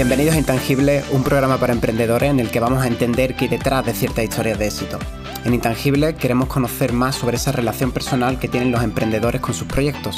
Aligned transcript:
Bienvenidos 0.00 0.34
a 0.34 0.38
Intangible, 0.38 1.04
un 1.10 1.22
programa 1.22 1.58
para 1.58 1.74
emprendedores 1.74 2.30
en 2.30 2.40
el 2.40 2.50
que 2.50 2.58
vamos 2.58 2.82
a 2.82 2.86
entender 2.86 3.36
qué 3.36 3.44
hay 3.44 3.50
detrás 3.50 3.84
de 3.84 3.92
ciertas 3.92 4.24
historias 4.24 4.58
de 4.58 4.66
éxito. 4.66 4.98
En 5.44 5.52
Intangible 5.52 6.14
queremos 6.14 6.48
conocer 6.48 6.94
más 6.94 7.16
sobre 7.16 7.36
esa 7.36 7.52
relación 7.52 7.92
personal 7.92 8.38
que 8.38 8.48
tienen 8.48 8.72
los 8.72 8.82
emprendedores 8.82 9.42
con 9.42 9.52
sus 9.52 9.68
proyectos. 9.68 10.16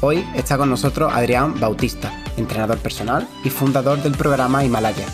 Hoy 0.00 0.26
está 0.34 0.56
con 0.56 0.70
nosotros 0.70 1.12
Adrián 1.12 1.60
Bautista, 1.60 2.10
entrenador 2.38 2.78
personal 2.78 3.28
y 3.44 3.50
fundador 3.50 4.02
del 4.02 4.12
programa 4.12 4.64
Himalaya, 4.64 5.04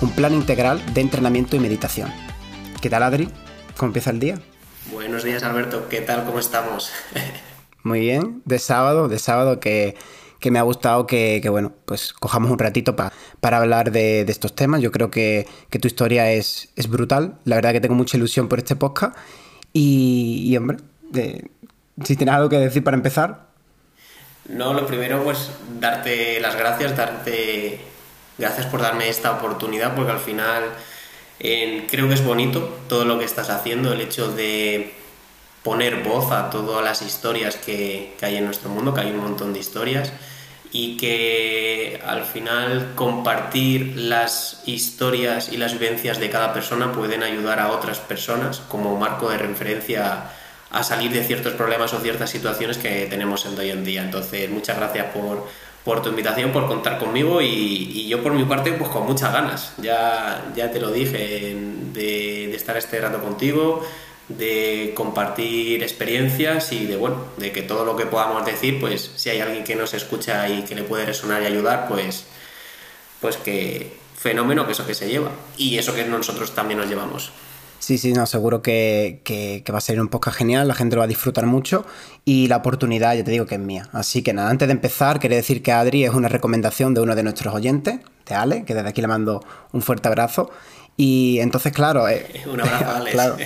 un 0.00 0.12
plan 0.12 0.32
integral 0.32 0.82
de 0.94 1.02
entrenamiento 1.02 1.54
y 1.54 1.60
meditación. 1.60 2.10
¿Qué 2.80 2.88
tal 2.88 3.02
Adri? 3.02 3.28
¿Cómo 3.76 3.88
empieza 3.90 4.08
el 4.08 4.18
día? 4.18 4.40
Buenos 4.90 5.24
días 5.24 5.42
Alberto, 5.42 5.88
¿qué 5.90 6.00
tal? 6.00 6.24
¿Cómo 6.24 6.38
estamos? 6.38 6.90
Muy 7.82 8.00
bien, 8.00 8.40
de 8.46 8.60
sábado, 8.60 9.08
de 9.08 9.18
sábado 9.18 9.60
que 9.60 9.94
que 10.40 10.50
me 10.50 10.58
ha 10.58 10.62
gustado 10.62 11.06
que, 11.06 11.42
bueno, 11.50 11.72
pues 11.84 12.12
cojamos 12.12 12.50
un 12.50 12.58
ratito 12.58 12.94
para 12.96 13.56
hablar 13.56 13.90
de, 13.90 14.20
estos 14.22 14.54
temas. 14.54 14.80
Yo 14.80 14.92
creo 14.92 15.10
que, 15.10 15.46
tu 15.80 15.88
historia 15.88 16.32
es, 16.32 16.70
es, 16.76 16.88
brutal. 16.88 17.38
La 17.44 17.56
verdad 17.56 17.72
que 17.72 17.80
tengo 17.80 17.94
mucha 17.94 18.16
ilusión 18.16 18.48
por 18.48 18.58
este 18.58 18.76
podcast. 18.76 19.16
Y, 19.72 20.56
hombre, 20.56 20.78
si 22.04 22.16
tienes 22.16 22.34
algo 22.34 22.48
que 22.48 22.58
decir 22.58 22.84
para 22.84 22.96
empezar. 22.96 23.48
No, 24.48 24.72
lo 24.72 24.86
primero, 24.86 25.22
pues 25.24 25.50
darte 25.78 26.40
las 26.40 26.56
gracias, 26.56 26.96
darte 26.96 27.80
gracias 28.38 28.66
por 28.66 28.80
darme 28.80 29.08
esta 29.08 29.32
oportunidad, 29.32 29.94
porque 29.94 30.12
al 30.12 30.20
final 30.20 30.64
creo 31.38 32.08
que 32.08 32.14
es 32.14 32.24
bonito 32.24 32.78
todo 32.88 33.04
lo 33.04 33.18
que 33.18 33.24
estás 33.24 33.50
haciendo, 33.50 33.92
el 33.92 34.00
hecho 34.00 34.32
de 34.32 34.94
poner 35.68 36.02
voz 36.02 36.32
a 36.32 36.48
todas 36.48 36.82
las 36.82 37.02
historias 37.02 37.56
que, 37.56 38.14
que, 38.18 38.24
hay 38.24 38.36
en 38.36 38.46
nuestro 38.46 38.70
mundo, 38.70 38.94
que 38.94 39.02
hay 39.02 39.10
un 39.10 39.18
montón 39.18 39.52
de 39.52 39.58
historias, 39.58 40.10
y 40.72 40.96
que 40.96 42.00
al 42.06 42.24
final 42.24 42.92
compartir 42.94 43.92
las 43.98 44.62
historias 44.64 45.52
y 45.52 45.58
las 45.58 45.74
vivencias 45.74 46.18
de 46.18 46.30
cada 46.30 46.54
persona 46.54 46.90
pueden 46.92 47.22
ayudar 47.22 47.60
a 47.60 47.70
otras 47.70 47.98
personas 47.98 48.60
como 48.60 48.96
marco 48.96 49.28
de 49.28 49.36
referencia 49.36 50.30
a 50.70 50.82
salir 50.82 51.12
de 51.12 51.22
ciertos 51.22 51.52
problemas 51.52 51.92
o 51.92 52.00
ciertas 52.00 52.30
situaciones 52.30 52.78
que 52.78 53.04
tenemos 53.04 53.44
en 53.44 53.58
hoy 53.58 53.68
en 53.68 53.84
día. 53.84 54.02
Entonces, 54.02 54.48
muchas 54.48 54.78
gracias 54.78 55.08
por, 55.12 55.46
por 55.84 56.00
tu 56.00 56.08
invitación, 56.08 56.50
por 56.50 56.66
contar 56.66 56.98
conmigo 56.98 57.42
y, 57.42 57.46
y, 57.46 58.08
yo 58.08 58.22
por 58.22 58.32
mi 58.32 58.44
parte 58.46 58.72
pues 58.72 58.88
con 58.88 59.04
muchas 59.04 59.34
ganas. 59.34 59.74
Ya, 59.76 60.50
ya 60.56 60.70
te 60.70 60.80
lo 60.80 60.90
dije 60.90 61.54
de, 61.92 62.46
de 62.48 62.56
estar 62.56 62.74
este 62.78 62.98
rato 63.02 63.20
contigo 63.20 63.84
de 64.28 64.92
compartir 64.94 65.82
experiencias 65.82 66.72
y 66.72 66.86
de 66.86 66.96
bueno, 66.96 67.24
de 67.38 67.50
que 67.52 67.62
todo 67.62 67.84
lo 67.84 67.96
que 67.96 68.06
podamos 68.06 68.44
decir, 68.44 68.78
pues 68.78 69.10
si 69.16 69.30
hay 69.30 69.40
alguien 69.40 69.64
que 69.64 69.74
nos 69.74 69.94
escucha 69.94 70.48
y 70.48 70.62
que 70.62 70.74
le 70.74 70.82
puede 70.82 71.06
resonar 71.06 71.42
y 71.42 71.46
ayudar, 71.46 71.88
pues 71.88 72.26
pues 73.20 73.36
que 73.36 73.96
fenómeno 74.16 74.66
que 74.66 74.72
eso 74.72 74.86
que 74.86 74.94
se 74.94 75.08
lleva 75.08 75.30
y 75.56 75.78
eso 75.78 75.94
que 75.94 76.04
nosotros 76.04 76.54
también 76.54 76.78
nos 76.78 76.88
llevamos. 76.88 77.32
Sí, 77.78 77.96
sí, 77.96 78.12
no, 78.12 78.26
seguro 78.26 78.60
que, 78.60 79.20
que, 79.24 79.62
va 79.72 79.78
a 79.78 79.80
ser 79.80 80.00
un 80.00 80.08
podcast 80.08 80.36
genial, 80.36 80.66
la 80.66 80.74
gente 80.74 80.96
lo 80.96 81.00
va 81.00 81.04
a 81.04 81.08
disfrutar 81.08 81.46
mucho 81.46 81.86
y 82.24 82.48
la 82.48 82.56
oportunidad, 82.56 83.14
ya 83.14 83.22
te 83.22 83.30
digo 83.30 83.46
que 83.46 83.54
es 83.54 83.60
mía. 83.60 83.88
Así 83.92 84.22
que 84.22 84.32
nada, 84.32 84.50
antes 84.50 84.66
de 84.66 84.72
empezar, 84.72 85.20
quería 85.20 85.36
decir 85.36 85.62
que 85.62 85.70
Adri 85.70 86.04
es 86.04 86.12
una 86.12 86.28
recomendación 86.28 86.92
de 86.92 87.00
uno 87.00 87.14
de 87.14 87.22
nuestros 87.22 87.54
oyentes, 87.54 88.00
de 88.26 88.34
Ale, 88.34 88.64
que 88.64 88.74
desde 88.74 88.88
aquí 88.88 89.00
le 89.00 89.06
mando 89.06 89.44
un 89.72 89.80
fuerte 89.80 90.08
abrazo 90.08 90.50
y 90.98 91.38
entonces, 91.38 91.72
claro. 91.72 92.08
Eh, 92.08 92.26
Un 92.52 92.60
abrazo, 92.60 93.04
claro. 93.12 93.36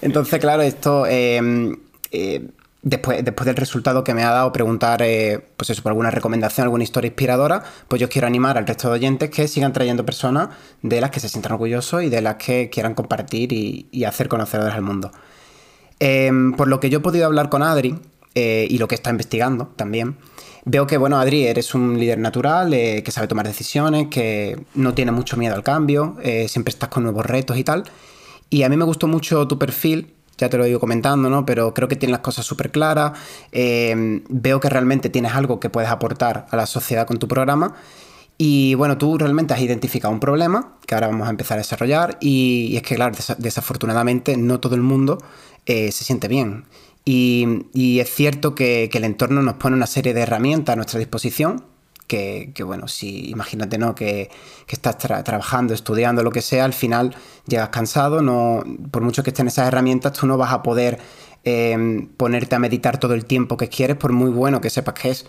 Entonces, 0.00 0.38
claro, 0.40 0.62
esto. 0.62 1.04
Em, 1.06 1.76
eh, 2.12 2.48
después, 2.80 3.24
después 3.24 3.44
del 3.44 3.56
resultado 3.56 4.04
que 4.04 4.14
me 4.14 4.22
ha 4.22 4.30
dado 4.30 4.52
preguntar, 4.52 5.02
eh, 5.02 5.44
pues 5.56 5.68
eso, 5.70 5.82
por 5.82 5.90
alguna 5.90 6.12
recomendación, 6.12 6.62
alguna 6.64 6.84
historia 6.84 7.08
inspiradora, 7.08 7.64
pues 7.88 8.00
yo 8.00 8.08
quiero 8.08 8.28
animar 8.28 8.56
al 8.56 8.66
resto 8.66 8.88
de 8.88 8.94
oyentes 8.94 9.30
que 9.30 9.48
sigan 9.48 9.72
trayendo 9.72 10.06
personas 10.06 10.50
de 10.80 11.00
las 11.00 11.10
que 11.10 11.18
se 11.18 11.28
sientan 11.28 11.52
orgullosos 11.52 12.04
y 12.04 12.08
de 12.08 12.22
las 12.22 12.36
que 12.36 12.70
quieran 12.70 12.94
compartir 12.94 13.52
y, 13.52 13.88
y 13.90 14.04
hacer 14.04 14.28
conocedores 14.28 14.72
al 14.72 14.82
mundo. 14.82 15.10
Em, 15.98 16.52
por 16.52 16.68
lo 16.68 16.78
que 16.78 16.88
yo 16.88 16.98
he 16.98 17.02
podido 17.02 17.26
hablar 17.26 17.48
con 17.48 17.64
Adri 17.64 17.98
y 18.34 18.78
lo 18.78 18.88
que 18.88 18.94
está 18.94 19.10
investigando 19.10 19.66
también, 19.76 20.16
Veo 20.64 20.86
que, 20.86 20.96
bueno, 20.96 21.18
Adri, 21.18 21.44
eres 21.46 21.74
un 21.74 21.98
líder 21.98 22.18
natural, 22.18 22.72
eh, 22.72 23.02
que 23.02 23.10
sabe 23.10 23.26
tomar 23.26 23.46
decisiones, 23.46 24.06
que 24.08 24.64
no 24.74 24.94
tiene 24.94 25.10
mucho 25.10 25.36
miedo 25.36 25.56
al 25.56 25.64
cambio, 25.64 26.16
eh, 26.22 26.46
siempre 26.48 26.70
estás 26.70 26.88
con 26.88 27.02
nuevos 27.02 27.26
retos 27.26 27.56
y 27.56 27.64
tal. 27.64 27.84
Y 28.48 28.62
a 28.62 28.68
mí 28.68 28.76
me 28.76 28.84
gustó 28.84 29.08
mucho 29.08 29.48
tu 29.48 29.58
perfil, 29.58 30.14
ya 30.38 30.48
te 30.48 30.56
lo 30.56 30.64
he 30.64 30.70
ido 30.70 30.78
comentando, 30.78 31.28
¿no? 31.28 31.44
Pero 31.44 31.74
creo 31.74 31.88
que 31.88 31.96
tienes 31.96 32.12
las 32.12 32.20
cosas 32.20 32.46
súper 32.46 32.70
claras. 32.70 33.18
Eh, 33.50 34.22
veo 34.28 34.60
que 34.60 34.68
realmente 34.68 35.10
tienes 35.10 35.32
algo 35.34 35.58
que 35.58 35.68
puedes 35.68 35.90
aportar 35.90 36.46
a 36.50 36.56
la 36.56 36.66
sociedad 36.66 37.08
con 37.08 37.18
tu 37.18 37.26
programa. 37.26 37.74
Y 38.38 38.74
bueno, 38.74 38.98
tú 38.98 39.18
realmente 39.18 39.54
has 39.54 39.60
identificado 39.60 40.14
un 40.14 40.20
problema 40.20 40.76
que 40.86 40.94
ahora 40.94 41.08
vamos 41.08 41.26
a 41.26 41.30
empezar 41.30 41.56
a 41.56 41.62
desarrollar. 41.62 42.18
Y, 42.20 42.76
es 42.76 42.82
que, 42.82 42.94
claro, 42.94 43.16
desafortunadamente 43.38 44.36
no 44.36 44.60
todo 44.60 44.76
el 44.76 44.82
mundo 44.82 45.18
se 45.66 45.90
siente 45.92 46.28
bien. 46.28 46.64
Y, 47.04 47.98
es 48.00 48.14
cierto 48.14 48.54
que, 48.54 48.88
el 48.92 49.04
entorno 49.04 49.42
nos 49.42 49.54
pone 49.54 49.76
una 49.76 49.86
serie 49.86 50.14
de 50.14 50.20
herramientas 50.20 50.74
a 50.74 50.76
nuestra 50.76 50.98
disposición, 50.98 51.64
que, 52.06 52.52
bueno, 52.64 52.88
si 52.88 53.30
imagínate, 53.30 53.78
¿no? 53.78 53.94
Que, 53.94 54.30
estás 54.68 54.98
trabajando, 54.98 55.74
estudiando, 55.74 56.22
lo 56.22 56.30
que 56.30 56.42
sea, 56.42 56.64
al 56.64 56.72
final 56.72 57.14
llegas 57.46 57.70
cansado, 57.70 58.22
no, 58.22 58.62
por 58.90 59.02
mucho 59.02 59.22
que 59.22 59.30
estén 59.30 59.48
esas 59.48 59.68
herramientas, 59.68 60.12
tú 60.12 60.26
no 60.26 60.36
vas 60.36 60.52
a 60.52 60.62
poder 60.62 60.98
eh, 61.44 62.06
ponerte 62.16 62.54
a 62.54 62.58
meditar 62.58 62.98
todo 62.98 63.14
el 63.14 63.24
tiempo 63.24 63.56
que 63.56 63.68
quieres, 63.68 63.96
por 63.96 64.12
muy 64.12 64.30
bueno 64.30 64.60
que 64.60 64.70
sepas 64.70 64.94
que 64.94 65.10
es. 65.10 65.26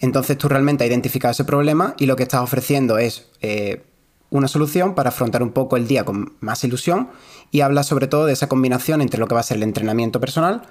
Entonces 0.00 0.38
tú 0.38 0.48
realmente 0.48 0.84
has 0.84 0.90
identificado 0.90 1.32
ese 1.32 1.44
problema 1.44 1.94
y 1.98 2.06
lo 2.06 2.16
que 2.16 2.22
estás 2.22 2.40
ofreciendo 2.40 2.98
es 2.98 3.28
eh, 3.40 3.84
una 4.30 4.46
solución 4.46 4.94
para 4.94 5.08
afrontar 5.08 5.42
un 5.42 5.50
poco 5.50 5.76
el 5.76 5.88
día 5.88 6.04
con 6.04 6.34
más 6.40 6.62
ilusión 6.62 7.08
y 7.50 7.62
habla 7.62 7.82
sobre 7.82 8.06
todo 8.06 8.26
de 8.26 8.34
esa 8.34 8.48
combinación 8.48 9.00
entre 9.00 9.18
lo 9.18 9.26
que 9.26 9.34
va 9.34 9.40
a 9.40 9.44
ser 9.44 9.56
el 9.56 9.64
entrenamiento 9.64 10.20
personal 10.20 10.62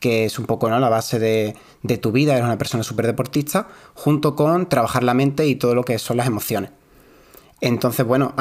que 0.00 0.24
es 0.24 0.38
un 0.38 0.46
poco 0.46 0.68
¿no? 0.68 0.80
la 0.80 0.88
base 0.88 1.18
de, 1.18 1.54
tu 1.98 2.10
vida, 2.10 2.32
eres 2.32 2.44
una 2.44 2.58
persona 2.58 2.82
súper 2.82 3.06
deportista, 3.06 3.68
junto 3.94 4.34
con 4.34 4.68
trabajar 4.68 5.04
la 5.04 5.14
mente 5.14 5.46
y 5.46 5.54
todo 5.54 5.74
lo 5.74 5.84
que 5.84 5.98
son 5.98 6.16
las 6.16 6.26
emociones. 6.26 6.70
Entonces, 7.60 8.06
bueno, 8.06 8.34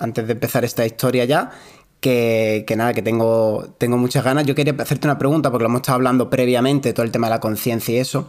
antes 0.00 0.26
de 0.26 0.32
empezar 0.32 0.64
esta 0.64 0.84
historia 0.84 1.24
ya, 1.24 1.52
que, 2.00 2.66
nada, 2.76 2.92
que 2.92 3.00
tengo, 3.00 3.66
tengo 3.78 3.96
muchas 3.96 4.24
ganas, 4.24 4.44
yo 4.44 4.54
quería 4.54 4.74
hacerte 4.78 5.06
una 5.06 5.16
pregunta, 5.16 5.50
porque 5.50 5.62
lo 5.62 5.68
hemos 5.68 5.80
estado 5.80 5.96
hablando 5.96 6.28
previamente, 6.28 6.92
todo 6.92 7.06
el 7.06 7.12
tema 7.12 7.28
de 7.28 7.30
la 7.30 7.40
conciencia 7.40 7.94
y 7.94 7.98
eso, 7.98 8.28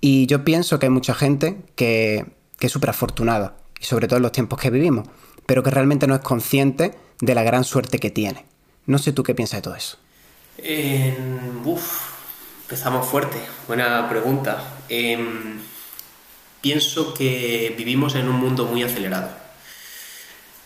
y 0.00 0.26
yo 0.26 0.44
pienso 0.44 0.78
que 0.78 0.86
hay 0.86 0.90
mucha 0.90 1.12
gente 1.12 1.58
que, 1.74 2.24
que 2.58 2.68
es 2.68 2.72
súper 2.72 2.90
afortunada, 2.90 3.56
y 3.78 3.84
sobre 3.84 4.06
todo 4.06 4.18
en 4.18 4.22
los 4.22 4.32
tiempos 4.32 4.60
que 4.60 4.70
vivimos, 4.70 5.08
pero 5.46 5.62
que 5.62 5.70
realmente 5.70 6.06
no 6.06 6.14
es 6.14 6.20
consciente 6.20 6.94
de 7.20 7.34
la 7.34 7.42
gran 7.42 7.64
suerte 7.64 7.98
que 7.98 8.10
tiene. 8.10 8.46
No 8.86 8.98
sé 8.98 9.12
tú 9.12 9.22
qué 9.22 9.34
piensas 9.34 9.58
de 9.58 9.62
todo 9.62 9.74
eso. 9.74 9.98
uf, 11.64 12.09
Empezamos 12.70 13.08
fuerte, 13.08 13.36
buena 13.66 14.08
pregunta. 14.08 14.62
Em, 14.88 15.58
pienso 16.60 17.14
que 17.14 17.74
vivimos 17.76 18.14
en 18.14 18.28
un 18.28 18.36
mundo 18.36 18.64
muy 18.64 18.84
acelerado. 18.84 19.28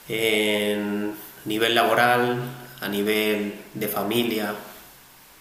En 0.07 1.15
nivel 1.47 1.75
laboral, 1.75 2.43
a 2.83 2.89
nivel 2.89 3.55
de 3.73 3.89
familia, 3.89 4.55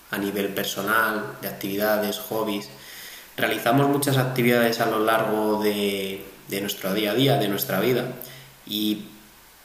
a 0.09 0.17
nivel 0.17 0.53
personal, 0.53 1.35
de 1.41 1.49
actividades, 1.49 2.19
hobbies. 2.19 2.69
Realizamos 3.35 3.89
muchas 3.89 4.15
actividades 4.15 4.79
a 4.79 4.85
lo 4.85 4.99
largo 4.99 5.61
de, 5.61 6.25
de 6.47 6.61
nuestro 6.61 6.93
día 6.93 7.11
a 7.11 7.15
día, 7.15 7.35
de 7.39 7.49
nuestra 7.49 7.81
vida, 7.81 8.05
y 8.65 9.07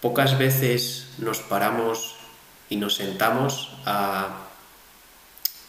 pocas 0.00 0.36
veces 0.36 1.10
nos 1.18 1.38
paramos 1.38 2.16
y 2.68 2.74
nos 2.74 2.96
sentamos 2.96 3.70
a 3.86 4.47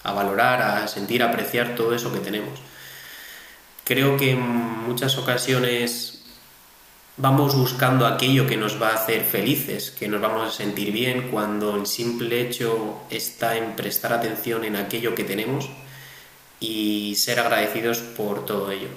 a 0.03 0.13
valorar, 0.13 0.61
a 0.61 0.87
sentir, 0.87 1.23
a 1.23 1.29
apreciar 1.29 1.75
todo 1.75 1.93
eso 1.93 2.11
que 2.13 2.19
tenemos. 2.19 2.59
Creo 3.83 4.17
que 4.17 4.31
en 4.31 4.41
muchas 4.41 5.17
ocasiones 5.17 6.23
vamos 7.17 7.55
buscando 7.55 8.07
aquello 8.07 8.47
que 8.47 8.55
nos 8.55 8.81
va 8.81 8.89
a 8.89 8.95
hacer 8.95 9.23
felices, 9.23 9.91
que 9.91 10.07
nos 10.07 10.21
vamos 10.21 10.47
a 10.47 10.51
sentir 10.55 10.91
bien, 10.91 11.29
cuando 11.29 11.75
el 11.75 11.85
simple 11.85 12.39
hecho 12.39 13.01
está 13.09 13.57
en 13.57 13.75
prestar 13.75 14.13
atención 14.13 14.63
en 14.63 14.77
aquello 14.77 15.15
que 15.15 15.25
tenemos 15.25 15.69
y 16.59 17.15
ser 17.15 17.39
agradecidos 17.39 17.97
por 17.99 18.45
todo 18.45 18.71
ello. 18.71 18.87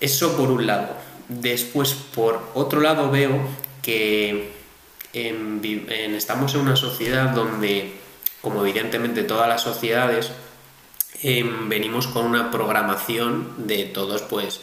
Eso 0.00 0.36
por 0.36 0.50
un 0.50 0.66
lado. 0.66 0.96
Después, 1.28 1.94
por 1.94 2.50
otro 2.54 2.80
lado, 2.80 3.10
veo 3.10 3.38
que 3.80 4.52
estamos 5.12 6.54
en 6.54 6.60
una 6.60 6.76
sociedad 6.76 7.30
donde 7.30 7.92
como 8.44 8.60
evidentemente 8.60 9.24
todas 9.24 9.48
las 9.48 9.62
sociedades, 9.62 10.30
em, 11.22 11.68
venimos 11.70 12.06
con 12.06 12.26
una 12.26 12.50
programación 12.50 13.66
de 13.66 13.86
todos, 13.86 14.20
pues, 14.22 14.60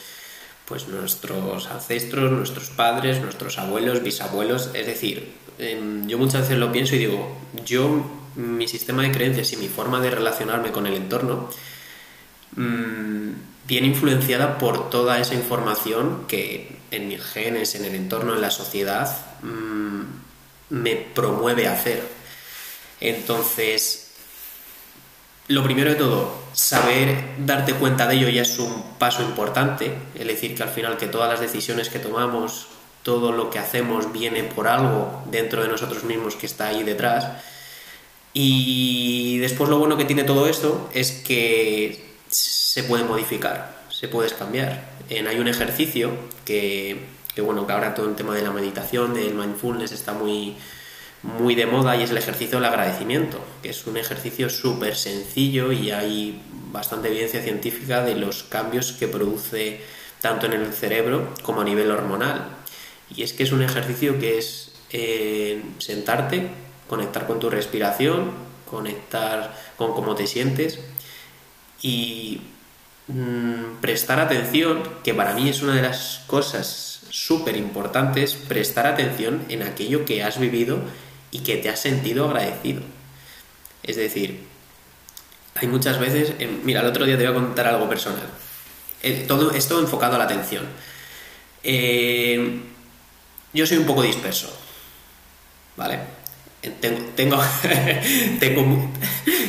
pues 0.66 0.88
nuestros 0.88 1.68
ancestros, 1.68 2.32
nuestros 2.32 2.70
padres, 2.70 3.20
nuestros 3.22 3.58
abuelos, 3.58 4.04
bisabuelos. 4.04 4.70
Es 4.76 4.86
decir, 4.86 5.34
em, 5.58 6.08
yo 6.08 6.20
muchas 6.20 6.42
veces 6.42 6.60
lo 6.60 6.72
pienso 6.72 6.96
y 6.96 7.00
digo, 7.00 7.36
yo, 7.66 8.06
mi 8.36 8.68
sistema 8.68 9.02
de 9.02 9.12
creencias 9.12 9.52
y 9.54 9.58
mi 9.58 9.68
forma 9.68 10.00
de 10.00 10.12
relacionarme 10.12 10.72
con 10.72 10.86
el 10.86 10.94
entorno, 10.94 11.50
mm, 12.56 13.32
viene 13.68 13.88
influenciada 13.88 14.58
por 14.60 14.90
toda 14.90 15.20
esa 15.20 15.34
información 15.34 16.26
que 16.28 16.78
en 16.92 17.08
mis 17.08 17.22
genes, 17.22 17.76
en 17.76 17.86
el 17.86 17.96
entorno, 17.96 18.36
en 18.36 18.42
la 18.42 18.52
sociedad, 18.52 19.10
mm, 19.42 20.02
me 20.70 20.96
promueve 20.96 21.68
hacer. 21.68 22.21
Entonces, 23.02 24.12
lo 25.48 25.64
primero 25.64 25.90
de 25.90 25.96
todo, 25.96 26.34
saber 26.54 27.36
darte 27.40 27.74
cuenta 27.74 28.08
de 28.08 28.16
ello 28.16 28.30
ya 28.30 28.44
es 28.44 28.60
un 28.60 28.84
paso 29.00 29.24
importante, 29.24 29.92
es 30.16 30.28
decir, 30.28 30.56
que 30.56 30.64
al 30.64 30.70
final 30.70 30.98
que 30.98 31.08
todas 31.08 31.30
las 31.30 31.42
decisiones 31.42 31.90
que 31.90 32.00
tomamos, 32.00 32.68
todo 33.04 33.32
lo 33.32 33.50
que 33.50 33.60
hacemos 33.60 34.14
viene 34.14 34.44
por 34.44 34.68
algo 34.68 35.24
dentro 35.30 35.64
de 35.64 35.68
nosotros 35.68 36.04
mismos 36.04 36.36
que 36.36 36.46
está 36.46 36.68
ahí 36.68 36.84
detrás. 36.84 37.28
Y 38.34 39.40
después 39.40 39.70
lo 39.70 39.80
bueno 39.80 39.98
que 39.98 40.06
tiene 40.06 40.24
todo 40.24 40.48
esto 40.48 40.90
es 40.94 41.12
que 41.12 42.12
se 42.30 42.84
puede 42.84 43.04
modificar, 43.04 43.82
se 43.90 44.08
puede 44.08 44.30
cambiar. 44.30 44.92
En, 45.10 45.28
hay 45.28 45.40
un 45.40 45.48
ejercicio 45.48 46.12
que, 46.46 47.08
que, 47.34 47.42
bueno, 47.42 47.66
que 47.68 47.74
ahora 47.74 47.94
todo 47.94 48.08
el 48.08 48.16
tema 48.16 48.36
de 48.36 48.44
la 48.44 48.52
meditación, 48.52 49.14
del 49.14 49.34
mindfulness 49.34 49.92
está 49.92 50.14
muy, 50.14 50.56
muy 51.24 51.56
de 51.56 51.66
moda 51.66 51.96
y 51.96 52.04
es 52.04 52.12
el 52.12 52.18
ejercicio 52.18 52.58
del 52.58 52.66
agradecimiento, 52.66 53.40
que 53.62 53.70
es 53.70 53.86
un 53.86 53.98
ejercicio 53.98 54.50
súper 54.50 54.96
sencillo 54.96 55.72
y 55.72 55.92
hay 55.92 56.42
bastante 56.72 57.10
evidencia 57.10 57.42
científica 57.42 58.04
de 58.04 58.16
los 58.16 58.44
cambios 58.44 58.94
que 58.94 59.08
produce 59.08 59.82
tanto 60.22 60.46
en 60.48 60.54
el 60.54 60.74
cerebro 60.74 61.34
como 61.44 61.62
a 61.62 61.64
nivel 61.64 61.92
hormonal. 61.92 62.48
Y 63.16 63.24
es 63.24 63.34
que 63.34 63.44
es 63.44 63.52
un 63.52 63.62
ejercicio 63.62 64.20
que 64.20 64.38
es 64.38 64.72
eh, 64.92 65.62
sentarte, 65.78 66.50
conectar 66.88 67.28
con 67.28 67.40
tu 67.40 67.50
respiración, 67.50 68.32
conectar 68.70 69.56
con 69.78 69.94
cómo 69.94 70.16
te 70.16 70.28
sientes 70.28 70.80
y 71.82 72.42
mm, 73.08 73.80
prestar 73.82 74.20
atención, 74.20 74.84
que 75.04 75.14
para 75.14 75.34
mí 75.34 75.50
es 75.50 75.62
una 75.62 75.76
de 75.76 75.82
las 75.82 76.24
cosas 76.28 77.02
súper 77.10 77.58
importantes, 77.58 78.36
prestar 78.36 78.88
atención 78.88 79.44
en 79.50 79.64
aquello 79.64 80.06
que 80.06 80.24
has 80.24 80.40
vivido 80.40 80.80
y 81.32 81.40
que 81.40 81.58
te 81.58 81.70
has 81.70 81.80
sentido 81.80 82.26
agradecido. 82.26 82.82
Es 83.84 83.96
decir, 83.96 84.46
hay 85.56 85.68
muchas 85.68 86.00
veces, 86.00 86.34
mira, 86.64 86.82
el 86.82 86.88
otro 86.88 87.06
día 87.06 87.18
te 87.18 87.28
voy 87.28 87.32
a 87.32 87.36
contar 87.36 87.68
algo 87.68 87.90
personal. 87.90 88.28
Eh, 89.02 89.26
todo 89.28 89.52
esto 89.52 89.80
enfocado 89.80 90.16
a 90.16 90.20
la 90.20 90.26
atención. 90.26 90.66
Eh, 91.64 92.62
yo 93.54 93.66
soy 93.66 93.78
un 93.78 93.86
poco 93.86 94.04
disperso, 94.04 94.56
¿vale? 95.76 96.00
Eh, 96.62 96.72
tengo, 96.80 97.02
tengo, 97.16 97.44
tengo 98.40 98.92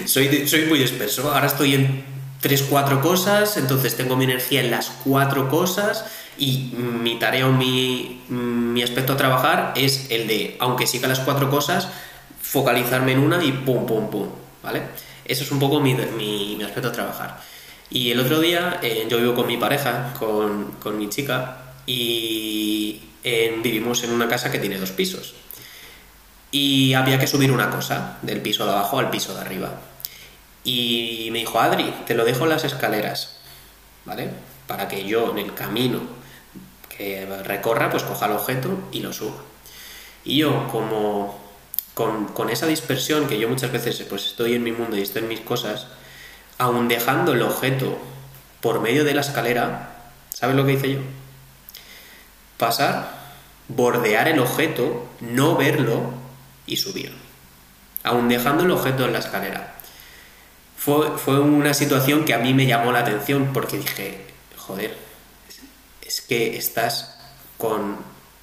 soy, 0.06 0.48
soy 0.48 0.64
muy 0.66 0.78
disperso. 0.78 1.32
Ahora 1.32 1.46
estoy 1.46 1.74
en 1.74 2.04
tres, 2.40 2.62
cuatro 2.62 3.00
cosas, 3.00 3.56
entonces 3.56 3.96
tengo 3.96 4.16
mi 4.16 4.24
energía 4.24 4.60
en 4.60 4.70
las 4.70 4.90
cuatro 5.04 5.48
cosas 5.48 6.04
y 6.38 6.70
mi 6.74 7.18
tarea 7.18 7.46
o 7.46 7.52
mi, 7.52 8.22
mi 8.28 8.82
aspecto 8.82 9.12
a 9.12 9.16
trabajar 9.16 9.72
es 9.76 10.10
el 10.10 10.26
de, 10.26 10.56
aunque 10.60 10.86
siga 10.86 11.08
las 11.08 11.20
cuatro 11.20 11.50
cosas, 11.50 11.88
focalizarme 12.40 13.12
en 13.12 13.18
una 13.18 13.42
y 13.42 13.52
pum, 13.52 13.86
pum, 13.86 14.10
pum, 14.10 14.28
¿vale? 14.62 14.82
Eso 15.24 15.44
es 15.44 15.50
un 15.52 15.58
poco 15.58 15.80
mi, 15.80 15.94
mi, 15.94 16.62
aspecto 16.62 16.88
a 16.88 16.92
trabajar. 16.92 17.40
Y 17.90 18.10
el 18.10 18.20
otro 18.20 18.40
día 18.40 18.80
eh, 18.82 19.06
yo 19.08 19.18
vivo 19.18 19.34
con 19.34 19.46
mi 19.46 19.56
pareja, 19.56 20.14
con, 20.18 20.72
con 20.80 20.98
mi 20.98 21.08
chica, 21.08 21.58
y 21.86 23.00
vivimos 23.62 24.02
en 24.04 24.12
una 24.12 24.28
casa 24.28 24.50
que 24.50 24.58
tiene 24.58 24.78
dos 24.78 24.90
pisos. 24.90 25.34
Y 26.50 26.94
había 26.94 27.18
que 27.18 27.26
subir 27.26 27.52
una 27.52 27.70
cosa 27.70 28.18
del 28.22 28.40
piso 28.40 28.64
de 28.64 28.72
abajo 28.72 28.98
al 28.98 29.10
piso 29.10 29.34
de 29.34 29.40
arriba. 29.40 29.80
Y 30.64 31.28
me 31.32 31.40
dijo, 31.40 31.60
Adri, 31.60 31.92
te 32.06 32.14
lo 32.14 32.24
dejo 32.24 32.44
en 32.44 32.50
las 32.50 32.64
escaleras, 32.64 33.38
¿vale? 34.04 34.30
Para 34.66 34.88
que 34.88 35.04
yo 35.04 35.30
en 35.30 35.38
el 35.38 35.54
camino 35.54 36.21
que 37.02 37.26
recorra, 37.44 37.90
pues 37.90 38.04
coja 38.04 38.26
el 38.26 38.32
objeto 38.32 38.78
y 38.92 39.00
lo 39.00 39.12
suba. 39.12 39.34
Y 40.24 40.38
yo, 40.38 40.68
como 40.68 41.40
con, 41.94 42.48
esa 42.48 42.66
dispersión 42.66 43.26
que 43.26 43.38
yo 43.38 43.48
muchas 43.48 43.72
veces 43.72 44.00
pues 44.08 44.26
estoy 44.26 44.54
en 44.54 44.62
mi 44.62 44.70
mundo 44.70 44.96
y 44.96 45.02
estoy 45.02 45.22
en 45.22 45.28
mis 45.28 45.40
cosas, 45.40 45.88
aún 46.58 46.86
dejando 46.86 47.32
el 47.32 47.42
objeto 47.42 47.98
por 48.60 48.80
medio 48.80 49.04
de 49.04 49.14
la 49.14 49.22
escalera, 49.22 50.12
¿sabes 50.30 50.54
lo 50.54 50.64
que 50.64 50.74
hice 50.74 50.92
yo? 50.92 50.98
Pasar, 52.56 53.10
bordear 53.66 54.28
el 54.28 54.38
objeto, 54.38 55.08
no 55.20 55.56
verlo 55.56 56.12
y 56.66 56.76
subir. 56.76 57.12
Aún 58.04 58.28
dejando 58.28 58.62
el 58.62 58.70
objeto 58.70 59.04
en 59.04 59.12
la 59.12 59.18
escalera. 59.18 59.74
Fue, 60.76 61.18
fue 61.18 61.40
una 61.40 61.74
situación 61.74 62.24
que 62.24 62.34
a 62.34 62.38
mí 62.38 62.54
me 62.54 62.66
llamó 62.66 62.92
la 62.92 63.00
atención 63.00 63.50
porque 63.52 63.78
dije, 63.78 64.24
joder, 64.56 64.96
que 66.28 66.56
estás 66.56 67.16
con 67.58 67.96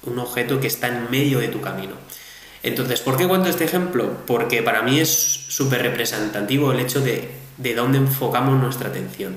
un 0.04 0.18
objeto 0.18 0.60
que 0.60 0.66
está 0.66 0.88
en 0.88 1.10
medio 1.10 1.38
de 1.38 1.48
tu 1.48 1.60
camino. 1.60 1.94
Entonces, 2.62 3.00
¿por 3.00 3.16
qué 3.16 3.26
cuento 3.26 3.48
este 3.48 3.64
ejemplo? 3.64 4.18
Porque 4.26 4.62
para 4.62 4.82
mí 4.82 5.00
es 5.00 5.10
súper 5.48 5.82
representativo 5.82 6.72
el 6.72 6.80
hecho 6.80 7.00
de, 7.00 7.30
de 7.56 7.74
dónde 7.74 7.98
enfocamos 7.98 8.60
nuestra 8.60 8.88
atención. 8.88 9.36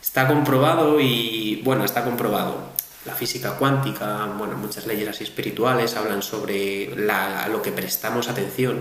Está 0.00 0.28
comprobado 0.28 1.00
y, 1.00 1.60
bueno, 1.64 1.84
está 1.84 2.04
comprobado. 2.04 2.72
La 3.04 3.14
física 3.14 3.56
cuántica, 3.56 4.26
bueno, 4.38 4.56
muchas 4.56 4.86
leyes 4.86 5.20
espirituales 5.20 5.96
hablan 5.96 6.22
sobre 6.22 6.94
la, 6.96 7.42
a 7.42 7.48
lo 7.48 7.62
que 7.62 7.72
prestamos 7.72 8.28
atención 8.28 8.80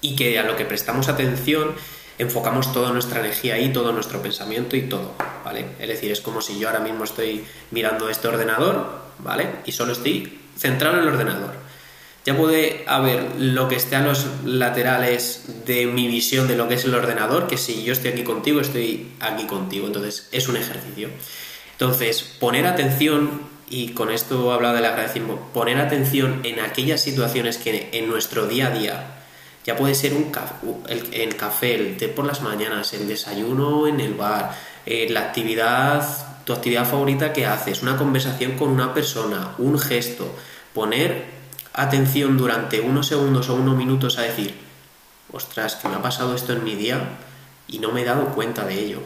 y 0.00 0.14
que 0.14 0.38
a 0.38 0.44
lo 0.44 0.56
que 0.56 0.64
prestamos 0.64 1.08
atención 1.08 1.74
enfocamos 2.18 2.72
toda 2.72 2.92
nuestra 2.92 3.20
energía 3.20 3.54
ahí, 3.54 3.72
todo 3.72 3.92
nuestro 3.92 4.20
pensamiento 4.20 4.76
y 4.76 4.82
todo, 4.82 5.14
¿vale? 5.44 5.66
Es 5.78 5.88
decir, 5.88 6.10
es 6.10 6.20
como 6.20 6.40
si 6.40 6.58
yo 6.58 6.68
ahora 6.68 6.80
mismo 6.80 7.04
estoy 7.04 7.44
mirando 7.70 8.08
este 8.08 8.28
ordenador, 8.28 9.00
¿vale? 9.20 9.46
Y 9.64 9.72
solo 9.72 9.92
estoy 9.92 10.38
centrado 10.56 10.96
en 10.96 11.02
el 11.02 11.08
ordenador. 11.08 11.52
Ya 12.26 12.36
puede 12.36 12.84
haber 12.86 13.36
lo 13.38 13.68
que 13.68 13.76
esté 13.76 13.96
a 13.96 14.02
los 14.02 14.26
laterales 14.44 15.64
de 15.64 15.86
mi 15.86 16.08
visión 16.08 16.46
de 16.46 16.56
lo 16.56 16.68
que 16.68 16.74
es 16.74 16.84
el 16.84 16.94
ordenador, 16.94 17.46
que 17.46 17.56
si 17.56 17.84
yo 17.84 17.92
estoy 17.92 18.10
aquí 18.10 18.22
contigo, 18.22 18.60
estoy 18.60 19.12
aquí 19.20 19.46
contigo. 19.46 19.86
Entonces, 19.86 20.28
es 20.32 20.48
un 20.48 20.56
ejercicio. 20.56 21.08
Entonces, 21.72 22.22
poner 22.22 22.66
atención, 22.66 23.42
y 23.70 23.90
con 23.90 24.10
esto 24.10 24.52
hablado 24.52 24.74
del 24.74 24.84
agradecimiento, 24.84 25.42
poner 25.54 25.78
atención 25.78 26.40
en 26.44 26.60
aquellas 26.60 27.00
situaciones 27.00 27.56
que 27.56 27.88
en 27.92 28.08
nuestro 28.08 28.46
día 28.46 28.66
a 28.66 28.70
día 28.70 29.17
ya 29.68 29.76
puede 29.76 29.94
ser 29.94 30.14
un 30.14 30.32
el, 30.88 31.36
café, 31.36 31.74
el 31.74 31.98
té 31.98 32.08
por 32.08 32.24
las 32.24 32.40
mañanas, 32.40 32.94
el 32.94 33.06
desayuno 33.06 33.86
en 33.86 34.00
el 34.00 34.14
bar, 34.14 34.56
eh, 34.86 35.08
la 35.10 35.20
actividad, 35.20 36.02
tu 36.44 36.54
actividad 36.54 36.88
favorita 36.88 37.34
que 37.34 37.44
haces, 37.44 37.82
una 37.82 37.98
conversación 37.98 38.56
con 38.56 38.70
una 38.70 38.94
persona, 38.94 39.56
un 39.58 39.78
gesto, 39.78 40.34
poner 40.72 41.26
atención 41.74 42.38
durante 42.38 42.80
unos 42.80 43.08
segundos 43.08 43.50
o 43.50 43.56
unos 43.56 43.76
minutos 43.76 44.16
a 44.16 44.22
decir, 44.22 44.54
ostras, 45.30 45.74
que 45.74 45.88
me 45.88 45.96
ha 45.96 46.02
pasado 46.02 46.34
esto 46.34 46.54
en 46.54 46.64
mi 46.64 46.74
día 46.74 47.18
y 47.66 47.78
no 47.78 47.92
me 47.92 48.00
he 48.00 48.04
dado 48.06 48.28
cuenta 48.28 48.64
de 48.64 48.72
ello. 48.72 49.02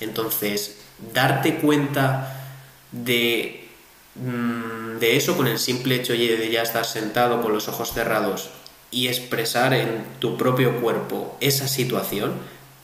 Entonces, 0.00 0.78
darte 1.12 1.56
cuenta 1.56 2.56
de, 2.90 3.68
mm, 4.14 4.96
de 4.98 5.16
eso 5.18 5.36
con 5.36 5.46
el 5.46 5.58
simple 5.58 5.96
hecho 5.96 6.14
de 6.14 6.50
ya 6.50 6.62
estar 6.62 6.86
sentado 6.86 7.42
con 7.42 7.52
los 7.52 7.68
ojos 7.68 7.92
cerrados 7.92 8.48
y 8.94 9.08
expresar 9.08 9.74
en 9.74 10.04
tu 10.20 10.36
propio 10.36 10.80
cuerpo 10.80 11.36
esa 11.40 11.66
situación, 11.66 12.34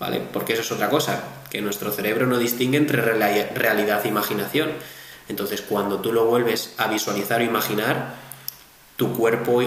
¿vale? 0.01 0.21
Porque 0.33 0.55
eso 0.55 0.63
es 0.63 0.73
otra 0.73 0.91
cosa, 0.91 1.23
que 1.51 1.63
nuestro 1.63 1.93
cerebro 1.93 2.27
no 2.27 2.39
distingue 2.39 2.79
entre 2.79 3.01
realidad 3.01 4.01
e 4.05 4.09
imaginación. 4.09 4.71
Entonces, 5.29 5.63
cuando 5.63 6.01
tú 6.01 6.13
lo 6.13 6.27
vuelves 6.27 6.75
a 6.79 6.89
visualizar 6.89 7.41
o 7.41 7.45
imaginar, 7.45 8.17
tu 8.97 9.15
cuerpo 9.15 9.63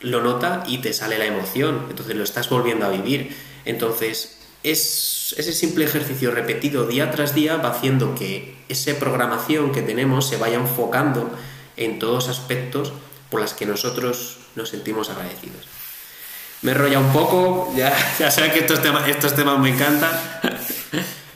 lo 0.00 0.22
nota 0.22 0.64
y 0.66 0.78
te 0.78 0.94
sale 0.94 1.18
la 1.18 1.26
emoción, 1.26 1.86
entonces 1.90 2.16
lo 2.16 2.24
estás 2.24 2.48
volviendo 2.48 2.86
a 2.86 2.88
vivir. 2.88 3.36
Entonces, 3.66 4.38
es, 4.62 5.34
ese 5.36 5.52
simple 5.52 5.84
ejercicio 5.84 6.30
repetido 6.30 6.86
día 6.86 7.10
tras 7.10 7.34
día 7.34 7.58
va 7.58 7.72
haciendo 7.72 8.14
que 8.14 8.56
esa 8.70 8.98
programación 8.98 9.72
que 9.72 9.82
tenemos 9.82 10.26
se 10.26 10.38
vaya 10.38 10.56
enfocando 10.56 11.30
en 11.76 11.98
todos 11.98 12.28
aspectos 12.28 12.94
por 13.30 13.42
las 13.42 13.52
que 13.52 13.66
nosotros 13.66 14.38
nos 14.56 14.70
sentimos 14.70 15.10
agradecidos. 15.10 15.73
Me 16.64 16.72
he 16.72 16.96
un 16.96 17.12
poco, 17.12 17.70
ya, 17.76 17.92
ya 18.18 18.30
sé 18.30 18.50
que 18.50 18.60
estos 18.60 18.80
temas, 18.80 19.06
estos 19.06 19.34
temas 19.34 19.58
me 19.58 19.68
encantan. 19.68 20.10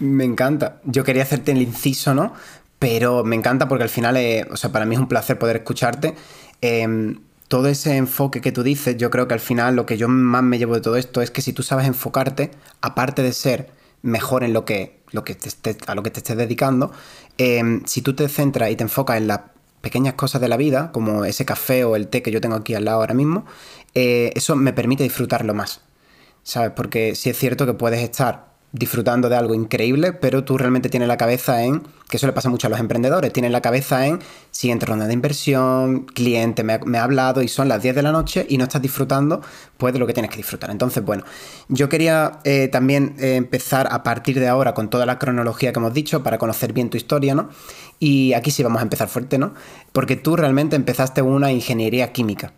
Me 0.00 0.24
encanta. 0.24 0.80
Yo 0.84 1.04
quería 1.04 1.22
hacerte 1.22 1.52
el 1.52 1.60
inciso, 1.60 2.14
¿no? 2.14 2.32
Pero 2.78 3.24
me 3.24 3.36
encanta 3.36 3.68
porque 3.68 3.82
al 3.84 3.90
final, 3.90 4.16
o 4.50 4.56
sea, 4.56 4.72
para 4.72 4.86
mí 4.86 4.94
es 4.94 5.00
un 5.00 5.06
placer 5.06 5.38
poder 5.38 5.56
escucharte. 5.56 6.14
Em, 6.62 7.20
todo 7.48 7.68
ese 7.68 7.96
enfoque 7.96 8.40
que 8.40 8.52
tú 8.52 8.62
dices, 8.62 8.96
yo 8.96 9.10
creo 9.10 9.28
que 9.28 9.34
al 9.34 9.40
final 9.40 9.76
lo 9.76 9.84
que 9.84 9.98
yo 9.98 10.08
más 10.08 10.42
me 10.42 10.56
llevo 10.56 10.74
de 10.74 10.80
todo 10.80 10.96
esto 10.96 11.20
es 11.20 11.30
que 11.30 11.42
si 11.42 11.52
tú 11.52 11.62
sabes 11.62 11.86
enfocarte, 11.86 12.50
aparte 12.80 13.22
de 13.22 13.34
ser 13.34 13.70
mejor 14.00 14.44
en 14.44 14.54
lo 14.54 14.64
que, 14.64 15.00
lo 15.10 15.24
que 15.24 15.34
te 15.34 15.76
a 15.86 15.94
lo 15.94 16.02
que 16.02 16.10
te 16.10 16.20
estés 16.20 16.38
dedicando, 16.38 16.90
em, 17.36 17.82
si 17.84 18.00
tú 18.00 18.14
te 18.14 18.28
centras 18.28 18.70
y 18.70 18.76
te 18.76 18.84
enfocas 18.84 19.18
en 19.18 19.26
las 19.26 19.40
pequeñas 19.80 20.14
cosas 20.14 20.40
de 20.40 20.48
la 20.48 20.56
vida, 20.56 20.90
como 20.92 21.24
ese 21.24 21.44
café 21.44 21.84
o 21.84 21.96
el 21.96 22.08
té 22.08 22.22
que 22.22 22.30
yo 22.30 22.40
tengo 22.40 22.56
aquí 22.56 22.74
al 22.74 22.84
lado 22.84 23.00
ahora 23.00 23.14
mismo, 23.14 23.44
eh, 23.98 24.32
eso 24.36 24.54
me 24.54 24.72
permite 24.72 25.02
disfrutarlo 25.02 25.54
más. 25.54 25.80
¿Sabes? 26.44 26.70
Porque 26.74 27.14
sí 27.14 27.30
es 27.30 27.36
cierto 27.36 27.66
que 27.66 27.74
puedes 27.74 28.00
estar 28.00 28.48
disfrutando 28.72 29.28
de 29.28 29.36
algo 29.36 29.54
increíble, 29.54 30.12
pero 30.12 30.44
tú 30.44 30.58
realmente 30.58 30.90
tienes 30.90 31.08
la 31.08 31.16
cabeza 31.16 31.64
en, 31.64 31.82
que 32.08 32.18
eso 32.18 32.26
le 32.26 32.34
pasa 32.34 32.50
mucho 32.50 32.66
a 32.66 32.70
los 32.70 32.78
emprendedores, 32.78 33.32
tienes 33.32 33.50
la 33.50 33.62
cabeza 33.62 34.06
en 34.06 34.20
siguiente 34.50 34.84
ronda 34.84 35.06
de 35.06 35.14
inversión, 35.14 36.04
cliente 36.04 36.62
me 36.64 36.98
ha, 36.98 37.02
hablado 37.02 37.42
y 37.42 37.48
son 37.48 37.68
las 37.68 37.82
10 37.82 37.94
de 37.94 38.02
la 38.02 38.12
noche 38.12 38.44
y 38.48 38.58
no 38.58 38.64
estás 38.64 38.82
disfrutando 38.82 39.40
pues 39.78 39.94
de 39.94 39.98
lo 39.98 40.06
que 40.06 40.12
tienes 40.12 40.30
que 40.30 40.36
disfrutar. 40.36 40.70
Entonces, 40.70 41.02
bueno, 41.02 41.24
yo 41.68 41.88
quería 41.88 42.40
eh, 42.44 42.68
también 42.68 43.16
eh, 43.18 43.36
empezar 43.36 43.88
a 43.90 44.02
partir 44.02 44.38
de 44.38 44.48
ahora 44.48 44.74
con 44.74 44.90
toda 44.90 45.06
la 45.06 45.18
cronología 45.18 45.72
que 45.72 45.78
hemos 45.78 45.94
dicho 45.94 46.22
para 46.22 46.36
conocer 46.36 46.74
bien 46.74 46.90
tu 46.90 46.98
historia, 46.98 47.34
¿no? 47.34 47.48
Y 47.98 48.34
aquí 48.34 48.50
sí 48.50 48.62
vamos 48.62 48.80
a 48.80 48.82
empezar 48.82 49.08
fuerte, 49.08 49.38
¿no? 49.38 49.54
Porque 49.92 50.16
tú 50.16 50.36
realmente 50.36 50.76
empezaste 50.76 51.22
una 51.22 51.50
ingeniería 51.52 52.12
química, 52.12 52.52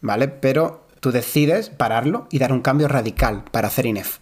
¿vale? 0.00 0.28
Pero 0.28 0.86
tú 1.00 1.12
decides 1.12 1.70
pararlo 1.70 2.26
y 2.30 2.38
dar 2.38 2.52
un 2.52 2.60
cambio 2.60 2.88
radical 2.88 3.44
para 3.50 3.68
hacer 3.68 3.86
INEF. 3.86 4.18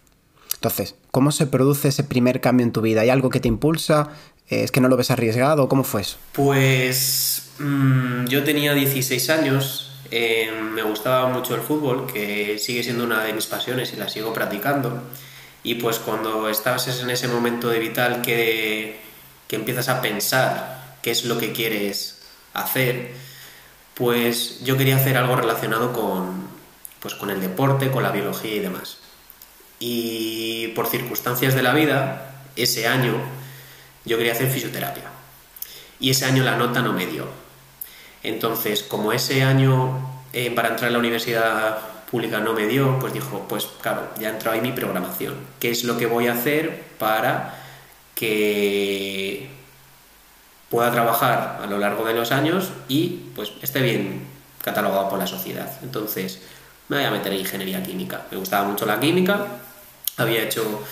Entonces, 0.54 0.96
¿cómo 1.10 1.30
se 1.30 1.46
produce 1.46 1.88
ese 1.88 2.04
primer 2.04 2.40
cambio 2.40 2.64
en 2.64 2.72
tu 2.72 2.80
vida? 2.80 3.02
¿Hay 3.02 3.10
algo 3.10 3.30
que 3.30 3.40
te 3.40 3.48
impulsa? 3.48 4.08
¿Es 4.48 4.72
que 4.72 4.80
no 4.80 4.88
lo 4.88 4.96
ves 4.96 5.10
arriesgado? 5.10 5.68
¿Cómo 5.68 5.84
fue 5.84 6.00
eso? 6.00 6.16
Pues 6.32 7.50
mm, 7.58 8.26
yo 8.26 8.42
tenía 8.44 8.74
16 8.74 9.30
años, 9.30 9.92
eh, 10.10 10.50
me 10.74 10.82
gustaba 10.82 11.28
mucho 11.28 11.54
el 11.54 11.60
fútbol, 11.60 12.06
que 12.12 12.58
sigue 12.58 12.82
siendo 12.82 13.04
una 13.04 13.22
de 13.24 13.34
mis 13.34 13.46
pasiones 13.46 13.92
y 13.92 13.96
la 13.96 14.08
sigo 14.08 14.32
practicando. 14.32 15.02
Y 15.62 15.76
pues 15.76 15.98
cuando 15.98 16.48
estás 16.48 16.88
en 17.00 17.10
ese 17.10 17.28
momento 17.28 17.68
de 17.68 17.78
vital 17.78 18.22
que, 18.22 19.00
que 19.46 19.56
empiezas 19.56 19.88
a 19.88 20.00
pensar 20.00 20.96
qué 21.02 21.10
es 21.10 21.24
lo 21.24 21.38
que 21.38 21.52
quieres 21.52 22.18
hacer, 22.54 23.12
pues 23.98 24.60
yo 24.62 24.76
quería 24.76 24.96
hacer 24.96 25.16
algo 25.16 25.34
relacionado 25.34 25.92
con, 25.92 26.46
pues 27.00 27.14
con 27.14 27.30
el 27.30 27.40
deporte, 27.40 27.90
con 27.90 28.04
la 28.04 28.12
biología 28.12 28.54
y 28.54 28.60
demás. 28.60 28.98
Y 29.80 30.68
por 30.68 30.86
circunstancias 30.86 31.54
de 31.54 31.62
la 31.62 31.74
vida, 31.74 32.42
ese 32.54 32.86
año 32.86 33.14
yo 34.04 34.16
quería 34.16 34.32
hacer 34.32 34.50
fisioterapia. 34.50 35.02
Y 35.98 36.10
ese 36.10 36.26
año 36.26 36.44
la 36.44 36.56
nota 36.56 36.80
no 36.80 36.92
me 36.92 37.06
dio. 37.06 37.26
Entonces, 38.22 38.84
como 38.84 39.12
ese 39.12 39.42
año 39.42 40.22
eh, 40.32 40.52
para 40.52 40.68
entrar 40.68 40.90
a 40.90 40.92
la 40.92 40.98
universidad 40.98 41.78
pública 42.08 42.38
no 42.38 42.52
me 42.52 42.66
dio, 42.68 43.00
pues 43.00 43.12
dijo, 43.12 43.46
pues 43.48 43.66
claro, 43.82 44.08
ya 44.20 44.28
entró 44.28 44.52
ahí 44.52 44.60
mi 44.60 44.70
programación. 44.70 45.34
¿Qué 45.58 45.70
es 45.72 45.82
lo 45.82 45.98
que 45.98 46.06
voy 46.06 46.28
a 46.28 46.34
hacer 46.34 46.84
para 46.98 47.64
que 48.14 49.57
pueda 50.70 50.90
trabajar 50.90 51.60
a 51.62 51.66
lo 51.66 51.78
largo 51.78 52.04
de 52.04 52.14
los 52.14 52.32
años 52.32 52.70
y 52.88 53.30
pues 53.34 53.52
esté 53.62 53.80
bien 53.80 54.26
catalogado 54.62 55.08
por 55.08 55.18
la 55.18 55.26
sociedad? 55.26 55.70
Entonces, 55.82 56.40
me 56.88 56.96
voy 56.96 57.06
a 57.06 57.10
meter 57.10 57.32
en 57.32 57.40
ingeniería 57.40 57.82
química. 57.82 58.26
Me 58.30 58.38
gustaba 58.38 58.66
mucho 58.66 58.86
la 58.86 58.98
química, 59.00 59.46
había 60.16 60.42
hecho 60.42 60.82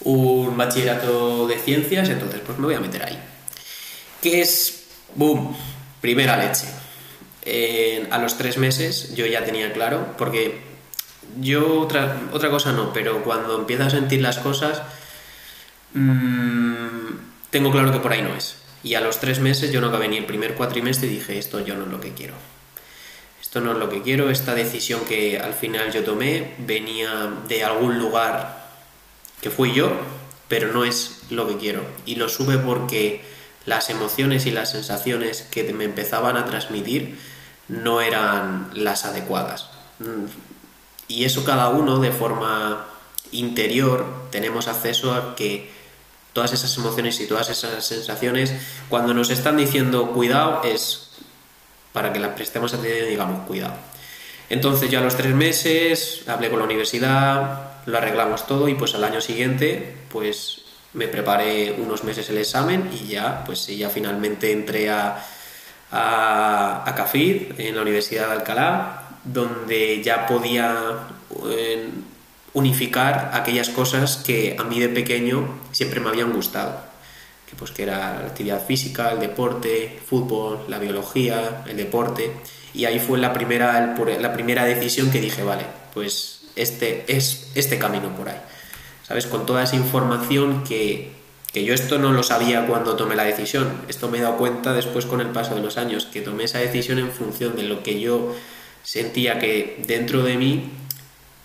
un 0.00 0.56
bachillerato 0.56 1.46
de 1.46 1.58
ciencias, 1.58 2.08
entonces 2.08 2.40
pues 2.44 2.58
me 2.58 2.66
voy 2.66 2.74
a 2.74 2.80
meter 2.80 3.04
ahí. 3.04 3.18
¿Qué 4.20 4.40
es? 4.40 4.84
¡Boom! 5.14 5.56
Primera 6.00 6.36
leche. 6.36 6.66
a 8.10 8.18
los 8.18 8.36
tres 8.36 8.58
meses 8.58 9.14
yo 9.14 9.26
ya 9.26 9.44
tenía 9.44 9.72
claro, 9.72 10.14
porque 10.18 10.62
yo 11.40 11.80
otra, 11.80 12.16
otra 12.32 12.50
cosa 12.50 12.72
no, 12.72 12.92
pero 12.92 13.22
cuando 13.22 13.58
empiezo 13.58 13.84
a 13.84 13.90
sentir 13.90 14.20
las 14.20 14.38
cosas, 14.38 14.82
mmm, 15.94 17.10
tengo 17.50 17.70
claro 17.70 17.92
que 17.92 17.98
por 17.98 18.12
ahí 18.12 18.22
no 18.22 18.34
es. 18.34 18.56
Y 18.84 18.94
a 18.94 19.00
los 19.00 19.18
tres 19.18 19.40
meses 19.40 19.72
yo 19.72 19.80
no 19.80 19.88
acabé 19.88 20.08
ni 20.08 20.18
el 20.18 20.26
primer 20.26 20.54
cuatrimestre 20.54 21.08
y 21.08 21.14
dije, 21.14 21.38
esto 21.38 21.58
yo 21.64 21.74
no 21.74 21.84
es 21.84 21.90
lo 21.90 22.00
que 22.00 22.12
quiero. 22.12 22.34
Esto 23.40 23.60
no 23.60 23.72
es 23.72 23.78
lo 23.78 23.88
que 23.88 24.02
quiero, 24.02 24.30
esta 24.30 24.54
decisión 24.54 25.00
que 25.06 25.38
al 25.38 25.54
final 25.54 25.90
yo 25.90 26.04
tomé 26.04 26.54
venía 26.58 27.32
de 27.48 27.64
algún 27.64 27.98
lugar 27.98 28.68
que 29.40 29.50
fui 29.50 29.72
yo, 29.72 29.90
pero 30.48 30.72
no 30.72 30.84
es 30.84 31.22
lo 31.30 31.48
que 31.48 31.56
quiero. 31.56 31.82
Y 32.04 32.16
lo 32.16 32.28
sube 32.28 32.58
porque 32.58 33.24
las 33.64 33.88
emociones 33.90 34.44
y 34.46 34.50
las 34.50 34.72
sensaciones 34.72 35.42
que 35.50 35.72
me 35.72 35.84
empezaban 35.84 36.36
a 36.36 36.44
transmitir 36.44 37.18
no 37.68 38.02
eran 38.02 38.70
las 38.74 39.06
adecuadas. 39.06 39.70
Y 41.08 41.24
eso 41.24 41.44
cada 41.44 41.70
uno 41.70 41.98
de 42.00 42.12
forma 42.12 42.86
interior 43.32 44.04
tenemos 44.30 44.68
acceso 44.68 45.14
a 45.14 45.34
que 45.34 45.70
todas 46.34 46.52
esas 46.52 46.76
emociones 46.76 47.18
y 47.20 47.26
todas 47.26 47.48
esas 47.48 47.86
sensaciones, 47.86 48.52
cuando 48.90 49.14
nos 49.14 49.30
están 49.30 49.56
diciendo 49.56 50.10
cuidado, 50.12 50.62
es 50.64 51.12
para 51.94 52.12
que 52.12 52.18
las 52.18 52.34
prestemos 52.34 52.74
atención 52.74 53.06
y 53.06 53.10
digamos 53.10 53.46
cuidado. 53.46 53.74
Entonces 54.50 54.90
yo 54.90 54.98
a 54.98 55.02
los 55.02 55.16
tres 55.16 55.32
meses 55.34 56.24
hablé 56.26 56.50
con 56.50 56.58
la 56.58 56.66
universidad, 56.66 57.86
lo 57.86 57.96
arreglamos 57.96 58.46
todo 58.46 58.68
y 58.68 58.74
pues 58.74 58.94
al 58.94 59.04
año 59.04 59.20
siguiente 59.20 59.96
pues 60.10 60.62
me 60.92 61.08
preparé 61.08 61.72
unos 61.78 62.04
meses 62.04 62.28
el 62.28 62.38
examen 62.38 62.90
y 62.92 63.08
ya 63.08 63.44
pues 63.44 63.66
ya 63.66 63.88
finalmente 63.88 64.52
entré 64.52 64.90
a, 64.90 65.24
a, 65.90 66.82
a 66.86 66.94
CAFID 66.94 67.58
en 67.58 67.76
la 67.76 67.82
Universidad 67.82 68.26
de 68.26 68.32
Alcalá 68.32 69.04
donde 69.24 70.02
ya 70.02 70.26
podía 70.26 71.06
eh, 71.48 71.88
unificar 72.54 73.30
aquellas 73.34 73.68
cosas 73.68 74.16
que 74.16 74.56
a 74.58 74.64
mí 74.64 74.80
de 74.80 74.88
pequeño 74.88 75.46
siempre 75.72 76.00
me 76.00 76.08
habían 76.08 76.32
gustado 76.32 76.94
pues 77.56 77.70
que 77.70 77.82
era 77.82 78.20
la 78.20 78.26
actividad 78.26 78.64
física, 78.64 79.12
el 79.12 79.20
deporte, 79.20 79.98
fútbol, 80.04 80.64
la 80.68 80.78
biología, 80.78 81.64
el 81.66 81.76
deporte. 81.76 82.32
Y 82.72 82.86
ahí 82.86 82.98
fue 82.98 83.18
la 83.18 83.32
primera, 83.32 83.94
la 84.20 84.32
primera 84.32 84.64
decisión 84.64 85.10
que 85.10 85.20
dije, 85.20 85.42
vale, 85.42 85.64
pues 85.92 86.42
este 86.56 87.04
es 87.08 87.50
este 87.54 87.78
camino 87.78 88.14
por 88.16 88.28
ahí. 88.28 88.40
¿Sabes? 89.06 89.26
Con 89.26 89.46
toda 89.46 89.62
esa 89.62 89.76
información 89.76 90.64
que, 90.64 91.12
que 91.52 91.64
yo 91.64 91.74
esto 91.74 91.98
no 91.98 92.12
lo 92.12 92.22
sabía 92.22 92.66
cuando 92.66 92.96
tomé 92.96 93.16
la 93.16 93.24
decisión. 93.24 93.82
Esto 93.88 94.08
me 94.08 94.18
he 94.18 94.22
dado 94.22 94.36
cuenta 94.36 94.72
después 94.72 95.06
con 95.06 95.20
el 95.20 95.28
paso 95.28 95.54
de 95.54 95.60
los 95.60 95.76
años, 95.76 96.06
que 96.06 96.20
tomé 96.20 96.44
esa 96.44 96.58
decisión 96.58 96.98
en 96.98 97.10
función 97.10 97.54
de 97.56 97.64
lo 97.64 97.82
que 97.82 98.00
yo 98.00 98.34
sentía 98.82 99.38
que 99.38 99.82
dentro 99.86 100.22
de 100.22 100.36
mí, 100.36 100.70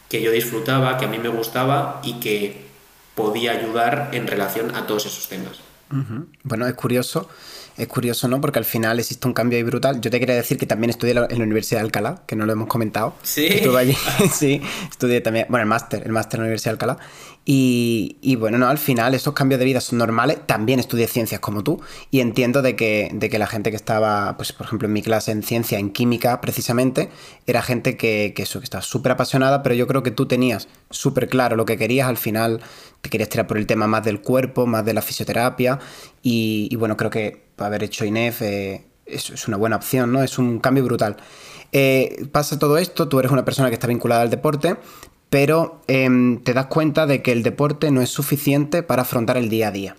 que 0.09 0.21
yo 0.21 0.31
disfrutaba, 0.31 0.97
que 0.97 1.05
a 1.05 1.07
mí 1.07 1.19
me 1.19 1.29
gustaba 1.29 2.01
y 2.03 2.19
que 2.19 2.67
podía 3.15 3.51
ayudar 3.51 4.09
en 4.13 4.27
relación 4.27 4.75
a 4.75 4.87
todos 4.87 5.05
esos 5.05 5.27
temas. 5.29 5.59
Bueno, 6.43 6.67
es 6.67 6.73
curioso, 6.75 7.29
es 7.77 7.87
curioso, 7.87 8.27
¿no? 8.27 8.39
Porque 8.41 8.59
al 8.59 8.65
final 8.65 8.99
existe 8.99 9.27
un 9.27 9.33
cambio 9.33 9.57
ahí 9.57 9.63
brutal. 9.63 9.99
Yo 10.01 10.11
te 10.11 10.19
quería 10.19 10.35
decir 10.35 10.57
que 10.57 10.65
también 10.65 10.89
estudié 10.91 11.13
en 11.13 11.37
la 11.37 11.43
Universidad 11.43 11.79
de 11.79 11.85
Alcalá, 11.85 12.23
que 12.27 12.35
no 12.35 12.45
lo 12.45 12.53
hemos 12.53 12.67
comentado. 12.67 13.15
Sí. 13.23 13.47
Estuve 13.47 13.79
allí, 13.79 13.97
sí, 14.31 14.61
estudié 14.89 15.21
también, 15.21 15.47
bueno, 15.49 15.63
el 15.63 15.69
máster, 15.69 16.03
el 16.05 16.11
máster 16.11 16.37
en 16.37 16.41
la 16.41 16.45
Universidad 16.47 16.71
de 16.71 16.75
Alcalá. 16.75 16.97
Y, 17.45 18.35
bueno, 18.35 18.59
no, 18.59 18.67
al 18.67 18.77
final 18.77 19.15
esos 19.15 19.33
cambios 19.33 19.57
de 19.57 19.65
vida 19.65 19.81
son 19.81 19.97
normales. 19.97 20.37
También 20.45 20.79
estudié 20.79 21.07
ciencias 21.07 21.39
como 21.39 21.63
tú 21.63 21.81
y 22.11 22.19
entiendo 22.19 22.61
de 22.61 22.75
que, 22.75 23.09
de 23.11 23.27
que 23.27 23.39
la 23.39 23.47
gente 23.47 23.71
que 23.71 23.75
estaba, 23.75 24.37
pues 24.37 24.53
por 24.53 24.67
ejemplo 24.67 24.87
en 24.87 24.93
mi 24.93 25.01
clase 25.01 25.31
en 25.31 25.41
ciencia, 25.41 25.79
en 25.79 25.89
química 25.89 26.41
precisamente, 26.41 27.09
era 27.47 27.63
gente 27.63 27.97
que, 27.97 28.33
que 28.35 28.43
estaba 28.43 28.83
súper 28.83 29.13
apasionada, 29.13 29.63
pero 29.63 29.73
yo 29.73 29.87
creo 29.87 30.03
que 30.03 30.11
tú 30.11 30.27
tenías 30.27 30.67
súper 30.91 31.27
claro 31.27 31.55
lo 31.55 31.65
que 31.65 31.77
querías 31.77 32.07
al 32.07 32.17
final 32.17 32.61
te 33.01 33.09
querías 33.09 33.29
tirar 33.29 33.47
por 33.47 33.57
el 33.57 33.65
tema 33.65 33.87
más 33.87 34.03
del 34.03 34.21
cuerpo, 34.21 34.65
más 34.65 34.85
de 34.85 34.93
la 34.93 35.01
fisioterapia 35.01 35.79
y, 36.21 36.75
bueno, 36.75 36.97
creo 36.97 37.09
que 37.09 37.45
haber 37.57 37.83
hecho 37.83 38.05
INEF 38.05 38.41
eh, 38.41 38.85
es, 39.05 39.47
una 39.47 39.57
buena 39.57 39.77
opción, 39.77 40.11
¿no? 40.11 40.23
Es 40.23 40.37
un 40.37 40.59
cambio 40.59 40.83
brutal. 40.83 41.17
Eh, 41.71 42.27
pasa 42.31 42.57
todo 42.57 42.77
esto, 42.77 43.07
tú 43.07 43.19
eres 43.19 43.31
una 43.31 43.45
persona 43.45 43.69
que 43.69 43.75
está 43.75 43.87
vinculada 43.87 44.21
al 44.21 44.29
deporte, 44.29 44.77
pero 45.29 45.81
em, 45.87 46.39
te 46.39 46.53
das 46.53 46.67
cuenta 46.67 47.05
de 47.05 47.21
que 47.21 47.31
el 47.31 47.43
deporte 47.43 47.91
no 47.91 48.01
es 48.01 48.09
suficiente 48.09 48.83
para 48.83 49.03
afrontar 49.03 49.37
el 49.37 49.49
día 49.49 49.67
a 49.67 49.71
día. 49.71 49.95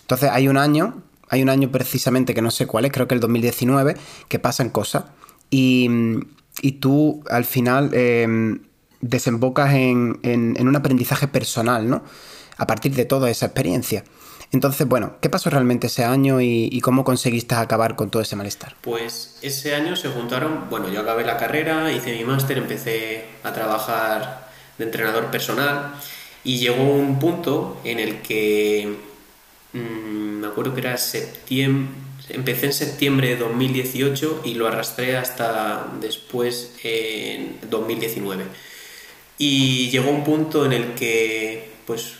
Entonces 0.00 0.30
hay 0.32 0.48
un 0.48 0.56
año, 0.56 1.02
hay 1.28 1.42
un 1.42 1.48
año 1.48 1.70
precisamente 1.70 2.34
que 2.34 2.42
no 2.42 2.50
sé 2.50 2.66
cuál 2.66 2.84
es, 2.84 2.92
creo 2.92 3.08
que 3.08 3.14
el 3.14 3.20
2019, 3.20 3.96
que 4.28 4.38
pasan 4.38 4.70
cosas 4.70 5.04
y, 5.50 5.88
y 6.62 6.72
tú 6.72 7.22
al 7.28 7.44
final 7.44 7.90
em, 7.92 8.60
desembocas 9.00 9.74
en, 9.74 10.18
un 10.58 10.76
aprendizaje 10.76 11.28
personal, 11.28 11.88
¿no? 11.88 12.02
A 12.56 12.66
partir 12.66 12.94
de 12.94 13.04
toda 13.04 13.30
esa 13.30 13.46
experiencia. 13.46 14.04
Entonces, 14.52 14.86
bueno, 14.86 15.16
¿qué 15.20 15.28
pasó 15.28 15.50
realmente 15.50 15.88
ese 15.88 16.04
año 16.04 16.40
y, 16.40 16.80
cómo 16.80 17.04
conseguiste 17.04 17.54
acabar 17.54 17.96
con 17.96 18.10
todo 18.10 18.22
ese 18.22 18.36
malestar? 18.36 18.76
Pues 18.80 19.38
ese 19.42 19.74
año 19.74 19.96
se 19.96 20.08
juntaron, 20.08 20.70
bueno, 20.70 20.88
yo 20.88 21.00
acabé 21.00 21.24
la 21.24 21.36
carrera, 21.36 21.92
hice 21.92 22.16
mi 22.16 22.24
máster, 22.24 22.58
empecé 22.58 23.24
a 23.42 23.52
trabajar 23.52 24.45
de 24.78 24.84
entrenador 24.84 25.30
personal 25.30 25.94
y 26.44 26.58
llegó 26.58 26.82
un 26.82 27.18
punto 27.18 27.80
en 27.84 27.98
el 27.98 28.22
que, 28.22 28.96
mm, 29.72 29.78
me 29.78 30.46
acuerdo 30.46 30.74
que 30.74 30.80
era 30.80 30.96
septiembre, 30.96 31.92
empecé 32.28 32.66
en 32.66 32.72
septiembre 32.72 33.28
de 33.28 33.36
2018 33.36 34.42
y 34.44 34.54
lo 34.54 34.66
arrastré 34.66 35.16
hasta 35.16 35.86
después 36.00 36.72
en 36.82 37.58
2019 37.70 38.44
y 39.38 39.90
llegó 39.90 40.10
un 40.10 40.24
punto 40.24 40.64
en 40.64 40.72
el 40.72 40.94
que, 40.94 41.72
pues, 41.86 42.14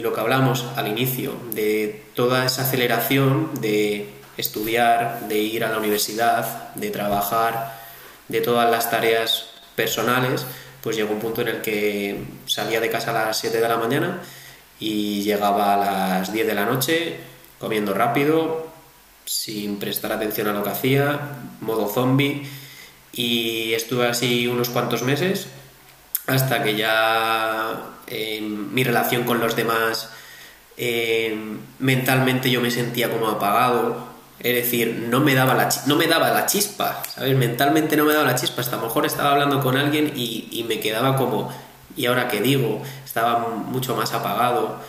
lo 0.00 0.14
que 0.14 0.20
hablamos 0.20 0.64
al 0.76 0.88
inicio, 0.88 1.34
de 1.52 2.04
toda 2.14 2.46
esa 2.46 2.62
aceleración 2.62 3.50
de 3.60 4.08
estudiar, 4.36 5.28
de 5.28 5.38
ir 5.38 5.64
a 5.64 5.70
la 5.70 5.78
universidad, 5.78 6.74
de 6.74 6.90
trabajar, 6.90 7.80
de 8.28 8.40
todas 8.40 8.70
las 8.70 8.90
tareas 8.90 9.50
personales, 9.76 10.46
pues 10.84 10.96
llegó 10.96 11.14
un 11.14 11.20
punto 11.20 11.40
en 11.40 11.48
el 11.48 11.62
que 11.62 12.22
salía 12.44 12.78
de 12.78 12.90
casa 12.90 13.10
a 13.10 13.26
las 13.26 13.38
7 13.38 13.58
de 13.58 13.68
la 13.68 13.78
mañana 13.78 14.20
y 14.78 15.22
llegaba 15.22 15.72
a 15.72 15.76
las 16.18 16.30
10 16.30 16.46
de 16.46 16.54
la 16.54 16.66
noche 16.66 17.16
comiendo 17.58 17.94
rápido, 17.94 18.66
sin 19.24 19.78
prestar 19.78 20.12
atención 20.12 20.48
a 20.48 20.52
lo 20.52 20.62
que 20.62 20.68
hacía, 20.68 21.18
modo 21.62 21.88
zombie 21.88 22.46
y 23.14 23.72
estuve 23.72 24.06
así 24.06 24.46
unos 24.46 24.68
cuantos 24.68 25.02
meses 25.02 25.48
hasta 26.26 26.62
que 26.62 26.76
ya 26.76 27.94
eh, 28.06 28.42
mi 28.42 28.84
relación 28.84 29.24
con 29.24 29.40
los 29.40 29.56
demás 29.56 30.10
eh, 30.76 31.34
mentalmente 31.78 32.50
yo 32.50 32.60
me 32.60 32.70
sentía 32.70 33.10
como 33.10 33.28
apagado 33.28 34.13
es 34.44 34.54
decir, 34.54 35.06
no 35.08 35.20
me 35.20 35.34
daba 35.34 35.54
la, 35.54 35.70
no 35.86 35.96
me 35.96 36.06
daba 36.06 36.30
la 36.30 36.44
chispa, 36.44 37.02
¿sabes? 37.14 37.34
Mentalmente 37.34 37.96
no 37.96 38.04
me 38.04 38.12
daba 38.12 38.26
la 38.26 38.34
chispa. 38.34 38.60
Hasta 38.60 38.76
a 38.76 38.78
lo 38.78 38.84
mejor 38.84 39.06
estaba 39.06 39.32
hablando 39.32 39.58
con 39.62 39.78
alguien 39.78 40.12
y, 40.14 40.66
me 40.68 40.80
quedaba 40.80 41.16
como, 41.16 41.50
¿y 41.96 42.04
ahora 42.04 42.28
qué 42.28 42.42
digo? 42.42 42.82
Estaba 43.06 43.38
mucho 43.48 43.96
más 43.96 44.12
apagado. 44.12 44.80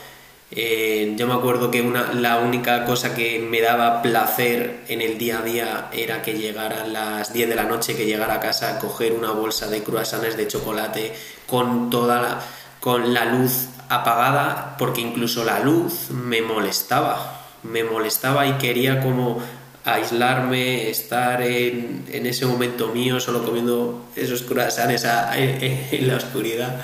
Eh, 0.52 1.14
yo 1.18 1.26
me 1.26 1.34
acuerdo 1.34 1.72
que 1.72 1.82
una, 1.82 2.12
la 2.12 2.40
única 2.40 2.84
cosa 2.84 3.16
que 3.16 3.40
me 3.40 3.62
daba 3.62 4.02
placer 4.02 4.82
en 4.90 5.00
el 5.00 5.18
día 5.18 5.40
a 5.40 5.42
día 5.44 5.90
era 5.94 6.22
que 6.22 6.34
llegara 6.34 6.82
a 6.82 6.88
las 6.88 7.32
10 7.32 7.48
de 7.48 7.56
la 7.56 7.64
noche, 7.64 7.96
que 7.96 8.06
llegara 8.06 8.34
a 8.34 8.40
casa 8.42 8.78
coger 8.80 9.14
una 9.14 9.32
bolsa 9.32 9.68
de 9.68 9.84
croissants 9.84 10.36
de 10.36 10.48
chocolate 10.50 11.14
con 11.48 11.90
toda 11.90 12.22
la, 12.22 12.42
con 12.82 13.14
la 13.14 13.24
luz 13.24 13.68
apagada, 13.88 14.76
porque 14.78 15.00
incluso 15.00 15.46
la 15.46 15.62
luz 15.62 16.10
me 16.10 16.42
molestaba 16.42 17.35
me 17.72 17.84
molestaba 17.84 18.48
y 18.48 18.54
quería 18.54 19.02
como 19.02 19.42
aislarme, 19.86 20.90
estar 20.90 21.42
en, 21.44 22.06
ese 22.12 22.46
momento 22.46 22.88
mío 22.88 23.20
solo 23.20 23.46
comiendo 23.46 24.04
esos 24.16 24.42
croissants 24.42 25.06
en, 25.36 26.08
la 26.08 26.16
oscuridad. 26.16 26.84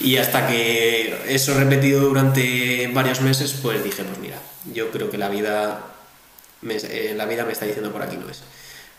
Y 0.00 0.16
hasta 0.16 0.46
que 0.46 1.16
eso 1.28 1.54
repetido 1.54 2.00
durante 2.02 2.88
varios 2.92 3.20
meses, 3.20 3.58
pues 3.60 3.82
dije, 3.82 4.04
pues 4.04 4.18
mira, 4.18 4.38
yo 4.72 4.90
creo 4.90 5.10
que 5.10 5.18
la 5.18 5.28
vida 5.28 5.84
me, 6.62 6.76
eh, 6.76 7.14
la 7.16 7.26
vida 7.26 7.44
me 7.44 7.52
está 7.52 7.64
diciendo 7.64 7.92
por 7.92 8.02
aquí 8.02 8.16
no 8.16 8.28
es. 8.28 8.42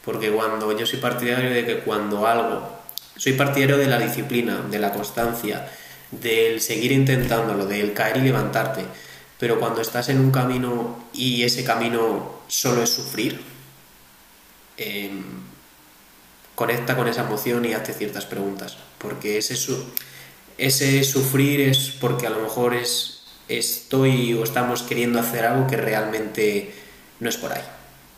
Porque 0.04 0.32
cuando 0.32 0.78
yo 0.78 0.86
soy 0.86 1.00
partidario 1.00 1.50
de 1.50 1.66
que 1.66 1.80
cuando 1.80 2.28
algo, 2.28 2.80
soy 3.16 3.34
partidario 3.34 3.78
de 3.78 3.88
la 3.88 4.00
disciplina, 4.00 4.66
de 4.70 4.80
la 4.80 4.92
constancia, 4.92 5.70
del 6.12 6.60
seguir 6.60 6.92
intentándolo, 6.92 7.66
del 7.66 7.94
caer 7.94 8.18
y 8.18 8.22
levantarte 8.22 8.86
pero 9.40 9.58
cuando 9.58 9.82
estás 9.82 10.10
en 10.10 10.20
un 10.20 10.32
camino 10.32 11.00
y 11.14 11.44
ese 11.44 11.64
camino 11.64 12.40
solo 12.48 12.84
es 12.84 12.90
sufrir, 12.90 13.42
em, 14.78 15.24
conecta 16.56 16.98
con 16.98 17.08
esa 17.08 17.24
emoción 17.24 17.64
y 17.64 17.74
hazte 17.74 17.94
ciertas 17.94 18.26
preguntas, 18.26 18.78
porque 18.98 19.38
ese, 19.38 19.56
ese 20.58 21.04
sufrir 21.06 21.62
es 21.62 21.90
porque 22.02 22.28
a 22.28 22.30
lo 22.32 22.42
mejor 22.42 22.76
es, 22.76 23.24
estoy 23.48 24.34
o 24.34 24.44
estamos 24.44 24.84
queriendo 24.84 25.20
hacer 25.20 25.46
algo 25.46 25.68
que 25.68 25.78
realmente 25.78 26.74
no 27.22 27.30
es 27.30 27.38
por 27.38 27.54
ahí, 27.54 27.64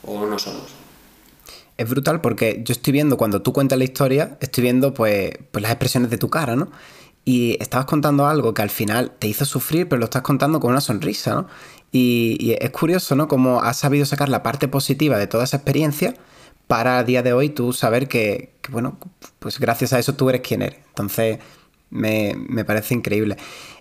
o 0.03 0.25
no 0.25 0.39
somos. 0.39 0.71
Es 1.77 1.87
brutal 1.87 2.19
porque 2.19 2.61
yo 2.65 2.73
estoy 2.73 2.93
viendo, 2.93 3.15
cuando 3.15 3.43
tú 3.43 3.53
cuentas 3.53 3.77
la 3.77 3.83
historia, 3.83 4.37
estoy 4.41 4.63
viendo 4.63 4.93
pues, 4.95 5.31
pues 5.51 5.61
las 5.61 5.71
expresiones 5.71 6.09
de 6.09 6.17
tu 6.17 6.29
cara, 6.29 6.55
¿no? 6.55 6.71
Y 7.23 7.57
estabas 7.61 7.85
contando 7.85 8.25
algo 8.27 8.53
que 8.53 8.61
al 8.61 8.69
final 8.69 9.11
te 9.19 9.27
hizo 9.27 9.45
sufrir, 9.45 9.87
pero 9.87 9.99
lo 9.99 10.05
estás 10.05 10.23
contando 10.23 10.59
con 10.59 10.71
una 10.71 10.81
sonrisa, 10.81 11.35
¿no? 11.35 11.47
Y, 11.91 12.55
es 12.59 12.69
curioso, 12.71 13.15
¿no? 13.15 13.27
Cómo 13.27 13.61
has 13.61 13.77
sabido 13.77 14.05
sacar 14.05 14.29
la 14.29 14.43
parte 14.43 14.67
positiva 14.67 15.17
de 15.17 15.27
toda 15.27 15.43
esa 15.43 15.57
experiencia 15.57 16.15
para 16.67 16.99
a 16.99 17.03
día 17.03 17.21
de 17.21 17.33
hoy 17.33 17.49
tú 17.49 17.73
saber 17.73 18.07
que, 18.07 18.53
bueno, 18.69 18.97
pues 19.39 19.59
gracias 19.59 19.93
a 19.93 19.99
eso 19.99 20.15
tú 20.15 20.29
eres 20.29 20.41
quien 20.41 20.61
eres. 20.61 20.79
Entonces, 20.87 21.39
me, 21.89 22.63
parece 22.65 22.93
increíble. 22.93 23.35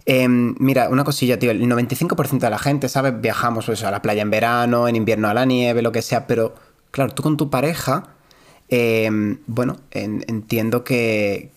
Em, 0.06 0.56
mira, 0.58 0.88
una 0.88 1.04
cosilla, 1.04 1.38
tío, 1.38 1.52
el 1.52 1.62
95% 1.62 2.40
de 2.40 2.50
la 2.50 2.58
gente, 2.58 2.88
¿sabes? 2.88 3.20
Viajamos 3.20 3.66
pues, 3.66 3.84
a 3.84 3.90
la 3.92 4.02
playa 4.02 4.22
en 4.22 4.30
verano, 4.30 4.88
en 4.88 4.96
invierno 4.96 5.28
a 5.28 5.34
la 5.34 5.44
nieve, 5.44 5.82
lo 5.82 5.92
que 5.92 6.02
sea, 6.02 6.26
pero 6.26 6.54
claro, 6.90 7.12
tú 7.14 7.22
con 7.22 7.36
tu 7.36 7.48
pareja, 7.48 8.14
em, 8.68 9.38
bueno, 9.46 9.76
entiendo 9.92 10.82
que 10.82 11.52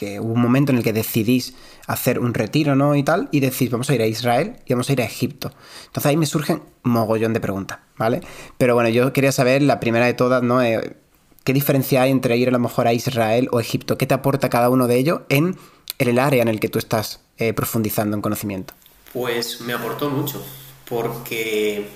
que 0.00 0.18
hubo 0.18 0.32
un 0.32 0.40
momento 0.40 0.72
en 0.72 0.78
el 0.78 0.82
que 0.82 0.94
decidís 0.94 1.52
hacer 1.86 2.20
un 2.20 2.32
retiro, 2.32 2.74
¿no? 2.74 2.96
Y 2.96 3.02
tal, 3.02 3.28
y 3.32 3.40
decís, 3.40 3.70
vamos 3.70 3.90
a 3.90 3.94
ir 3.94 4.00
a 4.00 4.06
Israel 4.06 4.56
y 4.64 4.72
vamos 4.72 4.88
a 4.88 4.94
ir 4.94 5.02
a 5.02 5.04
Egipto. 5.04 5.52
Entonces 5.88 6.06
ahí 6.06 6.16
me 6.16 6.24
surgen 6.24 6.62
mogollón 6.82 7.34
de 7.34 7.40
preguntas, 7.40 7.80
¿vale? 7.98 8.22
Pero 8.56 8.74
bueno, 8.74 8.88
yo 8.88 9.12
quería 9.12 9.30
saber, 9.30 9.60
la 9.60 9.78
primera 9.78 10.06
de 10.06 10.14
todas, 10.14 10.42
¿no? 10.42 10.62
Eh, 10.62 10.96
¿Qué 11.44 11.52
diferencia 11.52 12.00
hay 12.00 12.10
entre 12.10 12.34
ir 12.38 12.48
a 12.48 12.50
lo 12.50 12.58
mejor 12.58 12.86
a 12.86 12.94
Israel 12.94 13.50
o 13.52 13.60
Egipto? 13.60 13.98
¿Qué 13.98 14.06
te 14.06 14.14
aporta 14.14 14.48
cada 14.48 14.70
uno 14.70 14.86
de 14.86 14.96
ellos 14.96 15.20
en 15.28 15.58
el 15.98 16.18
área 16.18 16.40
en 16.40 16.48
el 16.48 16.60
que 16.60 16.70
tú 16.70 16.78
estás 16.78 17.20
eh, 17.36 17.52
profundizando 17.52 18.16
en 18.16 18.22
conocimiento? 18.22 18.72
Pues 19.12 19.60
me 19.60 19.74
aportó 19.74 20.08
mucho, 20.08 20.42
porque 20.88 21.88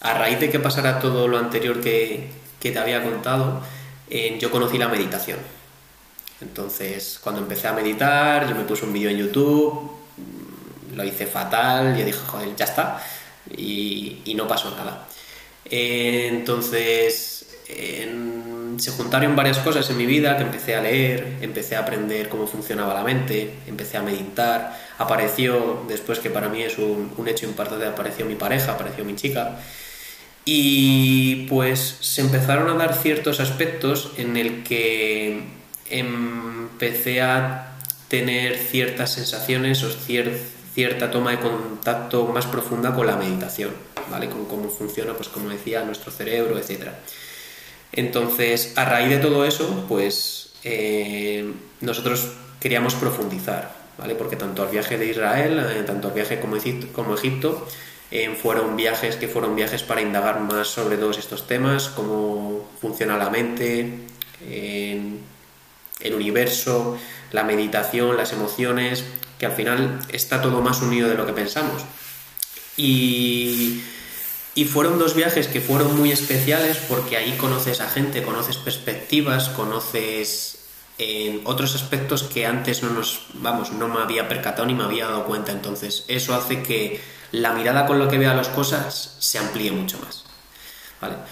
a 0.00 0.14
raíz 0.14 0.38
de 0.38 0.48
que 0.48 0.60
pasara 0.60 1.00
todo 1.00 1.26
lo 1.26 1.38
anterior 1.38 1.80
que, 1.80 2.30
te 2.60 2.78
había 2.78 3.02
contado, 3.02 3.62
eh, 4.10 4.38
yo 4.40 4.52
conocí 4.52 4.78
la 4.78 4.88
meditación 4.88 5.57
entonces, 6.40 7.18
cuando 7.22 7.40
empecé 7.40 7.68
a 7.68 7.72
meditar, 7.72 8.48
yo 8.48 8.54
me 8.54 8.64
puse 8.64 8.84
un 8.84 8.92
vídeo 8.92 9.10
en 9.10 9.18
YouTube, 9.18 9.90
lo 10.94 11.04
hice 11.04 11.26
fatal, 11.26 11.96
yo 11.96 12.04
dije, 12.04 12.18
joder, 12.26 12.54
ya 12.56 12.64
está, 12.64 13.02
y, 13.56 14.34
no 14.36 14.46
pasó 14.46 14.70
nada. 14.70 15.08
entonces, 15.64 17.46
se 17.66 18.90
juntaron 18.92 19.34
varias 19.34 19.58
cosas 19.58 19.90
en 19.90 19.96
mi 19.96 20.06
vida 20.06 20.36
que 20.36 20.44
empecé 20.44 20.76
a 20.76 20.80
leer, 20.80 21.38
empecé 21.40 21.74
a 21.76 21.80
aprender 21.80 22.28
cómo 22.28 22.46
funcionaba 22.46 22.94
la 22.94 23.02
mente, 23.02 23.54
empecé 23.66 23.96
a 23.96 24.02
meditar, 24.02 24.78
apareció, 24.98 25.84
después 25.88 26.20
que 26.20 26.30
para 26.30 26.48
mí 26.48 26.62
es 26.62 26.78
un, 26.78 27.12
un 27.16 27.28
hecho 27.28 27.46
importante, 27.46 27.84
apareció 27.86 28.24
mi 28.26 28.36
pareja, 28.36 28.72
apareció 28.72 29.04
mi 29.04 29.16
chica, 29.16 29.58
y 30.44 31.46
pues 31.48 31.98
se 32.00 32.20
empezaron 32.20 32.70
a 32.70 32.74
dar 32.74 32.94
ciertos 32.94 33.40
aspectos 33.40 34.12
en 34.16 34.36
el 34.36 34.62
que 34.62 35.57
empecé 35.90 37.22
a 37.22 37.74
tener 38.08 38.56
ciertas 38.56 39.12
sensaciones 39.12 39.82
o 39.84 39.90
cierta 39.90 41.10
toma 41.10 41.32
de 41.32 41.40
contacto 41.40 42.26
más 42.26 42.46
profunda 42.46 42.94
con 42.94 43.06
la 43.06 43.16
meditación, 43.16 43.70
¿vale? 44.10 44.28
Con 44.28 44.46
cómo 44.46 44.70
funciona, 44.70 45.12
pues 45.14 45.28
como 45.28 45.48
decía, 45.50 45.84
nuestro 45.84 46.10
cerebro, 46.10 46.58
etc. 46.58 46.88
Entonces, 47.92 48.72
a 48.76 48.84
raíz 48.84 49.10
de 49.10 49.18
todo 49.18 49.44
eso, 49.44 49.84
pues 49.88 50.52
eh, 50.64 51.52
nosotros 51.80 52.32
queríamos 52.60 52.94
profundizar, 52.94 53.74
¿vale? 53.98 54.14
Porque 54.14 54.36
tanto 54.36 54.64
el 54.64 54.70
viaje 54.70 54.96
de 54.98 55.06
Israel, 55.06 55.58
eh, 55.58 55.82
tanto 55.84 56.08
el 56.08 56.14
viaje 56.14 56.40
como 56.40 56.56
Egipto, 56.56 56.88
como 56.92 57.14
Egipto 57.14 57.66
eh, 58.10 58.34
fueron 58.40 58.76
viajes 58.76 59.16
que 59.16 59.28
fueron 59.28 59.54
viajes 59.54 59.82
para 59.82 60.00
indagar 60.00 60.40
más 60.40 60.68
sobre 60.68 60.96
todos 60.96 61.18
estos 61.18 61.46
temas, 61.46 61.88
cómo 61.88 62.66
funciona 62.80 63.18
la 63.18 63.28
mente, 63.28 64.06
el 66.00 66.14
universo, 66.14 66.98
la 67.32 67.44
meditación, 67.44 68.16
las 68.16 68.32
emociones, 68.32 69.04
que 69.38 69.46
al 69.46 69.52
final 69.52 70.00
está 70.10 70.42
todo 70.42 70.60
más 70.60 70.82
unido 70.82 71.08
de 71.08 71.14
lo 71.14 71.26
que 71.26 71.32
pensamos. 71.32 71.84
Y, 72.76 73.82
y 74.54 74.64
fueron 74.64 74.98
dos 74.98 75.14
viajes 75.14 75.48
que 75.48 75.60
fueron 75.60 75.96
muy 75.96 76.12
especiales 76.12 76.78
porque 76.88 77.16
ahí 77.16 77.32
conoces 77.36 77.80
a 77.80 77.88
gente, 77.88 78.22
conoces 78.22 78.56
perspectivas, 78.56 79.48
conoces 79.50 80.58
en 80.98 81.42
otros 81.44 81.76
aspectos 81.76 82.24
que 82.24 82.44
antes 82.44 82.82
no 82.82 82.90
nos, 82.90 83.26
vamos, 83.34 83.70
no 83.70 83.88
me 83.88 84.00
había 84.00 84.28
percatado 84.28 84.66
ni 84.66 84.74
me 84.74 84.84
había 84.84 85.06
dado 85.06 85.24
cuenta. 85.24 85.52
Entonces, 85.52 86.04
eso 86.08 86.34
hace 86.34 86.62
que 86.62 87.00
la 87.30 87.52
mirada 87.52 87.86
con 87.86 87.98
lo 87.98 88.08
que 88.08 88.18
vea 88.18 88.34
las 88.34 88.48
cosas 88.48 89.16
se 89.18 89.38
amplíe 89.38 89.70
mucho 89.70 89.98
más. 90.00 90.24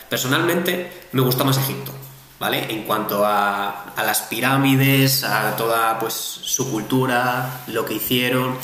Personalmente, 0.09 0.93
me 1.13 1.23
gusta 1.23 1.43
más 1.43 1.59
Egipto. 1.59 1.93
¿Vale? 2.39 2.67
En 2.71 2.83
cuanto 2.83 3.25
a, 3.25 3.95
las 3.97 4.23
pirámides, 4.23 5.25
a 5.25 5.57
toda 5.57 5.99
pues 5.99 6.15
su 6.15 6.71
cultura, 6.71 7.63
lo 7.69 7.85
que 7.85 7.95
hicieron. 7.95 8.57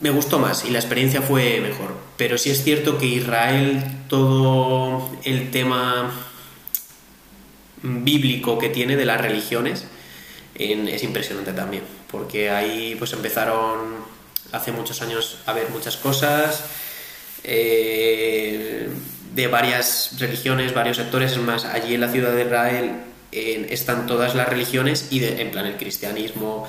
Me 0.00 0.10
gustó 0.10 0.38
más 0.38 0.64
y 0.64 0.70
la 0.70 0.78
experiencia 0.78 1.22
fue 1.22 1.60
mejor. 1.60 1.96
Pero 2.16 2.38
sí 2.38 2.50
es 2.50 2.62
cierto 2.62 2.98
que 2.98 3.06
Israel, 3.06 3.82
todo 4.08 5.10
el 5.24 5.50
tema 5.50 6.12
bíblico 7.82 8.58
que 8.58 8.68
tiene 8.68 8.96
de 8.96 9.04
las 9.04 9.20
religiones, 9.20 9.86
es 10.54 11.02
impresionante 11.02 11.52
también. 11.52 11.84
Porque 12.10 12.50
ahí 12.50 12.94
pues 12.98 13.12
empezaron 13.12 14.04
hace 14.52 14.72
muchos 14.72 15.02
años 15.02 15.38
a 15.46 15.52
ver 15.52 15.70
muchas 15.70 15.96
cosas. 15.96 16.64
Eh, 17.42 18.88
de 19.34 19.48
varias 19.48 20.16
religiones, 20.18 20.74
varios 20.74 20.96
sectores, 20.96 21.32
es 21.32 21.38
más, 21.38 21.64
allí 21.64 21.94
en 21.94 22.00
la 22.00 22.08
ciudad 22.08 22.32
de 22.32 22.42
Israel 22.42 22.92
están 23.34 24.06
todas 24.06 24.34
las 24.34 24.48
religiones 24.48 25.08
y 25.10 25.24
en 25.24 25.50
plan 25.50 25.66
el 25.66 25.76
cristianismo, 25.76 26.68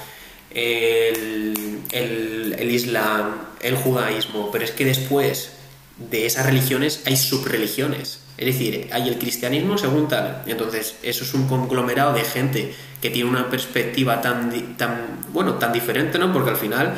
el, 0.49 1.79
el, 1.91 2.71
islam, 2.71 3.35
el 3.61 3.75
judaísmo, 3.75 4.49
pero 4.51 4.65
es 4.65 4.71
que 4.71 4.85
después 4.85 5.51
de 5.97 6.25
esas 6.25 6.45
religiones 6.45 7.01
hay 7.05 7.17
subreligiones. 7.17 8.21
Es 8.37 8.45
decir, 8.47 8.89
hay 8.91 9.07
el 9.07 9.17
cristianismo 9.17 9.77
según 9.77 10.07
tal. 10.07 10.43
Entonces, 10.45 10.95
eso 11.03 11.23
es 11.23 11.33
un 11.33 11.47
conglomerado 11.47 12.13
de 12.13 12.23
gente 12.23 12.73
que 13.01 13.09
tiene 13.09 13.29
una 13.29 13.49
perspectiva 13.49 14.21
tan, 14.21 14.75
tan, 14.75 15.19
bueno, 15.31 15.55
tan 15.55 15.71
diferente, 15.71 16.17
¿no? 16.19 16.33
Porque 16.33 16.49
al 16.49 16.57
final 16.57 16.95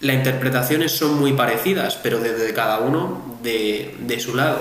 las 0.00 0.16
interpretaciones 0.16 0.92
son 0.92 1.18
muy 1.20 1.34
parecidas, 1.34 1.98
pero 2.02 2.18
desde 2.18 2.52
cada 2.52 2.80
uno 2.80 3.38
de, 3.42 3.94
de 4.00 4.18
su 4.18 4.34
lado 4.34 4.58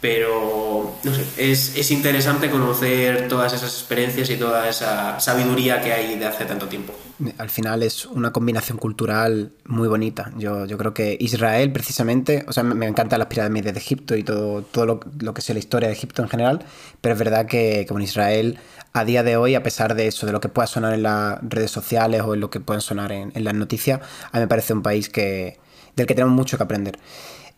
pero 0.00 0.94
no 1.02 1.14
sé, 1.14 1.24
es, 1.38 1.90
interesante 1.90 2.50
conocer 2.50 3.28
todas 3.28 3.52
esas 3.52 3.72
experiencias 3.72 4.28
y 4.30 4.36
toda 4.36 4.68
esa 4.68 5.18
sabiduría 5.20 5.80
que 5.80 5.92
hay 5.92 6.18
de 6.18 6.26
hace 6.26 6.44
tanto 6.44 6.68
tiempo. 6.68 6.92
Al 7.38 7.48
final 7.48 7.82
es 7.82 8.04
una 8.04 8.30
combinación 8.30 8.76
cultural 8.76 9.52
muy 9.64 9.88
bonita. 9.88 10.32
Yo, 10.36 10.66
yo 10.66 10.76
creo 10.76 10.92
que 10.92 11.16
Israel, 11.18 11.72
precisamente, 11.72 12.44
o 12.46 12.52
sea, 12.52 12.62
me, 12.62 12.86
encantan 12.86 13.18
las 13.18 13.28
pirámides 13.28 13.72
de 13.72 13.78
Egipto 13.78 14.14
y 14.16 14.22
todo, 14.22 14.62
todo 14.62 14.84
lo, 14.84 15.00
lo, 15.20 15.32
que 15.32 15.40
sea 15.40 15.54
la 15.54 15.60
historia 15.60 15.88
de 15.88 15.94
Egipto 15.94 16.22
en 16.22 16.28
general, 16.28 16.64
pero 17.00 17.14
es 17.14 17.18
verdad 17.18 17.46
que, 17.46 17.86
como 17.88 18.00
Israel, 18.00 18.58
a 18.96 19.04
día 19.04 19.22
de 19.22 19.36
hoy, 19.36 19.54
a 19.54 19.62
pesar 19.62 19.94
de 19.94 20.06
eso, 20.06 20.26
de 20.26 20.32
lo 20.32 20.40
que 20.40 20.48
pueda 20.48 20.66
sonar 20.66 20.94
en 20.94 21.02
las 21.02 21.38
redes 21.42 21.70
sociales 21.70 22.22
o 22.22 22.34
en 22.34 22.40
lo 22.40 22.48
que 22.48 22.60
pueden 22.60 22.80
sonar 22.80 23.12
en, 23.12 23.32
las 23.34 23.54
noticias, 23.54 24.00
a 24.32 24.38
mí 24.38 24.40
me 24.40 24.48
parece 24.48 24.72
un 24.72 24.82
país 24.82 25.08
que, 25.08 25.58
del 25.96 26.06
que 26.06 26.14
tenemos 26.14 26.34
mucho 26.34 26.56
que 26.56 26.62
aprender. 26.62 26.98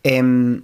Em, 0.03 0.63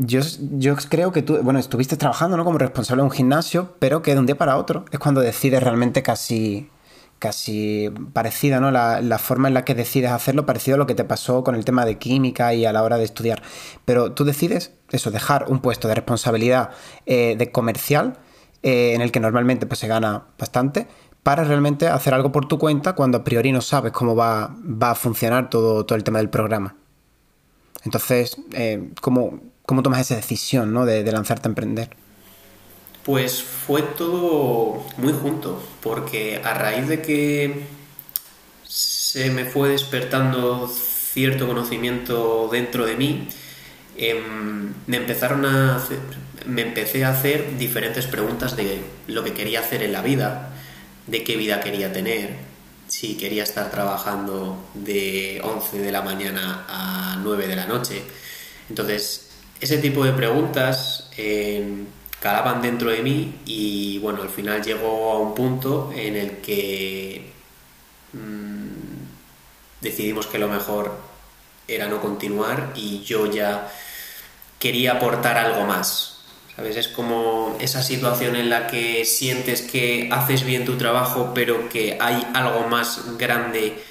yo, 0.00 0.20
yo 0.52 0.76
creo 0.88 1.12
que 1.12 1.22
tú, 1.22 1.38
bueno, 1.42 1.58
estuviste 1.58 1.96
trabajando 1.96 2.36
¿no? 2.36 2.44
como 2.44 2.58
responsable 2.58 3.02
de 3.02 3.04
un 3.04 3.10
gimnasio, 3.10 3.74
pero 3.78 4.02
que 4.02 4.14
de 4.14 4.20
un 4.20 4.26
día 4.26 4.36
para 4.36 4.56
otro 4.56 4.84
es 4.90 4.98
cuando 4.98 5.20
decides 5.20 5.62
realmente 5.62 6.02
casi, 6.02 6.70
casi 7.18 7.90
parecida, 8.12 8.60
¿no? 8.60 8.70
La, 8.70 9.02
la, 9.02 9.18
forma 9.18 9.48
en 9.48 9.54
la 9.54 9.64
que 9.64 9.74
decides 9.74 10.10
hacerlo, 10.10 10.46
parecido 10.46 10.76
a 10.76 10.78
lo 10.78 10.86
que 10.86 10.94
te 10.94 11.04
pasó 11.04 11.44
con 11.44 11.54
el 11.54 11.64
tema 11.64 11.84
de 11.84 11.98
química 11.98 12.54
y 12.54 12.64
a 12.64 12.72
la 12.72 12.82
hora 12.82 12.96
de 12.96 13.04
estudiar. 13.04 13.42
Pero 13.84 14.12
tú 14.12 14.24
decides 14.24 14.72
eso, 14.90 15.10
dejar 15.10 15.46
un 15.48 15.60
puesto 15.60 15.86
de 15.86 15.94
responsabilidad 15.94 16.70
eh, 17.06 17.36
de 17.38 17.52
comercial, 17.52 18.18
eh, 18.62 18.94
en 18.94 19.02
el 19.02 19.12
que 19.12 19.20
normalmente 19.20 19.66
pues, 19.66 19.80
se 19.80 19.88
gana 19.88 20.24
bastante, 20.38 20.86
para 21.22 21.44
realmente 21.44 21.88
hacer 21.88 22.14
algo 22.14 22.32
por 22.32 22.48
tu 22.48 22.58
cuenta 22.58 22.94
cuando 22.94 23.18
a 23.18 23.24
priori 23.24 23.52
no 23.52 23.60
sabes 23.60 23.92
cómo 23.92 24.16
va, 24.16 24.56
va 24.58 24.92
a 24.92 24.94
funcionar 24.94 25.50
todo, 25.50 25.84
todo 25.84 25.96
el 25.96 26.04
tema 26.04 26.18
del 26.18 26.30
programa. 26.30 26.76
Entonces, 27.84 28.36
eh, 28.52 28.90
¿cómo, 29.00 29.40
¿Cómo 29.70 29.84
tomas 29.84 30.00
esa 30.00 30.16
decisión 30.16 30.72
¿no? 30.72 30.84
de, 30.84 31.04
lanzarte 31.12 31.46
a 31.46 31.50
emprender? 31.50 31.90
Pues 33.04 33.40
fue 33.40 33.82
todo 33.82 34.84
muy 34.96 35.12
junto, 35.12 35.62
porque 35.80 36.40
a 36.42 36.54
raíz 36.54 36.88
de 36.88 37.00
que 37.02 37.66
se 38.66 39.30
me 39.30 39.44
fue 39.44 39.68
despertando 39.68 40.66
cierto 40.66 41.46
conocimiento 41.46 42.48
dentro 42.50 42.84
de 42.84 42.96
mí, 42.96 43.28
em, 43.96 44.72
me 44.88 44.96
empezaron 44.96 45.44
a 45.44 45.76
hacer, 45.76 46.00
me 46.46 46.62
empecé 46.62 47.04
a 47.04 47.10
hacer 47.10 47.56
diferentes 47.56 48.08
preguntas 48.08 48.56
de 48.56 48.82
lo 49.06 49.22
que 49.22 49.34
quería 49.34 49.60
hacer 49.60 49.84
en 49.84 49.92
la 49.92 50.02
vida, 50.02 50.50
de 51.06 51.22
qué 51.22 51.36
vida 51.36 51.60
quería 51.60 51.92
tener, 51.92 52.30
si 52.88 53.16
quería 53.16 53.44
estar 53.44 53.70
trabajando 53.70 54.68
de 54.74 55.40
11 55.44 55.78
de 55.78 55.92
la 55.92 56.02
mañana 56.02 56.66
a 56.68 57.20
9 57.22 57.46
de 57.46 57.54
la 57.54 57.66
noche. 57.66 58.02
Entonces, 58.68 59.29
ese 59.60 59.78
tipo 59.78 60.04
de 60.04 60.12
preguntas 60.12 61.10
eh, 61.16 61.84
calaban 62.20 62.62
dentro 62.62 62.90
de 62.90 63.02
mí 63.02 63.34
y 63.44 63.98
bueno, 63.98 64.22
al 64.22 64.28
final 64.28 64.62
llegó 64.62 65.12
a 65.12 65.18
un 65.18 65.34
punto 65.34 65.92
en 65.94 66.16
el 66.16 66.38
que 66.38 67.30
mm, 68.12 69.80
decidimos 69.80 70.26
que 70.26 70.38
lo 70.38 70.48
mejor 70.48 70.98
era 71.68 71.88
no 71.88 72.00
continuar 72.00 72.72
y 72.74 73.02
yo 73.02 73.26
ya 73.26 73.70
quería 74.58 74.92
aportar 74.92 75.38
algo 75.38 75.64
más. 75.64 76.18
¿Sabes? 76.56 76.76
Es 76.76 76.88
como 76.88 77.56
esa 77.60 77.82
situación 77.82 78.36
en 78.36 78.50
la 78.50 78.66
que 78.66 79.04
sientes 79.04 79.62
que 79.62 80.08
haces 80.12 80.44
bien 80.44 80.64
tu 80.64 80.76
trabajo, 80.76 81.32
pero 81.34 81.68
que 81.68 81.96
hay 82.00 82.26
algo 82.34 82.66
más 82.66 83.16
grande 83.16 83.82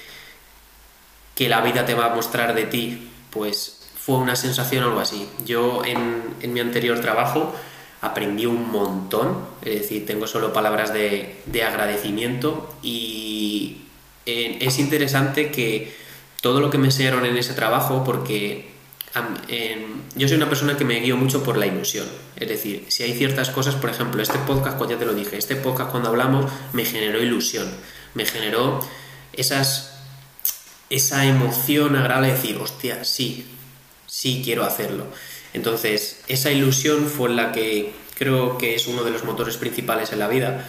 que 1.34 1.48
la 1.48 1.62
vida 1.62 1.86
te 1.86 1.94
va 1.94 2.06
a 2.06 2.14
mostrar 2.14 2.54
de 2.54 2.66
ti. 2.66 3.10
Pues 3.30 3.79
fue 4.04 4.16
una 4.16 4.34
sensación 4.34 4.84
algo 4.84 5.00
así. 5.00 5.28
Yo 5.44 5.82
en, 5.84 6.52
mi 6.52 6.60
anterior 6.60 7.00
trabajo 7.00 7.54
aprendí 8.00 8.46
un 8.46 8.70
montón, 8.70 9.44
es 9.62 9.82
decir, 9.82 10.06
tengo 10.06 10.26
solo 10.26 10.52
palabras 10.52 10.92
de, 10.92 11.62
agradecimiento 11.62 12.74
y 12.82 13.82
eh, 14.24 14.58
es 14.60 14.78
interesante 14.78 15.50
que 15.50 15.94
todo 16.40 16.60
lo 16.60 16.70
que 16.70 16.78
me 16.78 16.86
enseñaron 16.86 17.26
en 17.26 17.36
ese 17.36 17.52
trabajo, 17.52 18.02
porque 18.02 18.70
yo 20.16 20.28
soy 20.28 20.36
una 20.36 20.48
persona 20.48 20.78
que 20.78 20.84
me 20.84 21.00
guío 21.00 21.16
mucho 21.16 21.42
por 21.42 21.58
la 21.58 21.66
ilusión. 21.66 22.06
Es 22.36 22.48
decir, 22.48 22.86
si 22.88 23.02
hay 23.02 23.12
ciertas 23.12 23.50
cosas, 23.50 23.74
por 23.74 23.90
ejemplo, 23.90 24.22
este 24.22 24.38
podcast, 24.38 24.78
cuando 24.78 24.94
ya 24.94 24.98
te 24.98 25.04
lo 25.04 25.12
dije, 25.12 25.36
este 25.36 25.56
podcast 25.56 25.90
cuando 25.90 26.08
hablamos 26.08 26.50
me 26.72 26.86
generó 26.86 27.22
ilusión, 27.22 27.68
me 28.14 28.24
generó 28.24 28.80
esas, 29.34 29.98
esa 30.88 31.26
emoción 31.26 31.96
agradable 31.96 32.28
de 32.28 32.34
decir, 32.34 32.56
hostia, 32.56 33.04
sí, 33.04 33.46
sí 34.10 34.42
quiero 34.44 34.64
hacerlo. 34.64 35.06
Entonces, 35.54 36.20
esa 36.28 36.50
ilusión 36.50 37.06
fue 37.06 37.30
la 37.30 37.52
que 37.52 37.92
creo 38.14 38.58
que 38.58 38.74
es 38.74 38.86
uno 38.86 39.04
de 39.04 39.10
los 39.10 39.24
motores 39.24 39.56
principales 39.56 40.12
en 40.12 40.18
la 40.18 40.28
vida. 40.28 40.68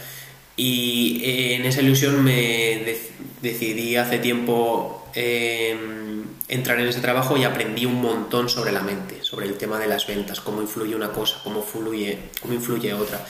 Y 0.56 1.20
en 1.24 1.64
esa 1.64 1.82
ilusión 1.82 2.22
me 2.22 2.96
decidí 3.40 3.96
hace 3.96 4.18
tiempo 4.18 5.08
em, 5.14 6.24
entrar 6.48 6.78
en 6.78 6.88
ese 6.88 7.00
trabajo 7.00 7.36
y 7.36 7.44
aprendí 7.44 7.84
un 7.84 8.00
montón 8.00 8.48
sobre 8.48 8.72
la 8.72 8.82
mente, 8.82 9.22
sobre 9.22 9.46
el 9.46 9.54
tema 9.54 9.78
de 9.78 9.86
las 9.86 10.06
ventas, 10.06 10.40
cómo 10.40 10.62
influye 10.62 10.94
una 10.94 11.10
cosa, 11.10 11.40
cómo 11.42 11.62
fluye, 11.62 12.18
cómo 12.40 12.54
influye 12.54 12.94
otra, 12.94 13.26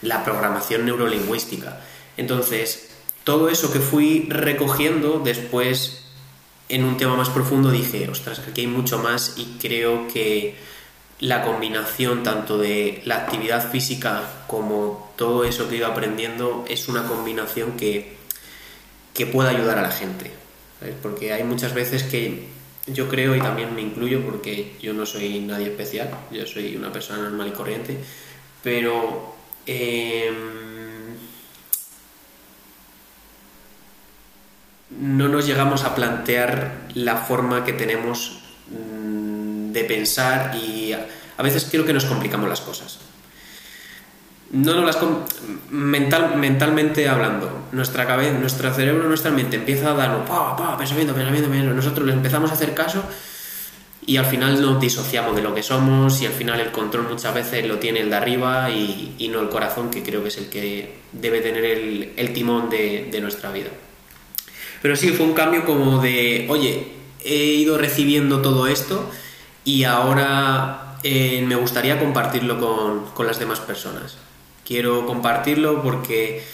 la 0.00 0.24
programación 0.24 0.84
neurolingüística. 0.86 1.80
Entonces, 2.16 2.90
todo 3.24 3.48
eso 3.48 3.72
que 3.72 3.80
fui 3.80 4.26
recogiendo 4.28 5.20
después 5.20 6.01
en 6.72 6.84
un 6.84 6.96
tema 6.96 7.14
más 7.16 7.28
profundo 7.28 7.70
dije, 7.70 8.08
ostras, 8.08 8.38
aquí 8.38 8.62
hay 8.62 8.66
mucho 8.66 8.98
más 8.98 9.34
y 9.36 9.58
creo 9.60 10.08
que 10.08 10.56
la 11.20 11.44
combinación 11.44 12.22
tanto 12.22 12.56
de 12.56 13.02
la 13.04 13.16
actividad 13.16 13.70
física 13.70 14.44
como 14.46 15.12
todo 15.16 15.44
eso 15.44 15.68
que 15.68 15.76
iba 15.76 15.88
aprendiendo 15.88 16.64
es 16.66 16.88
una 16.88 17.06
combinación 17.06 17.72
que, 17.72 18.16
que 19.12 19.26
pueda 19.26 19.50
ayudar 19.50 19.78
a 19.78 19.82
la 19.82 19.90
gente. 19.90 20.30
Porque 21.02 21.34
hay 21.34 21.44
muchas 21.44 21.74
veces 21.74 22.04
que 22.04 22.48
yo 22.86 23.06
creo, 23.06 23.36
y 23.36 23.40
también 23.40 23.74
me 23.74 23.82
incluyo 23.82 24.24
porque 24.24 24.74
yo 24.80 24.94
no 24.94 25.04
soy 25.04 25.40
nadie 25.40 25.66
especial, 25.66 26.08
yo 26.30 26.46
soy 26.46 26.74
una 26.74 26.90
persona 26.90 27.22
normal 27.22 27.48
y 27.48 27.52
corriente, 27.52 27.98
pero... 28.62 29.34
Em, 29.66 30.81
no 35.02 35.26
nos 35.26 35.46
llegamos 35.46 35.82
a 35.82 35.96
plantear 35.96 36.74
la 36.94 37.16
forma 37.16 37.64
que 37.64 37.72
tenemos 37.72 38.38
mm, 38.70 39.72
de 39.72 39.84
pensar 39.84 40.54
y 40.54 40.92
a 40.92 41.42
veces 41.42 41.66
creo 41.68 41.84
que 41.84 41.92
nos 41.92 42.04
complicamos 42.04 42.48
las 42.48 42.60
cosas. 42.60 43.00
No 44.52 44.74
las 44.84 44.98
mental, 45.70 46.36
mentalmente 46.36 47.08
hablando, 47.08 47.66
nuestra 47.72 48.06
cabeza, 48.06 48.38
nuestro 48.38 48.72
cerebro, 48.72 49.08
nuestra 49.08 49.32
mente 49.32 49.56
empieza 49.56 49.90
a 49.90 49.94
dar 49.94 50.24
pa, 50.24 50.54
pa, 50.56 50.76
pensamiento, 50.78 51.14
pensamiento, 51.14 51.48
pensamiento. 51.48 51.74
Nosotros 51.74 52.06
le 52.06 52.12
empezamos 52.12 52.50
a 52.50 52.54
hacer 52.54 52.72
caso 52.72 53.02
y 54.06 54.18
al 54.18 54.26
final 54.26 54.60
nos 54.60 54.80
disociamos 54.80 55.34
de 55.34 55.42
lo 55.42 55.52
que 55.52 55.64
somos 55.64 56.20
y 56.22 56.26
al 56.26 56.32
final 56.32 56.60
el 56.60 56.70
control 56.70 57.08
muchas 57.08 57.34
veces 57.34 57.66
lo 57.66 57.78
tiene 57.78 58.00
el 58.00 58.10
de 58.10 58.16
arriba 58.16 58.70
y, 58.70 59.28
no 59.32 59.40
el 59.40 59.48
corazón, 59.48 59.90
que 59.90 60.04
creo 60.04 60.22
que 60.22 60.28
es 60.28 60.38
el 60.38 60.48
que 60.48 60.98
debe 61.10 61.40
tener 61.40 61.64
el, 61.64 62.32
timón 62.32 62.70
de 62.70 63.18
nuestra 63.20 63.50
vida. 63.50 63.70
Pero 64.82 64.96
sí, 64.96 65.10
fue 65.10 65.24
un 65.26 65.32
cambio 65.32 65.64
como 65.64 66.02
de, 66.02 66.46
oye, 66.50 66.88
he 67.24 67.36
ido 67.36 67.78
recibiendo 67.78 68.42
todo 68.42 68.66
esto 68.66 69.08
y 69.64 69.84
ahora 69.84 70.98
eh, 71.04 71.44
me 71.46 71.54
gustaría 71.54 72.00
compartirlo 72.00 72.58
con, 73.14 73.26
las 73.26 73.38
demás 73.38 73.60
personas. 73.60 74.16
Quiero 74.66 75.06
compartirlo 75.06 75.82
porque 75.82 76.44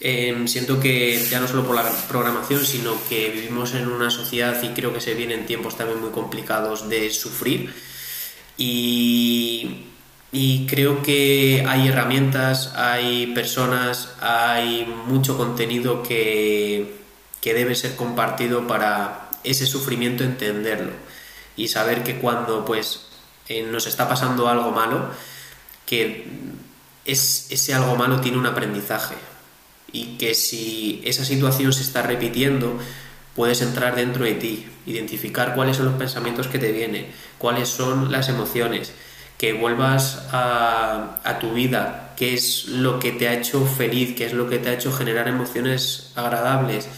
em, 0.00 0.46
siento 0.46 0.78
que 0.78 1.20
ya 1.28 1.40
no 1.40 1.48
solo 1.48 1.66
por 1.66 1.74
la 1.74 1.84
programación, 2.08 2.64
sino 2.64 2.94
que 3.08 3.30
vivimos 3.30 3.74
en 3.74 3.88
una 3.88 4.10
sociedad 4.10 4.62
y 4.62 4.68
creo 4.68 4.92
que 4.94 5.00
se 5.00 5.14
vienen 5.14 5.46
tiempos 5.46 5.76
también 5.76 6.00
muy 6.00 6.10
complicados 6.10 6.88
de 6.88 7.10
sufrir. 7.10 7.74
Y, 8.56 9.86
y 10.30 10.66
creo 10.66 11.02
que 11.02 11.64
hay 11.66 11.88
herramientas, 11.88 12.72
hay 12.76 13.26
personas, 13.28 14.14
hay 14.20 14.86
mucho 15.08 15.36
contenido 15.36 16.02
que 16.04 17.05
que 17.46 17.54
debe 17.54 17.76
ser 17.76 17.94
compartido 17.94 18.66
para 18.66 19.30
ese 19.44 19.66
sufrimiento 19.66 20.24
entenderlo 20.24 20.90
y 21.56 21.68
saber 21.68 22.02
que 22.02 22.16
cuando 22.16 22.64
pues 22.64 23.02
eh, 23.46 23.62
nos 23.62 23.86
está 23.86 24.08
pasando 24.08 24.48
algo 24.48 24.72
malo, 24.72 25.10
que 25.86 26.26
es, 27.04 27.46
ese 27.50 27.72
algo 27.72 27.94
malo 27.94 28.20
tiene 28.20 28.38
un 28.38 28.46
aprendizaje 28.46 29.14
y 29.92 30.18
que 30.18 30.34
si 30.34 31.00
esa 31.04 31.24
situación 31.24 31.72
se 31.72 31.82
está 31.82 32.02
repitiendo, 32.02 32.80
puedes 33.36 33.62
entrar 33.62 33.94
dentro 33.94 34.24
de 34.24 34.34
ti, 34.34 34.66
identificar 34.84 35.54
cuáles 35.54 35.76
son 35.76 35.86
los 35.86 35.94
pensamientos 35.94 36.48
que 36.48 36.58
te 36.58 36.72
vienen, 36.72 37.06
cuáles 37.38 37.68
son 37.68 38.10
las 38.10 38.28
emociones, 38.28 38.92
que 39.38 39.52
vuelvas 39.52 40.26
a, 40.32 41.20
a, 41.22 41.38
tu 41.38 41.52
vida, 41.52 42.12
qué 42.16 42.34
es 42.34 42.66
lo 42.66 42.98
que 42.98 43.12
te 43.12 43.28
ha 43.28 43.34
hecho 43.34 43.64
feliz, 43.64 44.16
qué 44.16 44.24
es 44.24 44.32
lo 44.32 44.48
que 44.48 44.58
te 44.58 44.70
ha 44.70 44.72
hecho 44.72 44.90
generar 44.90 45.28
emociones 45.28 46.10
agradables, 46.16 46.88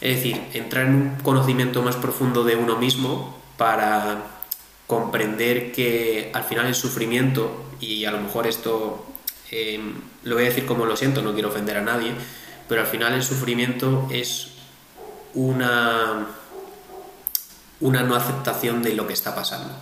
Es 0.00 0.16
decir, 0.16 0.40
entrar 0.54 0.86
en 0.86 0.94
un 0.94 1.16
conocimiento 1.22 1.82
más 1.82 1.96
profundo 1.96 2.44
de 2.44 2.56
uno 2.56 2.76
mismo 2.76 3.36
para 3.56 4.38
comprender 4.86 5.72
que 5.72 6.30
al 6.32 6.44
final 6.44 6.66
el 6.66 6.74
sufrimiento, 6.74 7.64
y 7.80 8.04
a 8.04 8.10
lo 8.10 8.20
mejor 8.20 8.46
esto 8.46 9.06
em, 9.50 9.94
lo 10.22 10.36
voy 10.36 10.44
a 10.44 10.48
decir 10.48 10.66
como 10.66 10.86
lo 10.86 10.96
siento, 10.96 11.20
no 11.20 11.34
quiero 11.34 11.48
ofender 11.48 11.76
a 11.76 11.82
nadie, 11.82 12.12
pero 12.68 12.80
al 12.80 12.86
final 12.86 13.12
el 13.14 13.22
sufrimiento 13.22 14.08
es 14.10 14.52
una, 15.34 16.26
una 17.80 18.02
no 18.02 18.14
aceptación 18.14 18.82
de 18.82 18.94
lo 18.94 19.06
que 19.06 19.14
está 19.14 19.34
pasando. 19.34 19.74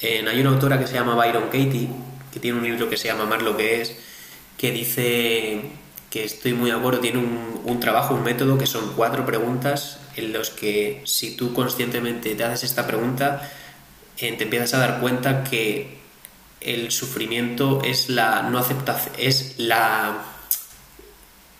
hay 0.00 0.40
una 0.40 0.50
autora 0.50 0.78
que 0.78 0.86
se 0.86 0.94
llama 0.94 1.14
Byron 1.16 1.46
Katie, 1.46 1.88
que 2.32 2.40
tiene 2.40 2.58
un 2.58 2.64
libro 2.64 2.88
que 2.88 2.96
se 2.96 3.08
llama 3.08 3.26
Más 3.26 3.42
lo 3.42 3.56
que 3.56 3.82
es, 3.82 3.96
que 4.56 4.70
dice 4.70 5.62
que 6.12 6.24
estoy 6.24 6.52
muy 6.52 6.70
de 6.70 6.76
acuerdo, 6.76 7.00
tiene 7.00 7.18
un, 7.18 7.62
un 7.64 7.80
trabajo, 7.80 8.14
un 8.14 8.22
método 8.22 8.58
que 8.58 8.66
son 8.66 8.92
cuatro 8.94 9.24
preguntas 9.24 9.98
en 10.14 10.34
los 10.34 10.50
que 10.50 11.00
si 11.06 11.36
tú 11.36 11.54
conscientemente 11.54 12.34
te 12.34 12.44
haces 12.44 12.64
esta 12.64 12.86
pregunta, 12.86 13.50
eh, 14.18 14.30
te 14.32 14.44
empiezas 14.44 14.74
a 14.74 14.78
dar 14.78 15.00
cuenta 15.00 15.42
que 15.42 16.02
el 16.60 16.92
sufrimiento 16.92 17.80
es 17.82 18.10
la 18.10 18.42
no 18.42 18.58
aceptación, 18.58 19.14
es 19.18 19.54
la, 19.56 20.22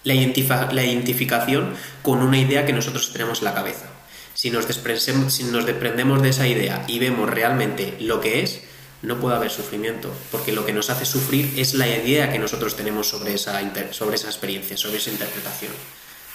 la, 0.05 0.15
identificación 0.15 1.75
con 2.03 2.19
una 2.19 2.37
idea 2.37 2.67
que 2.67 2.75
nosotros 2.75 3.11
tenemos 3.11 3.38
en 3.38 3.47
la 3.47 3.55
cabeza. 3.55 3.87
Si 4.35 4.51
nos, 4.51 4.67
si 4.67 5.45
nos 5.45 5.65
desprendemos 5.65 6.21
de 6.21 6.29
esa 6.29 6.47
idea 6.47 6.85
y 6.88 6.99
vemos 6.99 7.31
realmente 7.31 7.97
lo 8.01 8.21
que 8.21 8.43
es, 8.43 8.61
no 9.03 9.19
puede 9.19 9.37
haber 9.37 9.51
sufrimiento, 9.51 10.11
porque 10.31 10.53
lo 10.53 10.65
que 10.65 10.73
nos 10.73 10.91
hace 10.91 11.05
sufrir 11.05 11.55
es 11.57 11.75
la 11.75 11.88
idea 11.88 12.31
que 12.31 12.38
nosotros 12.38 12.77
tenemos 12.77 13.09
sobre 13.09 13.35
esa, 13.35 13.61
sobre 13.93 14.17
esa 14.17 14.29
experiencia, 14.29 14.77
sobre 14.77 14.99
esa 14.99 15.11
interpretación. 15.11 15.73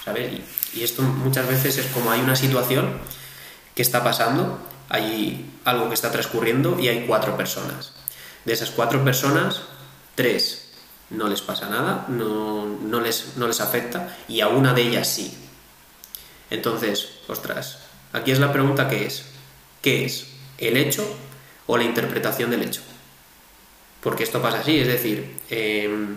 ¿sabes? 0.04 0.32
Y, 0.74 0.84
esto 0.84 1.02
muchas 1.02 1.48
veces 1.48 1.78
es 1.78 1.88
como 1.88 2.12
hay 2.12 2.20
una 2.20 2.36
situación 2.36 3.00
que 3.74 3.82
está 3.82 4.04
pasando 4.04 4.60
hay 4.90 5.50
algo 5.66 5.90
que 5.90 5.96
está 5.96 6.12
transcurriendo 6.12 6.80
y 6.80 6.88
hay 6.88 7.06
cuatro 7.06 7.36
personas. 7.36 7.92
De 8.46 8.54
esas 8.54 8.72
cuatro 8.72 9.04
personas, 9.04 9.62
tres 10.16 10.70
no 11.10 11.28
les 11.28 11.42
pasa 11.42 11.70
nada, 11.70 12.06
no, 12.10 13.00
les, 13.02 13.38
no 13.38 13.48
les 13.48 13.62
afecta 13.62 14.18
y 14.28 14.42
a 14.42 14.48
una 14.48 14.74
de 14.74 14.84
ellas 14.84 15.08
sí. 15.08 15.38
Entonces, 16.50 17.10
ostras, 17.28 17.80
aquí 18.14 18.32
es 18.32 18.40
la 18.40 18.54
pregunta 18.54 18.88
que 18.90 19.06
es, 19.06 19.26
¿qué 19.82 20.06
es? 20.06 20.28
¿El 20.58 20.78
hecho 20.78 21.06
o 21.68 21.78
la 21.78 21.84
interpretación 21.84 22.50
del 22.50 22.64
hecho? 22.64 22.82
Porque 24.02 24.24
esto 24.24 24.42
pasa 24.42 24.60
así, 24.60 24.80
es 24.80 24.88
decir, 24.88 25.36
em, 25.50 26.16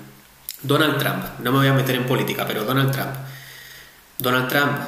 Donald 0.62 0.98
Trump, 0.98 1.24
no 1.40 1.52
me 1.52 1.58
voy 1.58 1.68
a 1.68 1.72
meter 1.72 1.96
en 1.96 2.06
política, 2.06 2.46
pero 2.46 2.64
Donald 2.64 2.92
Trump, 2.92 3.14
Donald 4.18 4.48
Trump 4.48 4.78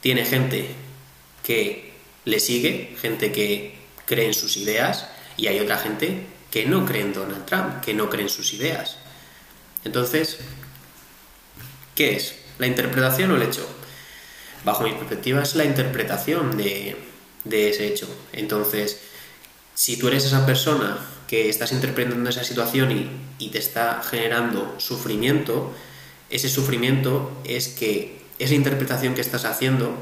tiene 0.00 0.24
gente 0.24 0.74
que 1.42 1.92
le 2.24 2.40
sigue, 2.40 2.96
gente 3.00 3.32
que 3.32 3.78
cree 4.06 4.26
en 4.26 4.34
sus 4.34 4.56
ideas, 4.56 5.08
y 5.36 5.46
hay 5.46 5.60
otra 5.60 5.78
gente 5.78 6.26
que 6.50 6.66
no 6.66 6.84
cree 6.84 7.02
en 7.02 7.12
Donald 7.12 7.46
Trump, 7.46 7.80
que 7.80 7.94
no 7.94 8.10
cree 8.10 8.24
en 8.24 8.28
sus 8.28 8.52
ideas. 8.52 8.98
Entonces, 9.84 10.38
¿qué 11.94 12.16
es? 12.16 12.34
¿La 12.58 12.66
interpretación 12.66 13.30
o 13.30 13.36
el 13.36 13.42
hecho? 13.42 13.66
Bajo 14.64 14.84
mi 14.84 14.92
perspectiva 14.92 15.42
es 15.42 15.54
la 15.54 15.64
interpretación 15.64 16.56
de, 16.56 16.96
ese 17.44 17.86
hecho. 17.86 18.06
Entonces, 18.32 19.00
si 19.74 19.96
tú 19.96 20.08
eres 20.08 20.24
esa 20.24 20.46
persona 20.46 20.98
que 21.26 21.48
estás 21.48 21.72
interpretando 21.72 22.28
esa 22.28 22.44
situación 22.44 22.90
y, 22.90 23.10
y, 23.38 23.50
te 23.50 23.58
está 23.58 24.02
generando 24.02 24.74
sufrimiento, 24.78 25.72
ese 26.28 26.48
sufrimiento 26.48 27.30
es 27.44 27.68
que 27.68 28.20
esa 28.38 28.54
interpretación 28.54 29.14
que 29.14 29.20
estás 29.20 29.44
haciendo 29.44 29.94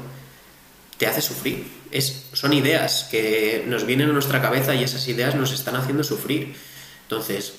te 0.97 1.07
hace 1.07 1.21
sufrir. 1.21 1.65
Es, 1.91 2.25
son 2.33 2.53
ideas 2.53 3.07
que 3.09 3.63
nos 3.67 3.85
vienen 3.85 4.09
a 4.09 4.13
nuestra 4.13 4.41
cabeza 4.41 4.75
y 4.75 4.83
esas 4.83 5.07
ideas 5.07 5.35
nos 5.35 5.51
están 5.53 5.75
haciendo 5.75 6.03
sufrir. 6.03 6.55
Entonces, 7.03 7.53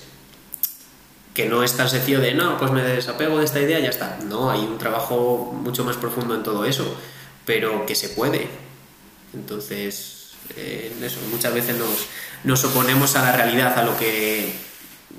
que 1.33 1.47
no 1.47 1.63
es 1.63 1.75
tan 1.75 1.89
sencillo 1.89 2.19
de, 2.19 2.33
no, 2.33 2.57
pues 2.57 2.71
me 2.71 2.83
desapego 2.83 3.39
de 3.39 3.45
esta 3.45 3.59
idea 3.59 3.79
y 3.79 3.83
ya 3.83 3.89
está. 3.89 4.19
No, 4.27 4.51
hay 4.51 4.59
un 4.59 4.77
trabajo 4.77 5.51
mucho 5.53 5.83
más 5.83 5.97
profundo 5.97 6.35
en 6.35 6.43
todo 6.43 6.65
eso, 6.65 6.95
pero 7.45 7.85
que 7.85 7.95
se 7.95 8.09
puede. 8.09 8.47
Entonces, 9.33 10.20
eh, 10.57 10.93
eso, 11.01 11.19
muchas 11.31 11.53
veces 11.53 11.77
nos, 11.77 12.07
nos 12.43 12.63
oponemos 12.63 13.15
a 13.15 13.23
la 13.23 13.31
realidad, 13.31 13.77
a 13.77 13.83
lo 13.83 13.97
que 13.97 14.51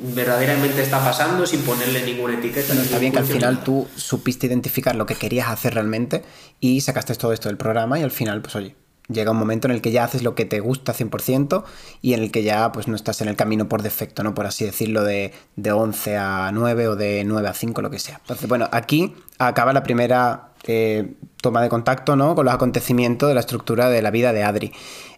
verdaderamente 0.01 0.83
está 0.83 1.05
pasando 1.05 1.47
sin 1.47 1.63
ponerle 1.63 2.03
ninguna 2.03 2.35
etiqueta. 2.35 2.73
está 2.73 2.99
bien 2.99 3.13
que 3.13 3.19
al 3.19 3.27
final 3.27 3.63
tú 3.63 3.87
supiste 3.97 4.47
identificar 4.47 4.97
lo 4.97 5.07
que 5.07 5.15
querías 5.15 5.49
hacer 5.49 5.75
realmente 5.75 6.23
y 6.61 6.81
sacaste 6.81 7.15
todo 7.15 7.33
esto 7.33 7.49
del 7.49 7.57
programa 7.57 7.99
y 7.99 8.03
al 8.03 8.11
final, 8.11 8.41
pues 8.41 8.57
oye, 8.57 8.75
llega 9.13 9.31
un 9.31 9.37
momento 9.37 9.69
en 9.69 9.73
el 9.73 9.81
que 9.81 9.93
ya 9.93 10.05
haces 10.05 10.23
lo 10.23 10.35
que 10.35 10.45
te 10.45 10.61
gusta 10.61 10.95
100% 10.95 11.65
y 12.01 12.15
en 12.15 12.23
el 12.23 12.31
que 12.31 12.43
ya 12.43 12.73
pues 12.73 12.89
no 12.89 12.97
estás 12.97 13.21
en 13.21 13.29
el 13.29 13.37
camino 13.37 13.69
por 13.69 13.83
defecto, 13.83 14.23
¿no? 14.23 14.35
Por 14.35 14.47
así 14.47 14.65
decirlo, 14.65 15.05
de, 15.05 15.33
de 15.57 15.73
11 15.73 16.17
a 16.17 16.51
9 16.53 16.89
o 16.89 16.97
de 16.97 17.25
9 17.25 17.49
a 17.49 17.55
5, 17.55 17.83
lo 17.83 17.91
que 17.91 17.99
sea. 17.99 18.19
Entonces, 18.21 18.49
bueno, 18.49 18.69
aquí 18.73 19.15
acaba 19.39 19.73
la 19.73 19.83
primera 19.83 20.53
eh, 20.65 21.15
toma 21.41 21.61
de 21.63 21.69
contacto, 21.69 22.17
¿no? 22.17 22.35
Con 22.35 22.45
los 22.45 22.55
acontecimientos 22.55 23.29
de 23.29 23.35
la 23.35 23.41
estructura 23.41 23.89
de 23.89 24.03
la 24.03 24.11
vida 24.11 24.33
de 24.33 24.45
Adri. 24.45 24.73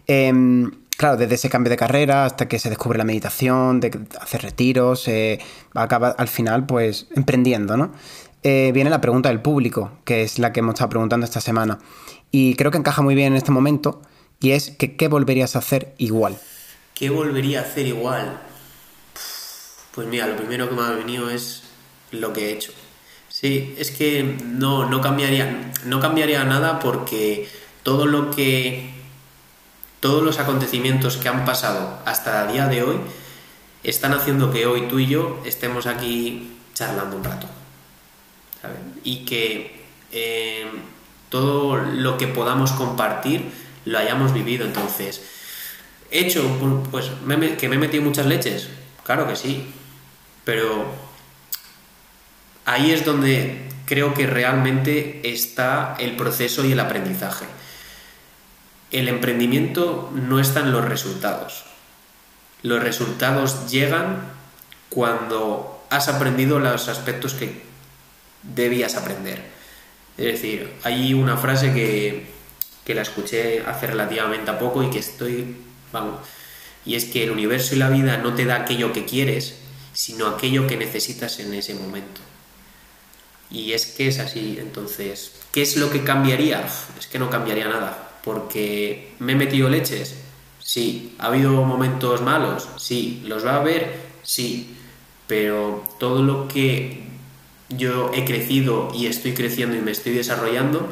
Em, 0.07 0.71
claro, 0.97 1.17
desde 1.17 1.35
ese 1.35 1.49
cambio 1.49 1.69
de 1.69 1.77
carrera 1.77 2.25
hasta 2.25 2.47
que 2.47 2.59
se 2.59 2.69
descubre 2.69 2.97
la 2.97 3.03
meditación, 3.03 3.79
de 3.79 3.99
hacer 4.19 4.41
retiros, 4.41 5.07
eh, 5.07 5.39
acaba 5.73 6.09
al 6.09 6.27
final 6.27 6.65
pues 6.65 7.07
emprendiendo, 7.15 7.77
¿no? 7.77 7.91
Eh, 8.47 8.69
viene 8.75 8.91
la 8.91 9.01
pregunta 9.01 9.29
del 9.29 9.41
público, 9.41 9.97
que 10.05 10.21
es 10.21 10.37
la 10.37 10.53
que 10.53 10.59
hemos 10.59 10.75
estado 10.75 10.91
preguntando 10.91 11.25
esta 11.25 11.41
semana. 11.41 11.79
Y 12.29 12.53
creo 12.53 12.69
que 12.69 12.77
encaja 12.77 13.01
muy 13.01 13.15
bien 13.15 13.33
en 13.33 13.37
este 13.37 13.49
momento, 13.49 14.03
y 14.39 14.51
es 14.51 14.69
que 14.69 14.95
¿qué 14.95 15.07
volverías 15.07 15.55
a 15.55 15.59
hacer 15.59 15.95
igual? 15.97 16.37
¿Qué 16.93 17.09
volvería 17.09 17.61
a 17.61 17.63
hacer 17.63 17.87
igual? 17.87 18.39
Pues 19.95 20.07
mira, 20.07 20.27
lo 20.27 20.35
primero 20.35 20.69
que 20.69 20.75
me 20.75 20.83
ha 20.83 20.91
venido 20.91 21.31
es 21.31 21.63
lo 22.11 22.33
que 22.33 22.49
he 22.49 22.53
hecho. 22.53 22.71
Sí, 23.29 23.73
es 23.79 23.89
que 23.89 24.37
no, 24.45 24.87
no, 24.87 25.01
cambiaría, 25.01 25.71
no 25.85 25.99
cambiaría 25.99 26.43
nada 26.43 26.77
porque 26.77 27.49
todo 27.81 28.05
lo 28.05 28.29
que 28.29 28.91
todos 30.01 30.21
los 30.21 30.37
acontecimientos 30.37 31.17
que 31.17 31.29
han 31.29 31.45
pasado 31.45 31.97
hasta 32.05 32.45
el 32.45 32.53
día 32.53 32.67
de 32.67 32.83
hoy 32.83 32.97
están 33.81 34.13
haciendo 34.13 34.51
que 34.51 34.67
hoy 34.67 34.87
tú 34.87 34.99
y 34.99 35.07
yo 35.07 35.41
estemos 35.45 35.87
aquí 35.87 36.51
charlando 36.75 37.17
un 37.17 37.23
rato. 37.23 37.47
Y 39.03 39.25
que 39.25 39.83
eh, 40.11 40.65
todo 41.29 41.77
lo 41.77 42.17
que 42.17 42.27
podamos 42.27 42.71
compartir 42.71 43.51
lo 43.85 43.97
hayamos 43.97 44.33
vivido. 44.33 44.65
Entonces, 44.65 45.21
hecho, 46.11 46.43
pues 46.91 47.11
que 47.57 47.69
me 47.69 47.75
he 47.75 47.79
metido 47.79 48.03
muchas 48.03 48.25
leches, 48.25 48.69
claro 49.03 49.27
que 49.27 49.35
sí, 49.35 49.65
pero 50.43 50.85
ahí 52.65 52.91
es 52.91 53.05
donde 53.05 53.69
creo 53.85 54.13
que 54.13 54.25
realmente 54.27 55.21
está 55.31 55.95
el 55.99 56.15
proceso 56.15 56.65
y 56.65 56.71
el 56.71 56.79
aprendizaje 56.79 57.45
el 58.91 59.09
emprendimiento 59.09 60.09
no 60.13 60.39
está 60.39 60.61
en 60.61 60.71
los 60.71 60.85
resultados. 60.85 61.65
Los 62.61 62.81
resultados 62.81 63.69
llegan 63.69 64.21
cuando 64.89 65.83
has 65.89 66.07
aprendido 66.07 66.59
los 66.59 66.87
aspectos 66.87 67.33
que 67.33 67.61
debías 68.53 68.95
aprender. 68.95 69.41
Es 70.17 70.25
decir, 70.25 70.71
hay 70.83 71.13
una 71.13 71.37
frase 71.37 71.73
que, 71.73 72.33
la 72.93 73.01
escuché 73.01 73.61
hace 73.65 73.87
relativamente 73.87 74.51
a 74.51 74.59
poco 74.59 74.83
y 74.83 74.89
que 74.89 74.99
estoy, 74.99 75.55
vamos, 75.91 76.19
y 76.85 76.95
es 76.95 77.05
que 77.05 77.23
el 77.23 77.31
universo 77.31 77.75
y 77.75 77.79
la 77.79 77.89
vida 77.89 78.17
no 78.17 78.35
te 78.35 78.45
da 78.45 78.57
aquello 78.57 78.93
que 78.93 79.05
quieres, 79.05 79.55
sino 79.93 80.27
aquello 80.27 80.67
que 80.67 80.77
necesitas 80.77 81.39
en 81.39 81.53
ese 81.53 81.73
momento. 81.73 82.21
Y 83.49 83.73
es 83.73 83.87
que 83.87 84.07
es 84.07 84.19
así, 84.19 84.57
entonces, 84.59 85.31
¿qué 85.51 85.61
es 85.61 85.77
lo 85.77 85.89
que 85.89 86.03
cambiaría? 86.03 86.65
Es 86.99 87.07
que 87.07 87.19
no 87.19 87.29
cambiaría 87.29 87.67
nada 87.67 88.05
porque 88.25 89.13
me 89.19 89.33
he 89.33 89.35
metido 89.35 89.69
leches. 89.69 90.15
Sí, 90.59 91.15
ha 91.19 91.27
habido 91.27 91.63
momentos 91.63 92.21
malos, 92.21 92.67
sí, 92.77 93.21
los 93.25 93.45
va 93.45 93.51
a 93.51 93.61
haber, 93.61 93.99
sí, 94.23 94.75
pero 95.27 95.83
todo 95.99 96.23
lo 96.23 96.47
que 96.47 97.04
yo 97.69 98.11
he 98.13 98.25
crecido 98.25 98.91
y 98.93 99.07
estoy 99.07 99.33
creciendo 99.33 99.75
y 99.75 99.81
me 99.81 99.91
estoy 99.91 100.13
desarrollando, 100.13 100.87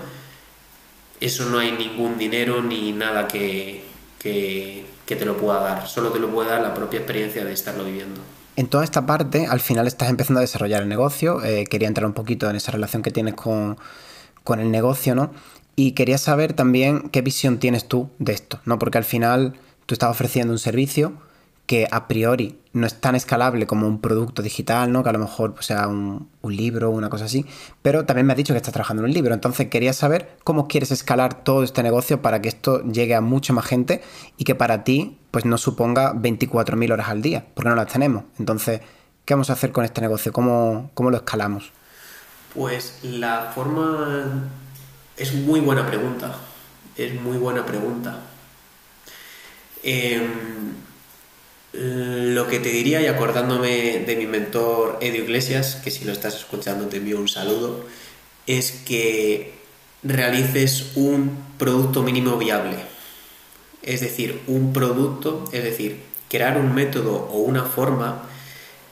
eso 1.19 1.45
no 1.45 1.59
hay 1.59 1.71
ningún 1.71 2.17
dinero 2.17 2.61
ni 2.61 2.91
nada 2.91 3.27
que, 3.27 3.83
que, 4.19 4.85
te 5.05 5.25
lo 5.25 5.37
pueda 5.37 5.59
dar, 5.59 5.87
solo 5.87 6.09
te 6.09 6.19
lo 6.19 6.29
puede 6.29 6.49
dar 6.49 6.61
la 6.61 6.73
propia 6.73 6.97
experiencia 6.97 7.45
de 7.45 7.53
estarlo 7.53 7.85
viviendo. 7.85 8.19
En 8.55 8.67
toda 8.67 8.83
esta 8.83 9.05
parte, 9.05 9.45
al 9.45 9.59
final 9.59 9.85
estás 9.87 10.09
empezando 10.09 10.39
a 10.39 10.41
desarrollar 10.41 10.81
el 10.81 10.89
negocio. 10.89 11.43
Eh, 11.43 11.65
quería 11.65 11.87
entrar 11.87 12.05
un 12.05 12.13
poquito 12.13 12.49
en 12.49 12.55
esa 12.55 12.71
relación 12.71 13.01
que 13.01 13.11
tienes 13.11 13.35
con, 13.35 13.77
con 14.43 14.59
el 14.59 14.71
negocio, 14.71 15.15
¿no? 15.15 15.31
Y 15.75 15.91
quería 15.91 16.17
saber 16.17 16.53
también 16.53 17.09
qué 17.09 17.21
visión 17.21 17.59
tienes 17.59 17.87
tú 17.87 18.09
de 18.19 18.33
esto, 18.33 18.59
¿no? 18.65 18.77
Porque 18.79 18.97
al 18.97 19.03
final 19.03 19.53
tú 19.85 19.93
estás 19.93 20.09
ofreciendo 20.09 20.53
un 20.53 20.59
servicio 20.59 21.13
que 21.65 21.87
a 21.89 22.07
priori 22.07 22.59
no 22.73 22.87
es 22.87 22.99
tan 22.99 23.15
escalable 23.15 23.67
como 23.67 23.87
un 23.87 24.01
producto 24.01 24.41
digital, 24.41 24.91
¿no? 24.91 25.03
Que 25.03 25.09
a 25.09 25.13
lo 25.13 25.19
mejor 25.19 25.53
pues, 25.53 25.67
sea 25.67 25.87
un, 25.87 26.29
libro 26.43 26.89
o 26.89 26.91
una 26.91 27.09
cosa 27.09 27.25
así. 27.25 27.45
Pero 27.81 28.05
también 28.05 28.25
me 28.25 28.33
has 28.33 28.37
dicho 28.37 28.53
que 28.53 28.57
estás 28.57 28.73
trabajando 28.73 29.03
en 29.03 29.09
un 29.09 29.13
libro. 29.13 29.33
Entonces 29.33 29.69
quería 29.69 29.93
saber 29.93 30.37
cómo 30.43 30.67
quieres 30.67 30.91
escalar 30.91 31.43
todo 31.43 31.63
este 31.63 31.83
negocio 31.83 32.21
para 32.21 32.41
que 32.41 32.49
esto 32.49 32.83
llegue 32.83 33.15
a 33.15 33.21
mucha 33.21 33.53
más 33.53 33.65
gente 33.65 34.01
y 34.37 34.43
que 34.43 34.55
para 34.55 34.83
ti 34.83 35.19
pues 35.31 35.45
no 35.45 35.57
suponga 35.57 36.13
24.000 36.13 36.91
horas 36.91 37.09
al 37.09 37.21
día, 37.21 37.45
porque 37.53 37.69
no 37.69 37.75
las 37.75 37.91
tenemos. 37.91 38.25
Entonces, 38.39 38.81
¿qué 39.25 39.33
vamos 39.33 39.49
a 39.49 39.53
hacer 39.53 39.71
con 39.71 39.85
este 39.85 40.01
negocio? 40.01 40.33
¿Cómo, 40.33 40.91
cómo 40.93 41.11
lo 41.11 41.17
escalamos? 41.17 41.71
Pues 42.53 42.99
la 43.03 43.51
forma... 43.53 44.49
Es 45.15 45.33
muy 45.33 45.59
buena 45.59 45.85
pregunta. 45.85 46.35
Es 46.97 47.19
muy 47.21 47.37
buena 47.37 47.65
pregunta. 47.65 48.19
Eh, 49.83 50.27
lo 51.73 52.47
que 52.47 52.59
te 52.59 52.69
diría, 52.69 53.01
y 53.01 53.07
acordándome 53.07 54.03
de 54.05 54.15
mi 54.15 54.27
mentor 54.27 54.99
Edio 55.01 55.23
Iglesias, 55.23 55.81
que 55.83 55.91
si 55.91 56.05
lo 56.05 56.11
estás 56.11 56.35
escuchando 56.35 56.87
te 56.87 56.97
envío 56.97 57.19
un 57.19 57.27
saludo, 57.27 57.85
es 58.45 58.71
que 58.85 59.53
realices 60.03 60.91
un 60.95 61.43
producto 61.57 62.03
mínimo 62.03 62.37
viable. 62.37 62.77
Es 63.81 64.01
decir, 64.01 64.41
un 64.47 64.71
producto, 64.71 65.45
es 65.51 65.63
decir, 65.63 66.01
crear 66.29 66.57
un 66.57 66.73
método 66.73 67.27
o 67.31 67.39
una 67.39 67.63
forma 67.63 68.23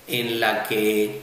en 0.08 0.39
la 0.39 0.63
que 0.63 1.22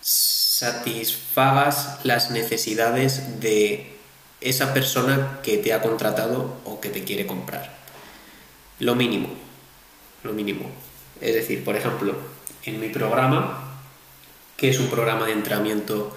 satisfagas 0.00 2.00
las 2.04 2.30
necesidades 2.30 3.40
de 3.40 3.96
esa 4.40 4.74
persona 4.74 5.40
que 5.42 5.56
te 5.56 5.72
ha 5.72 5.80
contratado 5.80 6.56
o 6.64 6.80
que 6.80 6.90
te 6.90 7.04
quiere 7.04 7.26
comprar. 7.26 7.76
Lo 8.78 8.94
mínimo, 8.94 9.28
lo 10.22 10.32
mínimo. 10.32 10.70
Es 11.20 11.34
decir, 11.34 11.64
por 11.64 11.76
ejemplo, 11.76 12.14
en 12.64 12.80
mi 12.80 12.88
programa, 12.88 13.78
que 14.56 14.68
es 14.68 14.78
un 14.78 14.88
programa 14.88 15.26
de 15.26 15.32
entrenamiento 15.32 16.16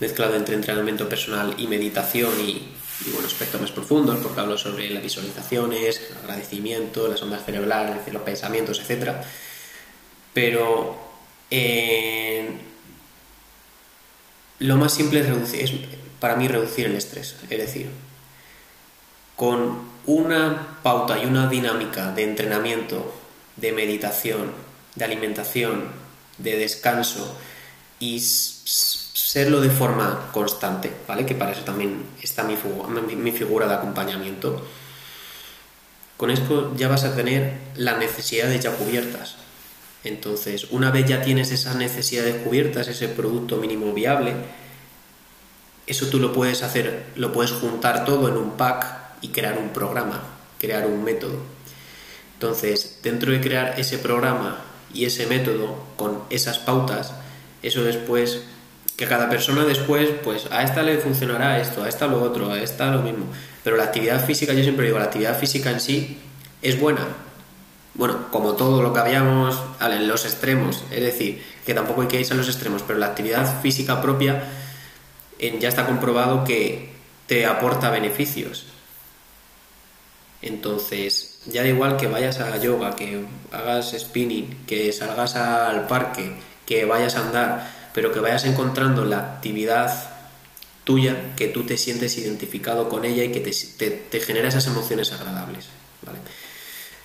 mezclado 0.00 0.36
entre 0.36 0.54
entrenamiento 0.54 1.08
personal 1.08 1.54
y 1.56 1.66
meditación 1.66 2.32
y, 2.40 2.68
bueno, 3.12 3.26
aspectos 3.26 3.60
más 3.60 3.70
profundos, 3.70 4.18
porque 4.20 4.40
hablo 4.40 4.58
sobre 4.58 4.90
las 4.90 5.02
visualizaciones, 5.02 6.00
el 6.10 6.16
agradecimiento, 6.18 7.08
las 7.08 7.22
ondas 7.22 7.44
cerebrales, 7.44 8.12
los 8.12 8.22
pensamientos, 8.22 8.80
etc. 8.80 9.12
Pero 10.34 10.96
eh, 11.50 12.48
lo 14.58 14.76
más 14.76 14.92
simple 14.92 15.20
es, 15.20 15.72
para 16.20 16.36
mí 16.36 16.48
reducir 16.48 16.86
el 16.86 16.96
estrés. 16.96 17.36
Es 17.48 17.58
decir, 17.58 17.90
con 19.34 19.96
una 20.06 20.78
pauta 20.82 21.18
y 21.22 21.26
una 21.26 21.48
dinámica 21.48 22.12
de 22.12 22.24
entrenamiento 22.24 23.12
de 23.56 23.72
meditación, 23.72 24.52
de 24.94 25.04
alimentación, 25.04 25.84
de 26.38 26.56
descanso 26.56 27.36
y 27.98 28.20
serlo 28.20 29.60
de 29.60 29.70
forma 29.70 30.30
constante, 30.32 30.92
¿vale? 31.08 31.24
Que 31.26 31.34
para 31.34 31.52
eso 31.52 31.62
también 31.62 32.04
está 32.22 32.44
mi, 32.44 32.56
mi 33.16 33.32
figura 33.32 33.66
de 33.66 33.74
acompañamiento. 33.74 34.62
Con 36.16 36.30
esto 36.30 36.74
ya 36.76 36.88
vas 36.88 37.04
a 37.04 37.14
tener 37.14 37.58
las 37.76 37.98
necesidades 37.98 38.62
ya 38.62 38.72
cubiertas. 38.72 39.36
Entonces, 40.04 40.68
una 40.70 40.90
vez 40.90 41.06
ya 41.06 41.22
tienes 41.22 41.50
esas 41.50 41.76
necesidades 41.76 42.36
cubiertas, 42.42 42.88
ese 42.88 43.08
producto 43.08 43.56
mínimo 43.56 43.92
viable, 43.92 44.34
eso 45.86 46.06
tú 46.08 46.18
lo 46.18 46.32
puedes 46.32 46.62
hacer, 46.62 47.06
lo 47.16 47.32
puedes 47.32 47.52
juntar 47.52 48.04
todo 48.04 48.28
en 48.28 48.36
un 48.36 48.56
pack 48.56 48.86
y 49.20 49.28
crear 49.28 49.58
un 49.58 49.70
programa, 49.70 50.22
crear 50.58 50.86
un 50.86 51.02
método. 51.04 51.55
Entonces, 52.36 52.98
dentro 53.02 53.32
de 53.32 53.40
crear 53.40 53.80
ese 53.80 53.98
programa 53.98 54.58
y 54.92 55.06
ese 55.06 55.26
método 55.26 55.82
con 55.96 56.22
esas 56.28 56.58
pautas, 56.58 57.14
eso 57.62 57.82
después, 57.82 58.42
que 58.96 59.06
cada 59.06 59.30
persona 59.30 59.64
después, 59.64 60.10
pues 60.22 60.46
a 60.50 60.62
esta 60.62 60.82
le 60.82 60.98
funcionará 60.98 61.58
esto, 61.60 61.82
a 61.82 61.88
esta 61.88 62.06
lo 62.06 62.22
otro, 62.22 62.50
a 62.50 62.60
esta 62.60 62.90
lo 62.90 63.00
mismo. 63.00 63.26
Pero 63.64 63.78
la 63.78 63.84
actividad 63.84 64.24
física, 64.24 64.52
yo 64.52 64.62
siempre 64.62 64.84
digo, 64.84 64.98
la 64.98 65.06
actividad 65.06 65.38
física 65.38 65.70
en 65.70 65.80
sí 65.80 66.18
es 66.60 66.78
buena. 66.78 67.06
Bueno, 67.94 68.30
como 68.30 68.52
todo 68.52 68.82
lo 68.82 68.92
que 68.92 69.00
habíamos 69.00 69.58
en 69.80 70.06
los 70.06 70.26
extremos, 70.26 70.84
es 70.90 71.00
decir, 71.00 71.42
que 71.64 71.72
tampoco 71.72 72.02
hay 72.02 72.08
que 72.08 72.20
irse 72.20 72.34
a 72.34 72.36
los 72.36 72.48
extremos, 72.48 72.82
pero 72.86 72.98
la 72.98 73.06
actividad 73.06 73.62
física 73.62 74.02
propia 74.02 74.44
ya 75.58 75.68
está 75.68 75.86
comprobado 75.86 76.44
que 76.44 76.92
te 77.26 77.46
aporta 77.46 77.90
beneficios. 77.90 78.66
Entonces, 80.42 81.35
ya 81.46 81.62
da 81.62 81.68
igual 81.68 81.96
que 81.96 82.06
vayas 82.06 82.40
a 82.40 82.56
yoga, 82.58 82.96
que 82.96 83.24
hagas 83.52 83.94
spinning, 83.98 84.66
que 84.66 84.92
salgas 84.92 85.36
al 85.36 85.86
parque, 85.86 86.32
que 86.66 86.84
vayas 86.84 87.16
a 87.16 87.20
andar, 87.26 87.72
pero 87.94 88.12
que 88.12 88.20
vayas 88.20 88.44
encontrando 88.44 89.04
la 89.04 89.18
actividad 89.18 90.10
tuya, 90.84 91.34
que 91.36 91.48
tú 91.48 91.64
te 91.64 91.76
sientes 91.76 92.16
identificado 92.18 92.88
con 92.88 93.04
ella 93.04 93.24
y 93.24 93.32
que 93.32 93.40
te, 93.40 94.20
genera 94.20 94.48
esas 94.48 94.66
emociones 94.66 95.12
agradables. 95.12 95.66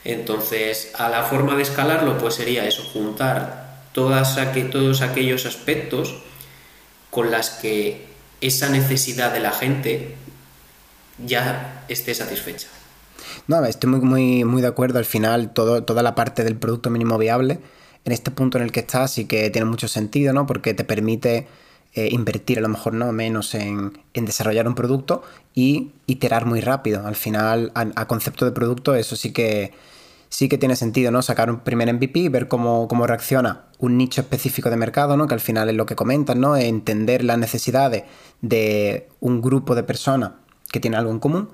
Entonces, 0.04 0.92
a 0.96 1.10
la 1.10 1.24
forma 1.24 1.56
de 1.56 1.64
escalarlo, 1.64 2.18
pues 2.18 2.36
sería 2.36 2.66
eso, 2.66 2.84
juntar 2.84 3.86
todas 3.94 4.38
todos 4.72 5.02
aquellos 5.02 5.46
aspectos 5.46 6.16
con 7.10 7.30
las 7.30 7.50
que 7.50 8.08
esa 8.40 8.70
necesidad 8.70 9.34
de 9.34 9.40
la 9.40 9.52
gente 9.52 10.16
ya 11.24 11.84
esté 11.88 12.16
satisfecha. 12.16 12.68
No, 13.48 13.64
estoy 13.66 13.90
muy, 13.90 14.02
muy, 14.02 14.44
muy 14.44 14.62
de 14.62 14.68
acuerdo. 14.68 15.00
Al 15.00 15.06
final, 15.06 15.54
todo, 15.54 15.84
toda 15.84 16.04
la 16.04 16.16
parte 16.16 16.44
del 16.44 16.56
producto 16.56 16.90
mínimo 16.90 17.18
viable, 17.18 17.60
en 18.06 18.12
este 18.12 18.32
punto 18.32 18.58
en 18.58 18.64
el 18.64 18.72
que 18.72 18.82
estás, 18.82 19.12
sí 19.12 19.26
que 19.26 19.50
tiene 19.50 19.66
mucho 19.66 19.88
sentido, 19.88 20.34
¿no? 20.34 20.46
Porque 20.46 20.74
te 20.74 20.84
permite 20.84 21.48
eh, 21.94 22.08
invertir 22.12 22.58
a 22.58 22.62
lo 22.62 22.70
mejor 22.70 22.94
no 22.94 23.12
menos 23.12 23.54
en, 23.54 24.00
desarrollar 24.14 24.66
un 24.66 24.76
producto 24.76 25.24
y 25.54 25.92
iterar 26.08 26.46
muy 26.46 26.62
rápido. 26.62 27.06
Al 27.06 27.16
final, 27.16 27.72
a, 27.76 28.08
concepto 28.08 28.46
de 28.46 28.52
producto, 28.52 28.96
eso 28.96 29.16
sí 29.16 29.34
que 29.34 29.74
sí 30.30 30.48
que 30.48 30.58
tiene 30.58 30.78
sentido, 30.78 31.12
¿no? 31.12 31.22
Sacar 31.22 31.50
un 31.52 31.60
primer 31.60 31.94
MVP, 31.94 32.30
ver 32.30 32.48
cómo, 32.48 32.88
cómo 32.88 33.06
reacciona 33.06 33.66
un 33.80 33.98
nicho 33.98 34.22
específico 34.22 34.70
de 34.70 34.78
mercado, 34.78 35.18
¿no? 35.18 35.28
Que 35.28 35.34
al 35.34 35.42
final 35.42 35.68
es 35.68 35.76
lo 35.76 35.86
que 35.86 35.96
comentan, 35.96 36.40
¿no? 36.40 36.56
Entender 36.56 37.26
las 37.26 37.38
necesidades 37.38 38.04
de 38.40 39.10
un 39.20 39.42
grupo 39.42 39.76
de 39.76 39.84
personas 39.84 40.32
que 40.72 40.80
tiene 40.80 40.96
algo 40.96 41.12
en 41.12 41.20
común 41.20 41.50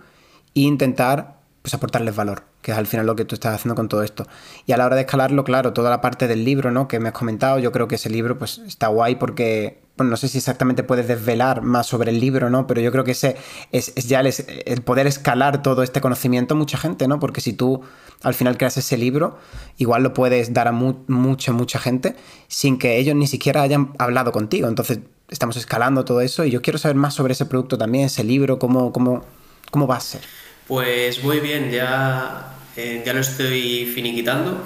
e 0.54 0.60
intentar 0.62 1.37
pues 1.67 1.73
aportarles 1.73 2.15
valor, 2.15 2.43
que 2.62 2.71
es 2.71 2.77
al 2.77 2.88
final 2.88 3.06
lo 3.06 3.17
que 3.17 3.25
tú 3.25 3.36
estás 3.36 3.56
haciendo 3.56 3.75
con 3.75 3.89
todo 3.89 4.01
esto. 4.01 4.25
Y 4.65 4.71
a 4.71 4.77
la 4.77 4.86
hora 4.86 4.95
de 4.95 5.01
escalarlo, 5.01 5.43
claro, 5.43 5.73
toda 5.73 5.89
la 5.89 5.99
parte 5.99 6.25
del 6.25 6.45
libro, 6.45 6.71
¿no? 6.71 6.88
Que 6.88 6.97
me 7.01 7.10
has 7.10 7.13
comentado, 7.13 7.60
yo 7.60 7.73
creo 7.73 7.89
que 7.89 7.95
ese 7.95 8.10
libro 8.10 8.38
pues 8.38 8.60
está 8.60 8.88
guay 8.88 9.15
porque, 9.15 9.82
bueno, 9.97 10.12
no 10.12 10.15
sé 10.15 10.30
si 10.30 10.38
exactamente 10.38 10.84
puedes 10.84 11.10
desvelar 11.10 11.63
más 11.63 11.86
sobre 11.86 12.12
el 12.12 12.21
libro, 12.21 12.49
¿no? 12.49 12.67
Pero 12.67 12.80
yo 12.80 12.89
creo 12.93 13.03
que 13.03 13.12
ese 13.12 13.36
es, 13.73 13.93
ya 13.95 14.21
el, 14.21 14.82
poder 14.82 15.08
escalar 15.08 15.62
todo 15.62 15.84
este 15.84 15.99
conocimiento 15.99 16.53
a 16.53 16.58
mucha 16.58 16.77
gente, 16.77 17.06
¿no? 17.10 17.19
Porque 17.19 17.41
si 17.41 17.51
tú 17.51 17.82
al 18.23 18.34
final 18.34 18.56
creas 18.56 18.77
ese 18.77 18.95
libro, 18.95 19.38
igual 19.75 20.03
lo 20.03 20.13
puedes 20.13 20.53
dar 20.53 20.69
a 20.69 20.71
mucha, 20.71 21.51
mucha 21.51 21.80
gente 21.80 22.15
sin 22.47 22.77
que 22.77 22.97
ellos 22.97 23.13
ni 23.17 23.27
siquiera 23.27 23.62
hayan 23.62 23.91
hablado 23.99 24.32
contigo. 24.32 24.69
Entonces, 24.69 24.99
estamos 25.27 25.58
escalando 25.58 26.06
todo 26.06 26.21
eso 26.21 26.45
y 26.45 26.49
yo 26.49 26.62
quiero 26.62 26.80
saber 26.80 26.95
más 26.95 27.13
sobre 27.13 27.34
ese 27.34 27.45
producto 27.45 27.77
también, 27.77 28.06
ese 28.06 28.23
libro, 28.23 28.58
cómo, 28.58 28.93
cómo, 28.93 29.25
cómo 29.69 29.86
va 29.86 29.97
a 29.97 29.99
ser. 29.99 30.21
Pues 30.67 31.23
muy 31.23 31.39
bien, 31.39 31.71
ya, 31.71 32.58
eh, 32.75 33.01
ya 33.06 33.13
lo 33.13 33.21
estoy 33.21 33.86
finiquitando. 33.86 34.62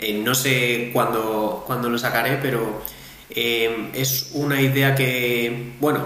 Eh, 0.00 0.14
no 0.14 0.34
sé 0.34 0.90
cuándo, 0.92 1.64
lo 1.68 1.98
sacaré, 1.98 2.38
pero 2.42 2.82
eh, 3.30 3.90
es 3.94 4.30
una 4.32 4.60
idea 4.60 4.96
que, 4.96 5.74
bueno, 5.80 6.04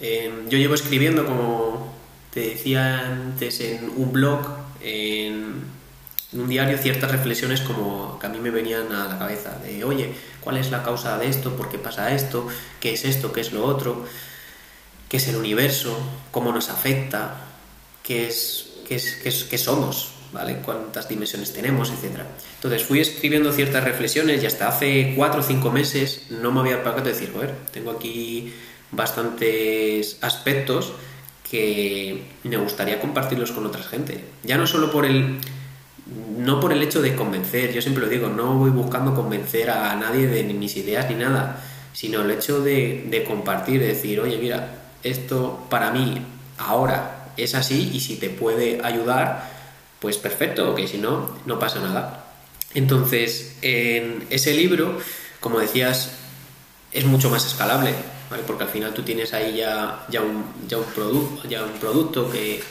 yo 0.00 0.56
llevo 0.56 0.74
escribiendo, 0.74 1.26
como 1.26 1.94
te 2.32 2.40
decía 2.40 3.00
antes, 3.00 3.60
en 3.60 3.90
un 3.96 4.12
blog, 4.12 4.40
en 4.80 5.64
un 6.32 6.48
diario, 6.48 6.78
ciertas 6.78 7.10
reflexiones 7.10 7.60
como 7.60 8.18
que 8.18 8.26
a 8.28 8.30
mí 8.30 8.38
me 8.38 8.50
venían 8.50 8.90
a 8.92 9.08
la 9.08 9.18
cabeza, 9.18 9.58
de, 9.58 9.84
oye, 9.84 10.14
¿cuál 10.40 10.56
es 10.56 10.70
la 10.70 10.82
causa 10.82 11.18
de 11.18 11.28
esto? 11.28 11.54
¿Por 11.54 11.68
qué 11.68 11.78
pasa 11.78 12.14
esto? 12.14 12.46
¿Qué 12.80 12.94
es 12.94 13.04
esto? 13.04 13.30
¿Qué 13.32 13.42
es 13.42 13.52
lo 13.52 13.64
otro? 13.66 14.06
¿Qué 15.10 15.18
es 15.18 15.28
el 15.28 15.36
universo? 15.36 15.98
¿Cómo 16.30 16.52
nos 16.52 16.70
afecta? 16.70 17.47
Qué 18.08 18.26
es, 18.26 18.70
qué 18.88 18.94
es, 18.96 19.44
qué 19.44 19.58
somos, 19.58 20.12
¿vale? 20.32 20.56
Cuántas 20.64 21.06
dimensiones 21.10 21.52
tenemos, 21.52 21.90
etcétera. 21.90 22.26
Entonces 22.54 22.82
fui 22.82 23.00
escribiendo 23.00 23.52
ciertas 23.52 23.84
reflexiones 23.84 24.42
y 24.42 24.46
hasta 24.46 24.66
hace 24.66 25.12
cuatro 25.14 25.40
o 25.40 25.42
cinco 25.42 25.70
meses 25.70 26.22
no 26.30 26.50
me 26.50 26.60
había 26.60 26.82
pagado 26.82 27.04
de 27.04 27.12
decir, 27.12 27.30
joder, 27.34 27.54
tengo 27.70 27.90
aquí 27.90 28.54
bastantes 28.90 30.16
aspectos 30.22 30.94
que 31.50 32.24
me 32.44 32.56
gustaría 32.56 32.98
compartirlos 32.98 33.52
con 33.52 33.66
otra 33.66 33.82
gente. 33.82 34.24
Ya 34.42 34.56
no 34.56 34.66
solo 34.66 34.90
por 34.90 35.04
el 35.04 35.38
no 36.38 36.60
por 36.60 36.72
el 36.72 36.82
hecho 36.82 37.02
de 37.02 37.14
convencer, 37.14 37.74
yo 37.74 37.82
siempre 37.82 38.02
lo 38.02 38.08
digo, 38.08 38.28
no 38.30 38.54
voy 38.54 38.70
buscando 38.70 39.14
convencer 39.14 39.68
a 39.68 39.94
nadie 39.96 40.26
de 40.26 40.42
mis 40.44 40.74
ideas 40.78 41.10
ni 41.10 41.16
nada, 41.16 41.62
sino 41.92 42.22
el 42.22 42.30
hecho 42.30 42.62
de, 42.62 43.04
de 43.10 43.24
compartir, 43.24 43.80
de 43.80 43.88
decir, 43.88 44.18
oye, 44.18 44.38
mira, 44.38 44.70
esto 45.02 45.66
para 45.68 45.90
mí 45.90 46.22
ahora 46.56 47.17
es 47.38 47.54
así 47.54 47.90
y 47.92 48.00
si 48.00 48.16
te 48.16 48.30
puede 48.30 48.84
ayudar, 48.84 49.50
pues 50.00 50.16
perfecto, 50.16 50.74
que 50.74 50.86
si 50.86 50.98
no, 50.98 51.36
no 51.46 51.58
pasa 51.58 51.80
nada. 51.80 52.26
Entonces, 52.74 53.56
en 53.62 54.26
ese 54.30 54.54
libro, 54.54 54.98
como 55.40 55.58
decías, 55.58 56.12
es 56.92 57.04
mucho 57.04 57.30
más 57.30 57.46
escalable. 57.46 57.94
Porque 58.46 58.64
al 58.64 58.68
final 58.68 58.92
tú 58.92 59.02
tienes 59.02 59.32
ahí 59.32 59.56
ya, 59.56 60.04
ya, 60.10 60.20
un, 60.20 60.44
ya, 60.68 60.76
un 60.76 61.48
ya 61.48 61.64
un 61.64 61.72
producto 61.80 62.30
que 62.30 62.62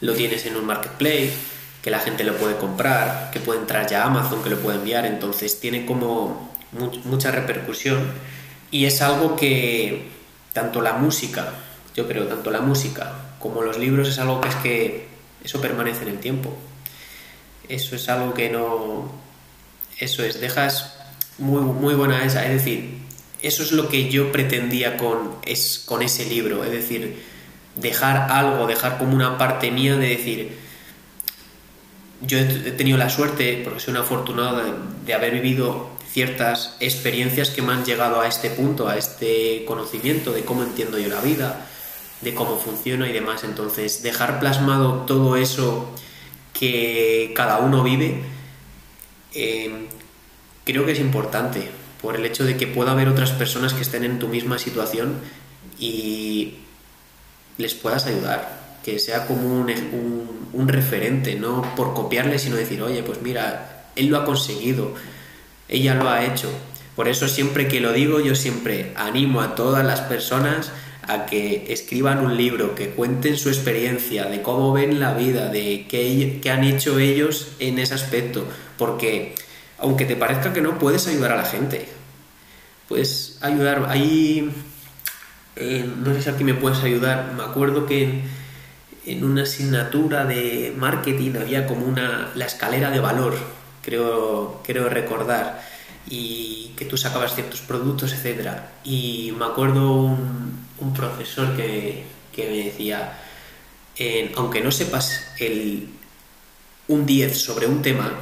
lo 0.00 0.14
tienes 0.14 0.46
en 0.46 0.56
un 0.56 0.64
marketplace, 0.64 1.32
que 1.82 1.90
la 1.90 1.98
gente 1.98 2.24
lo 2.24 2.34
puede 2.36 2.56
comprar, 2.56 3.30
que 3.30 3.40
puede 3.40 3.60
entrar 3.60 3.86
ya 3.86 4.02
a 4.02 4.06
Amazon, 4.06 4.42
que 4.42 4.48
lo 4.48 4.58
puede 4.58 4.78
enviar, 4.78 5.04
entonces 5.04 5.60
tiene 5.60 5.84
como 5.84 6.50
mucha 7.04 7.30
repercusión 7.30 8.00
y 8.70 8.86
es 8.86 9.02
algo 9.02 9.36
que 9.36 10.08
tanto 10.52 10.80
la 10.80 10.94
música, 10.94 11.52
yo 11.94 12.06
creo, 12.06 12.26
tanto 12.26 12.50
la 12.50 12.60
música 12.60 13.29
como 13.40 13.62
los 13.62 13.78
libros 13.78 14.08
es 14.08 14.18
algo 14.18 14.40
que 14.40 14.48
es 14.48 14.54
que 14.56 15.08
eso 15.42 15.60
permanece 15.60 16.02
en 16.02 16.10
el 16.10 16.20
tiempo. 16.20 16.56
Eso 17.68 17.96
es 17.96 18.08
algo 18.08 18.34
que 18.34 18.50
no... 18.50 19.10
Eso 19.98 20.22
es, 20.22 20.40
dejas 20.40 20.94
muy, 21.38 21.62
muy 21.62 21.94
buena 21.94 22.24
esa, 22.24 22.46
es 22.46 22.52
decir, 22.52 22.98
eso 23.42 23.62
es 23.62 23.72
lo 23.72 23.88
que 23.88 24.10
yo 24.10 24.30
pretendía 24.32 24.96
con, 24.96 25.36
es, 25.44 25.82
con 25.84 26.02
ese 26.02 26.26
libro, 26.26 26.64
es 26.64 26.70
decir, 26.70 27.22
dejar 27.76 28.30
algo, 28.30 28.66
dejar 28.66 28.98
como 28.98 29.14
una 29.14 29.38
parte 29.38 29.70
mía 29.70 29.96
de 29.96 30.08
decir, 30.08 30.56
yo 32.22 32.38
he 32.38 32.72
tenido 32.72 32.98
la 32.98 33.08
suerte, 33.08 33.60
porque 33.64 33.80
soy 33.80 33.92
un 33.92 34.00
afortunado, 34.00 34.62
de, 35.04 35.14
haber 35.14 35.32
vivido 35.32 35.90
ciertas 36.12 36.76
experiencias 36.80 37.50
que 37.50 37.62
me 37.62 37.72
han 37.72 37.84
llegado 37.84 38.20
a 38.20 38.28
este 38.28 38.50
punto, 38.50 38.88
a 38.88 38.96
este 38.96 39.64
conocimiento 39.64 40.32
de 40.32 40.44
cómo 40.44 40.62
entiendo 40.62 40.98
yo 40.98 41.08
la 41.08 41.20
vida, 41.20 41.66
de 42.20 42.34
cómo 42.34 42.56
funciona 42.56 43.08
y 43.08 43.12
demás. 43.12 43.44
Entonces, 43.44 44.02
dejar 44.02 44.40
plasmado 44.40 45.04
todo 45.06 45.36
eso 45.36 45.90
que 46.52 47.32
cada 47.34 47.58
uno 47.58 47.82
vive, 47.82 48.22
eh, 49.34 49.88
creo 50.64 50.84
que 50.84 50.92
es 50.92 51.00
importante, 51.00 51.70
por 52.02 52.16
el 52.16 52.24
hecho 52.24 52.44
de 52.44 52.56
que 52.56 52.66
pueda 52.66 52.92
haber 52.92 53.08
otras 53.08 53.30
personas 53.32 53.74
que 53.74 53.82
estén 53.82 54.04
en 54.04 54.18
tu 54.18 54.28
misma 54.28 54.58
situación 54.58 55.18
y 55.78 56.54
les 57.58 57.74
puedas 57.74 58.06
ayudar 58.06 58.60
que 58.84 58.98
sea 58.98 59.26
como 59.26 59.42
un, 59.42 59.70
un, 60.52 60.68
referente, 60.68 61.34
no 61.34 61.74
por 61.76 61.92
copiarle, 61.92 62.38
sino 62.38 62.56
decir, 62.56 62.82
oye, 62.82 63.02
pues 63.02 63.20
mira, 63.20 63.84
él 63.94 64.06
lo 64.06 64.16
ha 64.16 64.24
conseguido, 64.24 64.94
ella 65.68 65.94
lo 65.94 66.08
ha 66.08 66.24
hecho. 66.24 66.50
Por 66.96 67.08
eso 67.08 67.28
siempre 67.28 67.68
que 67.68 67.80
lo 67.80 67.92
digo, 67.92 68.20
yo 68.20 68.34
siempre 68.34 68.92
animo 68.96 69.42
a 69.42 69.54
todas 69.54 69.84
las 69.84 70.00
personas 70.00 70.72
a 71.12 71.26
que 71.26 71.72
escriban 71.72 72.24
un 72.24 72.36
libro, 72.36 72.74
que 72.74 72.90
cuenten 72.90 73.36
su 73.36 73.48
experiencia, 73.48 74.26
de 74.26 74.42
cómo 74.42 74.72
ven 74.72 75.00
la 75.00 75.14
vida, 75.14 75.48
de 75.48 75.86
qué, 75.88 76.38
qué 76.42 76.50
han 76.50 76.64
hecho 76.64 76.98
ellos 76.98 77.52
en 77.58 77.78
ese 77.78 77.94
aspecto, 77.94 78.46
porque 78.78 79.34
aunque 79.80 80.04
te 80.04 80.16
parezca 80.16 80.52
que 80.52 80.60
no, 80.60 80.78
puedes 80.78 81.06
ayudar 81.06 81.32
a 81.32 81.36
la 81.36 81.44
gente. 81.44 81.88
Puedes 82.88 83.38
ayudar, 83.40 83.90
eh, 83.94 85.90
no 85.96 86.14
sé 86.14 86.22
si 86.22 86.30
aquí 86.30 86.44
me 86.44 86.54
puedes 86.54 86.82
ayudar, 86.82 87.32
me 87.36 87.42
acuerdo 87.42 87.86
que 87.86 88.22
en 89.06 89.24
una 89.24 89.42
asignatura 89.42 90.24
de 90.24 90.74
marketing 90.76 91.32
había 91.40 91.66
como 91.66 91.86
una 91.86 92.30
la 92.34 92.44
escalera 92.44 92.90
de 92.90 93.00
valor, 93.00 93.36
creo, 93.82 94.60
creo 94.64 94.88
recordar, 94.88 95.62
y 96.08 96.72
que 96.76 96.84
tú 96.84 96.96
sacabas 96.96 97.34
ciertos 97.34 97.60
productos, 97.60 98.12
etcétera. 98.12 98.72
Y 98.84 99.32
me 99.38 99.46
acuerdo 99.46 99.92
un, 99.92 100.66
un 100.80 100.92
profesor 100.92 101.56
que, 101.56 102.04
que, 102.34 102.48
me 102.48 102.64
decía, 102.64 103.18
aunque 104.36 104.60
no 104.60 104.72
sepas 104.72 105.26
el, 105.38 105.88
un 106.88 107.06
10 107.06 107.40
sobre 107.40 107.66
un 107.66 107.82
tema 107.82 108.12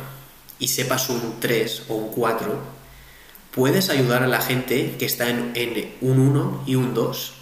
y 0.59 0.68
sepas 0.68 1.09
un 1.09 1.40
3 1.40 1.84
o 1.88 1.94
un 1.94 2.09
4, 2.11 2.78
puedes 3.52 3.88
ayudar 3.90 4.22
a 4.22 4.28
la 4.28 4.40
gente 4.40 4.96
que 4.98 5.06
está 5.06 5.28
en, 5.28 5.52
un 6.00 6.18
1 6.18 6.64
y 6.66 6.74
un 6.74 6.94
2. 6.94 7.32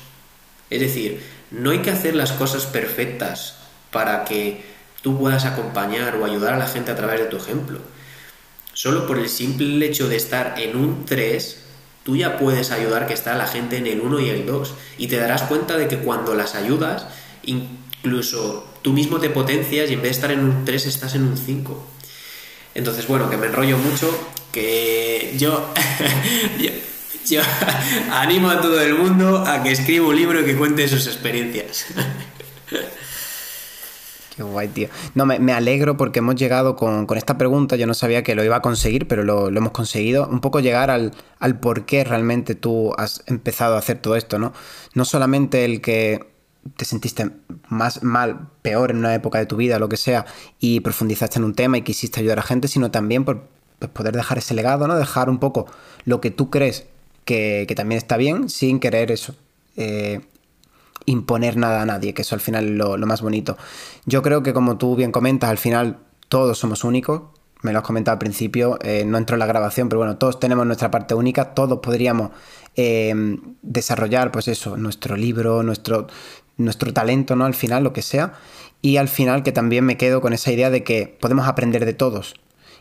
Es 0.71 0.81
decir, 0.81 1.23
no 1.51 1.71
hay 1.71 1.81
que 1.81 1.91
hacer 1.91 2.15
las 2.15 2.33
cosas 2.33 2.67
perfectas 2.67 3.57
para 3.91 4.25
que 4.25 4.65
tú 5.03 5.19
puedas 5.19 5.45
acompañar 5.45 6.17
o 6.17 6.25
ayudar 6.25 6.55
a 6.55 6.59
la 6.59 6.69
gente 6.69 6.91
a 6.91 6.97
través 6.97 7.21
de 7.21 7.27
tu 7.27 7.37
ejemplo. 7.37 7.81
Solo 8.73 9.07
por 9.07 9.19
el 9.19 9.29
simple 9.29 9.85
hecho 9.87 10.09
de 10.09 10.17
estar 10.17 10.55
en 10.59 10.77
un 10.77 11.05
3, 11.07 11.66
tú 12.07 12.15
ya 12.15 12.39
puedes 12.39 12.71
ayudar 12.71 13.09
que 13.09 13.15
está 13.15 13.35
la 13.35 13.49
gente 13.49 13.79
en 13.79 13.89
el 13.89 14.01
1 14.01 14.21
y 14.21 14.29
el 14.29 14.47
2. 14.47 14.75
Y 14.97 15.09
te 15.09 15.17
darás 15.17 15.43
cuenta 15.43 15.77
de 15.77 15.89
que 15.89 15.99
cuando 15.99 16.37
las 16.37 16.55
ayudas, 16.55 17.09
incluso 17.43 18.65
tú 18.83 18.93
mismo 18.93 19.19
te 19.19 19.29
potencias 19.29 19.91
y 19.91 19.95
en 19.95 20.03
vez 20.03 20.13
de 20.13 20.15
estar 20.15 20.31
en 20.31 20.39
un 20.39 20.65
3 20.65 20.87
estás 20.87 21.17
en 21.17 21.25
un 21.25 21.37
5. 21.37 21.85
Entonces, 22.77 23.09
bueno, 23.09 23.29
que 23.29 23.37
me 23.37 23.47
enrollo 23.49 23.77
mucho, 23.77 24.09
que 24.53 25.35
yo 25.39 25.75
Yo 27.29 27.43
animo 28.13 28.51
a 28.51 28.61
todo 28.61 28.81
el 28.81 28.95
mundo 28.95 29.39
a 29.45 29.65
que 29.65 29.73
escriba 29.73 30.07
un 30.07 30.15
libro 30.15 30.43
y 30.43 30.45
que 30.45 30.57
cuente 30.57 30.87
sus 30.87 31.09
experiencias. 31.09 31.87
Qué 34.37 34.43
guay, 34.43 34.69
tío. 34.69 34.89
No, 35.15 35.25
me, 35.25 35.53
alegro 35.53 35.97
porque 35.97 36.19
hemos 36.19 36.35
llegado 36.35 36.77
con, 36.77 37.07
esta 37.17 37.39
pregunta. 37.39 37.77
Yo 37.77 37.87
no 37.87 37.95
sabía 37.95 38.23
que 38.23 38.35
lo 38.35 38.45
iba 38.45 38.57
a 38.57 38.63
conseguir, 38.63 39.09
pero 39.09 39.25
lo, 39.25 39.49
hemos 39.49 39.73
conseguido. 39.73 40.29
Un 40.29 40.41
poco 40.41 40.61
llegar 40.61 40.91
al, 40.91 41.13
al, 41.39 41.59
por 41.59 41.87
qué 41.87 42.05
realmente 42.05 42.55
tú 42.55 42.93
has 42.99 43.23
empezado 43.27 43.77
a 43.77 43.79
hacer 43.79 43.99
todo 43.99 44.15
esto, 44.15 44.39
¿no? 44.39 44.53
No 44.93 45.07
solamente 45.07 45.65
el 45.65 45.81
que 45.81 46.37
te 46.77 46.85
sentiste 46.85 47.31
más 47.69 48.03
mal, 48.03 48.49
peor 48.61 48.91
en 48.91 48.99
una 48.99 49.15
época 49.15 49.39
de 49.39 49.47
tu 49.47 49.57
vida, 49.57 49.79
lo 49.79 49.89
que 49.89 49.97
sea, 49.97 50.27
y 50.59 50.81
profundizaste 50.81 51.39
en 51.39 51.45
un 51.45 51.55
tema 51.55 51.79
y 51.79 51.83
quisiste 51.83 52.21
ayudar 52.21 52.39
a 52.39 52.43
gente, 52.43 52.69
sino 52.69 52.91
también 52.91 53.25
por 53.25 53.49
pues, 53.79 53.91
poder 53.91 54.15
dejar 54.15 54.39
ese 54.39 54.55
legado, 54.55 54.87
¿no? 54.87 54.97
Dejar 54.97 55.31
un 55.31 55.39
poco 55.39 55.67
lo 56.05 56.21
que 56.21 56.31
tú 56.31 56.51
crees 56.51 56.87
que, 57.25 57.73
también 57.75 57.99
está 57.99 58.17
bien, 58.17 58.49
sin 58.49 58.81
querer 58.81 59.11
eso. 59.11 59.35
Eh, 59.77 60.21
imponer 61.07 61.57
nada 61.57 61.83
a 61.83 61.87
nadie, 61.87 62.15
que 62.15 62.23
eso 62.23 62.35
al 62.35 62.41
final 62.41 62.65
es 62.67 62.71
lo, 62.73 62.99
más 62.99 63.23
bonito. 63.23 63.57
Yo 64.05 64.23
creo 64.23 64.43
que 64.43 64.53
como 64.53 64.77
tú 64.77 64.97
bien 64.97 65.13
comentas, 65.13 65.51
al 65.51 65.59
final 65.59 65.99
todos 66.29 66.59
somos 66.59 66.85
únicos, 66.85 67.23
me 67.63 67.73
lo 67.73 67.79
has 67.79 67.85
comentado 67.85 68.13
al 68.15 68.19
principio, 68.19 68.79
eh, 68.83 69.05
no 69.07 69.17
entró 69.17 69.35
en 69.35 69.41
la 69.41 69.47
grabación, 69.47 69.89
pero 69.89 70.01
bueno, 70.01 70.19
todos 70.19 70.39
tenemos 70.39 70.67
nuestra 70.67 70.91
parte 70.91 71.15
única, 71.15 71.55
todos 71.55 71.79
podríamos 71.81 72.31
eh, 72.77 73.15
desarrollar, 73.63 74.31
pues 74.31 74.49
eso, 74.49 74.77
nuestro 74.77 75.17
libro, 75.17 75.63
nuestro, 75.63 76.07
nuestro 76.57 76.93
talento, 76.93 77.35
¿no? 77.37 77.45
Al 77.45 77.55
final, 77.55 77.85
lo 77.85 77.93
que 77.93 78.03
sea. 78.03 78.35
Y 78.83 78.99
al 78.99 79.09
final 79.09 79.43
que 79.43 79.53
también 79.53 79.85
me 79.85 79.97
quedo 79.97 80.21
con 80.21 80.33
esa 80.33 80.53
idea 80.53 80.71
de 80.71 80.85
que 80.85 81.17
podemos 81.21 81.49
aprender 81.49 81.87
de 81.87 81.95
todos 81.95 82.35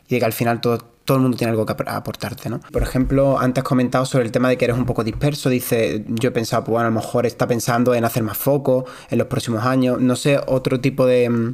y 0.07 0.15
de 0.15 0.19
que 0.19 0.26
al 0.26 0.34
final 0.34 0.61
todos 0.61 0.86
todo 1.06 1.18
el 1.18 1.24
mundo 1.24 1.38
tiene 1.38 1.51
algo 1.51 1.66
que 1.66 1.76
aportarte, 1.86 2.49
¿no? 2.49 2.60
Por 2.60 2.82
ejemplo, 2.82 3.39
antes 3.39 3.64
comentado 3.64 4.06
sobre 4.06 4.26
el 4.26 4.32
tema 4.32 4.49
de 4.49 4.58
que 4.58 4.66
eres 4.66 4.76
un 4.76 4.86
poco 4.86 5.03
disperso, 5.03 5.49
dice, 5.49 6.03
yo 6.08 6.30
he 6.30 6.32
pensado, 6.32 6.64
pues 6.64 6.74
bueno, 6.74 6.88
a 6.88 6.89
lo 6.89 6.99
mejor 6.99 7.28
está 7.28 7.47
pensando 7.47 7.93
en 7.93 8.03
hacer 8.03 8.24
más 8.24 8.38
foco 8.38 8.86
en 9.12 9.20
los 9.20 9.28
próximos 9.28 9.64
años, 9.64 10.01
no 10.01 10.16
sé, 10.16 10.39
otro 10.47 10.82
tipo 10.82 11.06
de, 11.06 11.53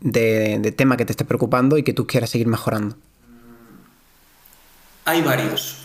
de, 0.00 0.72
tema 0.76 0.96
que 0.96 1.04
te 1.04 1.12
esté 1.12 1.24
preocupando 1.24 1.78
y 1.78 1.84
que 1.84 1.92
tú 1.92 2.08
quieras 2.08 2.30
seguir 2.30 2.48
mejorando. 2.48 2.96
Hay 5.04 5.22
varios, 5.22 5.78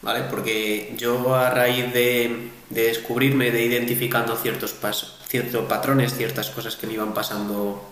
¿vale? 0.00 0.24
Porque 0.30 0.94
yo 0.98 1.34
a 1.34 1.50
raíz 1.50 1.92
de, 1.92 2.50
descubrirme, 2.70 3.50
de 3.50 3.64
identificando 3.64 4.36
ciertos 4.36 4.72
pasos, 4.72 5.20
ciertos 5.28 5.66
patrones, 5.66 6.14
ciertas 6.14 6.48
cosas 6.48 6.76
que 6.76 6.86
me 6.86 6.94
iban 6.94 7.12
pasando 7.12 7.82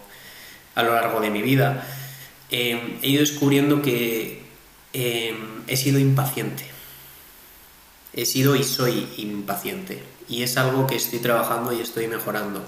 a 0.74 0.82
lo 0.82 0.95
largo 0.95 1.20
de 1.20 1.28
mi 1.28 1.43
vida, 1.43 1.86
Em, 2.51 2.98
he 3.03 3.09
ido 3.09 3.20
descubriendo 3.20 3.80
que 3.80 4.42
em, 4.92 5.62
he 5.66 5.76
sido 5.76 5.98
impaciente. 5.98 6.64
He 8.12 8.26
sido 8.26 8.57
y 8.57 8.64
soy 8.64 9.09
impaciente. 9.18 10.03
Y 10.28 10.42
es 10.42 10.57
algo 10.57 10.86
que 10.86 10.96
estoy 10.96 11.20
trabajando 11.20 11.72
y 11.72 11.80
estoy 11.80 12.09
mejorando. 12.09 12.64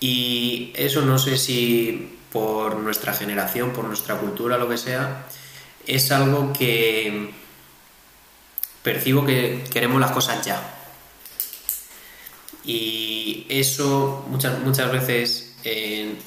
Y 0.00 0.72
eso 0.74 1.02
no 1.02 1.18
sé 1.18 1.36
si 1.36 2.18
por 2.32 2.76
nuestra 2.76 3.12
generación, 3.12 3.72
por 3.72 3.84
nuestra 3.84 4.16
cultura, 4.16 4.58
lo 4.58 4.68
que 4.68 4.78
sea, 4.78 5.26
es 5.86 6.10
algo 6.10 6.52
que 6.52 7.30
percibo 8.82 9.24
que 9.24 9.64
queremos 9.72 10.00
las 10.00 10.12
cosas 10.12 10.44
ya. 10.44 10.60
Y 12.64 13.46
eso 13.48 14.24
muchas, 14.28 14.58
muchas 14.60 14.90
veces 14.90 15.54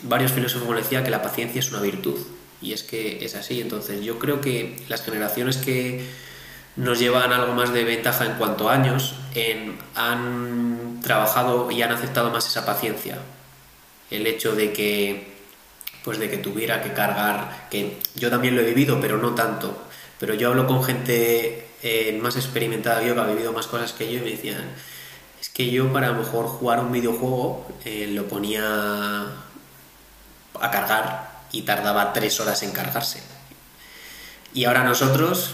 varios 0.04 0.32
filósofos 0.32 0.76
decían 0.76 1.04
que 1.04 1.12
la 1.12 1.22
paciencia 1.22 1.60
es 1.60 1.72
una 1.72 1.82
virtud. 1.82 2.18
Y 2.62 2.74
es 2.74 2.84
que 2.84 3.24
es 3.24 3.36
así. 3.36 3.62
Entonces 3.62 4.04
yo 4.04 4.20
creo 4.20 4.42
que 4.42 4.78
las 4.90 5.04
generaciones 5.04 5.58
que 5.58 6.06
nos 6.76 7.00
llevan 7.00 7.34
algo 7.34 7.54
más 7.54 7.74
de 7.74 7.84
ventaja 7.84 8.26
en 8.26 8.34
cuanto 8.34 8.70
a 8.70 8.74
años 8.74 9.16
han 9.96 11.00
trabajado 11.04 11.72
y 11.72 11.82
han 11.82 11.92
aceptado 11.92 12.30
más 12.30 12.48
esa 12.48 12.66
paciencia. 12.66 13.18
El 14.10 14.26
hecho 14.26 14.56
de 14.56 14.74
que 14.74 15.38
pues 16.08 16.20
de 16.20 16.30
que 16.30 16.38
tuviera 16.38 16.82
que 16.82 16.94
cargar, 16.94 17.68
que 17.70 17.98
yo 18.16 18.30
también 18.30 18.56
lo 18.56 18.62
he 18.62 18.66
vivido, 18.66 18.98
pero 19.02 19.18
no 19.18 19.36
tanto. 19.36 19.78
Pero 20.18 20.36
yo 20.36 20.48
hablo 20.48 20.66
con 20.66 20.82
gente 20.82 21.68
eh, 21.84 22.18
más 22.22 22.38
experimentada 22.38 23.02
que 23.02 23.08
yo, 23.08 23.14
que 23.14 23.20
ha 23.20 23.26
vivido 23.26 23.52
más 23.52 23.68
cosas 23.68 23.92
que 23.92 24.10
yo, 24.10 24.20
y 24.20 24.22
me 24.22 24.30
decían, 24.30 24.72
es 25.42 25.50
que 25.50 25.70
yo 25.70 25.92
para 25.92 26.14
mejor 26.14 26.46
jugar 26.46 26.80
un 26.80 26.94
videojuego 26.94 27.68
eh, 27.84 28.08
lo 28.10 28.26
ponía 28.26 29.24
a 30.62 30.72
cargar 30.72 31.27
y 31.52 31.64
tardaba 31.64 32.14
tres 32.14 32.40
horas 32.40 32.64
en 32.64 32.72
cargarse. 32.72 33.22
Y 34.54 34.66
ahora 34.66 34.84
nosotros 34.84 35.52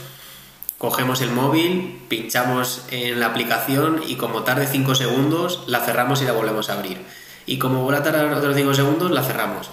cogemos 0.77 1.21
el 1.21 1.31
móvil, 1.31 2.01
pinchamos 2.09 2.83
en 2.91 3.19
la 3.19 3.27
aplicación 3.27 4.01
y 4.07 4.15
como 4.15 4.43
tarde 4.43 4.67
5 4.67 4.95
segundos 4.95 5.63
la 5.67 5.79
cerramos 5.79 6.21
y 6.21 6.25
la 6.25 6.33
volvemos 6.33 6.69
a 6.69 6.73
abrir. 6.73 7.01
Y 7.45 7.57
como 7.57 7.83
vuelve 7.83 7.99
a 7.99 8.03
tardar 8.03 8.33
otros 8.33 8.55
5 8.55 8.73
segundos, 8.73 9.11
la 9.11 9.23
cerramos. 9.23 9.69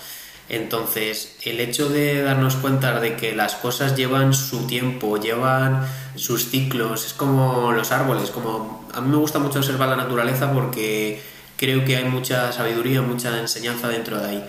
Entonces, 0.49 1.37
el 1.43 1.61
hecho 1.61 1.89
de 1.89 2.23
darnos 2.23 2.57
cuenta 2.57 2.99
de 2.99 3.17
que 3.17 3.37
las 3.37 3.55
cosas 3.55 3.97
llevan 3.97 4.35
su 4.35 4.67
tiempo, 4.67 5.17
llevan 5.17 5.87
sus 6.17 6.51
ciclos, 6.51 7.07
es 7.07 7.13
como 7.13 7.71
los 7.71 7.93
árboles, 7.93 8.31
como 8.31 8.89
a 8.93 9.01
mí 9.01 9.09
me 9.11 9.17
gusta 9.17 9.39
mucho 9.39 9.61
observar 9.61 9.89
la 9.89 9.97
naturaleza 9.97 10.53
porque 10.53 11.23
creo 11.57 11.85
que 11.85 11.97
hay 11.97 12.05
mucha 12.05 12.51
sabiduría, 12.53 13.01
mucha 13.01 13.39
enseñanza 13.39 13.87
dentro 13.87 14.19
de 14.19 14.29
ahí. 14.29 14.45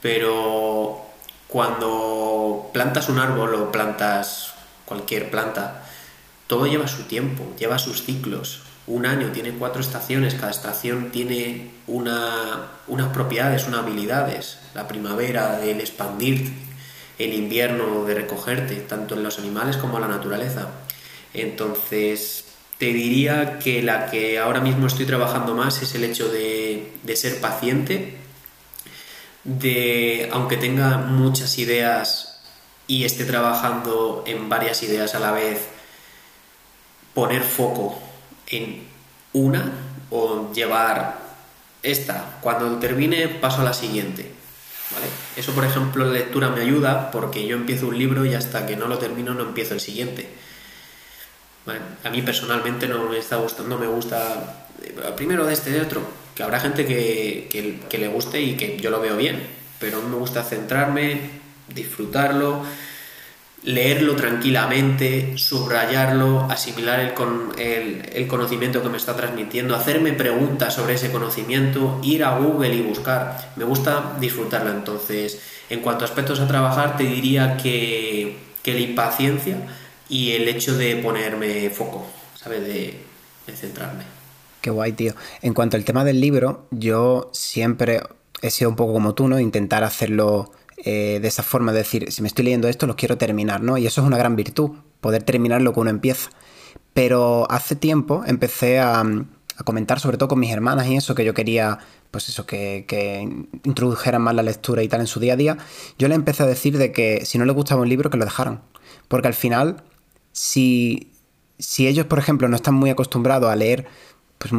Pero 0.00 1.09
cuando 1.50 2.70
plantas 2.72 3.08
un 3.08 3.18
árbol 3.18 3.54
o 3.54 3.72
plantas 3.72 4.54
cualquier 4.84 5.30
planta, 5.30 5.82
todo 6.46 6.66
lleva 6.66 6.88
su 6.88 7.04
tiempo, 7.04 7.44
lleva 7.58 7.78
sus 7.78 8.02
ciclos. 8.02 8.62
Un 8.86 9.06
año 9.06 9.30
tiene 9.32 9.52
cuatro 9.52 9.80
estaciones, 9.80 10.34
cada 10.34 10.50
estación 10.50 11.10
tiene 11.10 11.70
una, 11.86 12.68
unas 12.88 13.08
propiedades, 13.08 13.68
unas 13.68 13.80
habilidades. 13.80 14.58
La 14.74 14.88
primavera, 14.88 15.62
el 15.62 15.80
expandir, 15.80 16.52
el 17.18 17.34
invierno, 17.34 18.04
de 18.04 18.14
recogerte, 18.14 18.76
tanto 18.76 19.14
en 19.14 19.22
los 19.22 19.38
animales 19.38 19.76
como 19.76 19.96
en 19.96 20.02
la 20.02 20.08
naturaleza. 20.08 20.68
Entonces, 21.34 22.44
te 22.78 22.94
diría 22.94 23.58
que 23.58 23.82
la 23.82 24.10
que 24.10 24.38
ahora 24.38 24.60
mismo 24.60 24.86
estoy 24.86 25.04
trabajando 25.04 25.54
más 25.54 25.82
es 25.82 25.94
el 25.94 26.02
hecho 26.02 26.30
de, 26.30 26.90
ser 27.14 27.38
paciente, 27.38 28.16
de, 29.44 30.28
aunque 30.32 30.56
tenga 30.56 30.98
muchas 30.98 31.58
ideas 31.58 32.40
y 32.86 33.04
esté 33.04 33.24
trabajando 33.24 34.24
en 34.26 34.48
varias 34.48 34.82
ideas 34.82 35.14
a 35.14 35.20
la 35.20 35.32
vez, 35.32 35.68
poner 37.14 37.42
foco 37.42 37.98
en 38.46 38.86
una 39.32 39.72
o 40.10 40.52
llevar 40.52 41.18
esta. 41.82 42.38
Cuando 42.40 42.78
termine 42.78 43.28
paso 43.28 43.62
a 43.62 43.64
la 43.64 43.72
siguiente. 43.72 44.32
Eso, 45.36 45.52
por 45.52 45.64
ejemplo, 45.64 46.04
en 46.04 46.12
lectura 46.12 46.50
me 46.50 46.62
ayuda 46.62 47.12
porque 47.12 47.46
yo 47.46 47.56
empiezo 47.56 47.86
un 47.86 47.98
libro 47.98 48.24
y 48.24 48.34
hasta 48.34 48.66
que 48.66 48.76
no 48.76 48.88
lo 48.88 48.98
termino 48.98 49.34
no 49.34 49.42
empiezo 49.42 49.74
el 49.74 49.80
siguiente 49.80 50.28
a 52.04 52.10
mí 52.10 52.22
personalmente 52.22 52.88
no 52.88 53.08
me 53.08 53.18
está 53.18 53.36
gustando, 53.36 53.78
me 53.78 53.86
gusta 53.86 54.66
eh, 54.82 55.12
primero 55.16 55.44
de 55.46 55.52
este 55.52 55.70
de 55.70 55.82
otro, 55.82 56.02
que 56.34 56.42
habrá 56.42 56.60
gente 56.60 56.86
que, 56.86 57.78
que, 57.88 57.98
le 57.98 58.08
guste 58.08 58.40
y 58.40 58.56
que 58.56 58.78
yo 58.78 58.90
lo 58.90 59.00
veo 59.00 59.16
bien, 59.16 59.40
pero 59.78 59.98
a 59.98 60.00
mí 60.00 60.08
me 60.08 60.16
gusta 60.16 60.42
centrarme, 60.42 61.20
disfrutarlo, 61.74 62.62
leerlo 63.62 64.16
tranquilamente, 64.16 65.36
subrayarlo, 65.36 66.46
asimilar 66.50 67.00
el, 67.00 67.14
con, 67.14 67.52
el, 67.58 68.26
conocimiento 68.26 68.82
que 68.82 68.88
me 68.88 68.96
está 68.96 69.16
transmitiendo, 69.16 69.74
hacerme 69.74 70.12
preguntas 70.12 70.74
sobre 70.74 70.94
ese 70.94 71.10
conocimiento, 71.10 72.00
ir 72.02 72.24
a 72.24 72.38
Google 72.38 72.74
y 72.74 72.82
buscar. 72.82 73.52
Me 73.56 73.64
gusta 73.64 74.16
disfrutarlo. 74.18 74.70
Entonces, 74.70 75.40
en 75.68 75.80
cuanto 75.80 76.04
a 76.04 76.08
aspectos 76.08 76.40
a 76.40 76.48
trabajar, 76.48 76.96
te 76.96 77.04
diría 77.04 77.56
que, 77.56 78.38
que 78.62 78.74
la 78.74 78.80
impaciencia 78.80 79.56
y 80.08 80.32
el 80.32 80.48
hecho 80.48 80.76
de 80.76 80.96
ponerme 80.96 81.70
foco, 81.70 82.06
¿sabes? 82.34 82.62
De, 82.62 83.10
centrarme. 83.50 84.04
Qué 84.60 84.70
guay, 84.70 84.92
tío. 84.92 85.14
En 85.42 85.54
cuanto 85.54 85.76
al 85.76 85.84
tema 85.84 86.04
del 86.04 86.20
libro, 86.20 86.66
yo 86.70 87.30
siempre 87.32 88.02
he 88.42 88.50
sido 88.50 88.70
un 88.70 88.76
poco 88.76 88.92
como 88.92 89.14
tú, 89.14 89.28
¿no? 89.28 89.40
Intentar 89.40 89.84
hacerlo 89.84 90.52
eh, 90.76 91.18
de 91.20 91.28
esa 91.28 91.42
forma, 91.42 91.72
de 91.72 91.78
decir, 91.78 92.10
si 92.12 92.22
me 92.22 92.28
estoy 92.28 92.44
leyendo 92.44 92.68
esto, 92.68 92.86
lo 92.86 92.96
quiero 92.96 93.18
terminar, 93.18 93.62
¿no? 93.62 93.78
Y 93.78 93.86
eso 93.86 94.00
es 94.00 94.06
una 94.06 94.18
gran 94.18 94.36
virtud, 94.36 94.72
poder 95.00 95.22
terminar 95.22 95.62
lo 95.62 95.72
que 95.72 95.80
uno 95.80 95.90
empieza. 95.90 96.30
Pero 96.92 97.50
hace 97.50 97.76
tiempo 97.76 98.22
empecé 98.26 98.80
a, 98.80 99.02
comentar, 99.64 100.00
sobre 100.00 100.16
todo 100.16 100.28
con 100.30 100.40
mis 100.40 100.52
hermanas 100.52 100.86
y 100.86 100.96
eso, 100.96 101.14
que 101.14 101.24
yo 101.24 101.34
quería, 101.34 101.78
pues 102.10 102.28
eso, 102.30 102.46
que, 102.46 102.86
que, 102.88 103.20
introdujeran 103.64 104.22
más 104.22 104.34
la 104.34 104.42
lectura 104.42 104.82
y 104.82 104.88
tal 104.88 105.00
en 105.00 105.06
su 105.06 105.20
día 105.20 105.34
a 105.34 105.36
día. 105.36 105.58
Yo 105.98 106.08
le 106.08 106.14
empecé 106.14 106.42
a 106.42 106.46
decir 106.46 106.78
de 106.78 106.92
que 106.92 107.24
si 107.26 107.36
no 107.38 107.44
les 107.44 107.54
gustaba 107.54 107.82
un 107.82 107.88
libro, 107.88 108.08
que 108.08 108.16
lo 108.16 108.24
dejaran. 108.24 108.62
Porque 109.08 109.28
al 109.28 109.34
final 109.34 109.82
si, 110.32 111.12
si 111.58 111.86
ellos, 111.86 112.06
por 112.06 112.18
ejemplo, 112.18 112.48
no 112.48 112.56
están 112.56 112.74
muy 112.74 112.90
acostumbrados 112.90 113.50
a 113.50 113.56
leer 113.56 113.86
pues, 114.40 114.52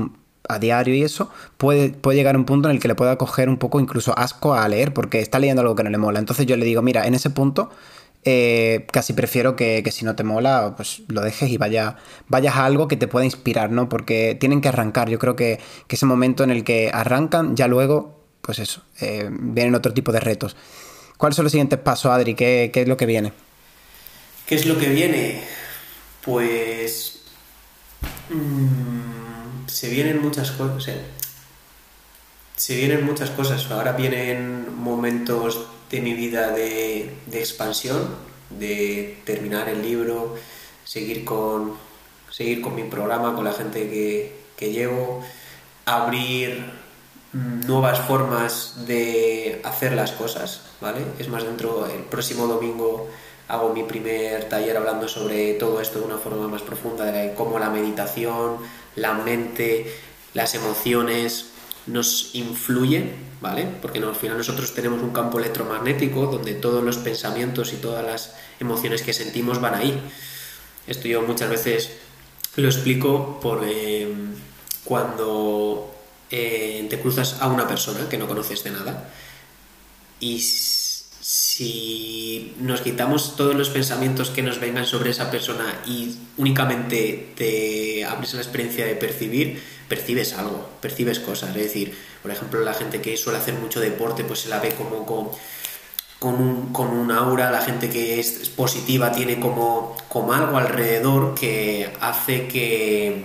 a 0.48 0.60
diario 0.60 0.94
y 0.94 1.04
eso, 1.04 1.30
puede, 1.58 1.90
puede 1.90 2.18
llegar 2.18 2.36
a 2.36 2.38
un 2.38 2.46
punto 2.46 2.70
en 2.70 2.76
el 2.76 2.82
que 2.82 2.88
le 2.88 2.96
pueda 2.96 3.18
coger 3.18 3.50
un 3.50 3.58
poco 3.58 3.80
incluso 3.80 4.18
asco 4.18 4.54
a 4.54 4.68
leer 4.68 4.94
porque 4.94 5.20
está 5.20 5.40
leyendo 5.40 5.62
algo 5.62 5.76
que 5.76 5.84
no 5.84 5.90
le 5.90 5.98
mola. 5.98 6.20
Entonces 6.20 6.46
yo 6.46 6.56
le 6.56 6.66
digo, 6.66 6.82
mira, 6.82 7.08
en 7.08 7.16
ese 7.16 7.30
punto 7.30 7.72
eh, 8.24 8.86
casi 8.92 9.14
prefiero 9.14 9.56
que, 9.56 9.84
si 9.92 10.06
no 10.06 10.16
te 10.16 10.24
mola, 10.24 10.76
pues 10.78 11.02
lo 11.08 11.22
dejes 11.22 11.50
y 11.50 11.58
vaya, 11.58 11.98
vayas 12.28 12.56
a 12.56 12.66
algo 12.66 12.88
que 12.88 12.96
te 12.96 13.08
pueda 13.08 13.26
inspirar, 13.26 13.72
¿no? 13.72 13.90
Porque 13.90 14.38
tienen 14.40 14.62
que 14.62 14.70
arrancar. 14.70 15.10
Yo 15.10 15.18
creo 15.18 15.36
que, 15.36 15.60
ese 15.90 16.06
momento 16.06 16.44
en 16.44 16.52
el 16.52 16.64
que 16.64 16.92
arrancan, 16.94 17.56
ya 17.56 17.68
luego, 17.68 18.24
pues 18.42 18.60
eso, 18.60 18.84
eh, 19.00 19.30
vienen 19.32 19.76
otro 19.76 19.94
tipo 19.94 20.12
de 20.12 20.20
retos. 20.20 20.56
¿Cuáles 21.18 21.36
son 21.36 21.44
los 21.44 21.52
siguientes 21.52 21.80
pasos, 21.80 22.12
Adri? 22.12 22.36
¿Qué, 22.36 22.70
¿Qué 22.74 22.82
es 22.82 22.88
lo 22.88 22.98
que 22.98 23.06
viene? 23.06 23.34
¿Qué 24.46 24.56
es 24.56 24.66
lo 24.66 24.78
que 24.78 24.90
viene? 24.90 25.42
Pues 26.24 27.22
mm, 28.30 29.31
se 29.72 29.90
vienen 29.90 30.22
muchas 30.22 30.52
cosas. 30.52 30.96
se 32.56 32.76
vienen 32.76 33.06
muchas 33.06 33.30
cosas. 33.32 33.72
Ahora 33.72 33.94
vienen 33.94 34.76
momentos 34.76 35.66
de 35.90 36.02
mi 36.02 36.14
vida 36.14 36.52
de, 36.52 37.16
expansión, 37.34 38.16
de 38.50 39.20
terminar 39.26 39.70
el 39.70 39.82
libro, 39.82 40.36
seguir 40.84 41.24
con, 41.26 41.76
seguir 42.30 42.62
con 42.62 42.76
mi 42.76 42.84
programa, 42.84 43.34
con 43.34 43.46
la 43.46 43.54
gente 43.54 43.90
que, 43.90 44.36
que 44.58 44.72
llevo, 44.72 45.24
abrir 45.86 46.66
nuevas 47.34 48.00
formas 48.02 48.86
de 48.86 49.62
hacer 49.64 49.94
las 49.94 50.12
cosas, 50.12 50.62
¿vale? 50.82 51.00
Es 51.18 51.30
más, 51.30 51.44
dentro, 51.44 51.88
el 51.88 52.04
próximo 52.04 52.46
domingo 52.46 53.10
hago 53.48 53.74
mi 53.74 53.84
primer 53.84 54.48
taller 54.48 54.78
hablando 54.78 55.08
sobre 55.08 55.54
todo 55.56 55.82
esto 55.82 56.00
de 56.00 56.06
una 56.06 56.18
forma 56.18 56.48
más 56.48 56.62
profunda, 56.62 57.06
de 57.06 57.34
cómo 57.34 57.60
la 57.60 57.70
meditación, 57.70 58.58
la 58.96 59.14
mente, 59.14 59.94
las 60.34 60.56
emociones 60.56 61.48
nos 61.88 62.36
influyen, 62.36 63.14
¿vale? 63.42 63.68
Porque 63.82 64.00
al 64.00 64.16
final 64.16 64.38
nosotros 64.38 64.74
tenemos 64.74 65.02
un 65.02 65.12
campo 65.12 65.40
electromagnético 65.40 66.28
donde 66.28 66.54
todos 66.54 66.84
los 66.84 66.98
pensamientos 66.98 67.74
y 67.74 67.78
todas 67.78 68.06
las 68.06 68.36
emociones 68.60 69.02
que 69.02 69.14
sentimos 69.14 69.60
van 69.60 69.76
ahí. 69.76 70.00
Esto 70.88 71.08
yo 71.08 71.22
muchas 71.22 71.50
veces 71.50 71.92
lo 72.56 72.68
explico 72.68 73.40
por 73.40 73.64
eh, 73.66 74.14
cuando 74.84 75.94
eh, 76.30 76.86
te 76.90 77.00
cruzas 77.00 77.38
a 77.40 77.48
una 77.48 77.68
persona 77.68 78.08
que 78.10 78.18
no 78.18 78.28
conoces 78.28 78.64
de 78.64 78.72
nada 78.72 79.10
y 80.20 80.40
si 81.62 82.56
nos 82.60 82.82
quitamos 82.82 83.36
todos 83.36 83.54
los 83.54 83.70
pensamientos 83.70 84.32
que 84.32 84.42
nos 84.42 84.60
vengan 84.60 84.88
sobre 84.88 85.12
esa 85.12 85.30
persona 85.30 85.80
y 85.86 86.18
únicamente 86.38 87.34
te 87.36 88.04
abres 88.04 88.34
la 88.34 88.42
experiencia 88.42 88.84
de 88.84 88.96
percibir, 88.96 89.62
percibes 89.88 90.34
algo, 90.34 90.68
percibes 90.82 91.20
cosas. 91.20 91.56
Es 91.56 91.62
decir, 91.62 91.96
por 92.24 92.32
ejemplo, 92.32 92.62
la 92.62 92.74
gente 92.74 93.00
que 93.00 93.16
suele 93.16 93.38
hacer 93.38 93.54
mucho 93.54 93.80
deporte, 93.80 94.24
pues 94.24 94.40
se 94.40 94.50
la 94.50 94.60
ve 94.60 94.74
como 94.74 95.06
con, 95.06 95.30
con, 96.18 96.88
un, 96.88 97.12
aura, 97.12 97.52
la 97.52 97.62
gente 97.62 97.92
que 97.92 98.20
es 98.20 98.50
positiva 98.50 99.12
tiene 99.12 99.40
como, 99.40 99.96
como 100.10 100.34
algo 100.34 100.58
alrededor 100.58 101.36
que 101.36 101.94
hace 102.02 102.48
que, 102.48 103.24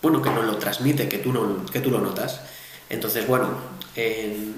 bueno, 0.00 0.22
que 0.22 0.30
nos 0.30 0.44
lo 0.44 0.58
transmite, 0.58 1.08
que 1.08 1.18
tú, 1.18 1.32
no, 1.32 1.66
que 1.66 1.80
tú 1.80 1.90
lo 1.90 2.00
notas. 2.00 2.42
Entonces, 2.88 3.26
bueno, 3.26 3.48
en 3.96 4.54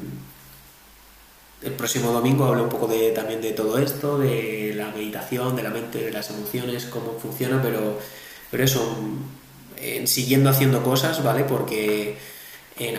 el 1.65 1.73
próximo 1.73 2.13
domingo 2.13 2.45
hablo 2.45 2.65
un 2.65 2.69
poco 2.69 2.87
de, 2.87 3.11
también 3.11 3.41
de 3.41 3.53
todo 3.53 3.79
esto, 3.79 4.19
de 4.19 4.75
la 4.77 4.89
meditación, 4.91 5.57
de 5.57 5.63
la 5.63 5.71
mente, 5.71 5.99
de 5.99 6.11
las 6.11 6.31
emociones, 6.31 6.87
cómo 6.87 7.19
funciona, 7.21 7.61
pero, 7.63 7.99
pero 8.51 8.65
eso, 8.65 8.97
siguiendo 10.05 10.51
haciendo 10.51 10.83
cosas, 10.83 11.23
¿vale? 11.23 11.45
Porque 11.45 12.17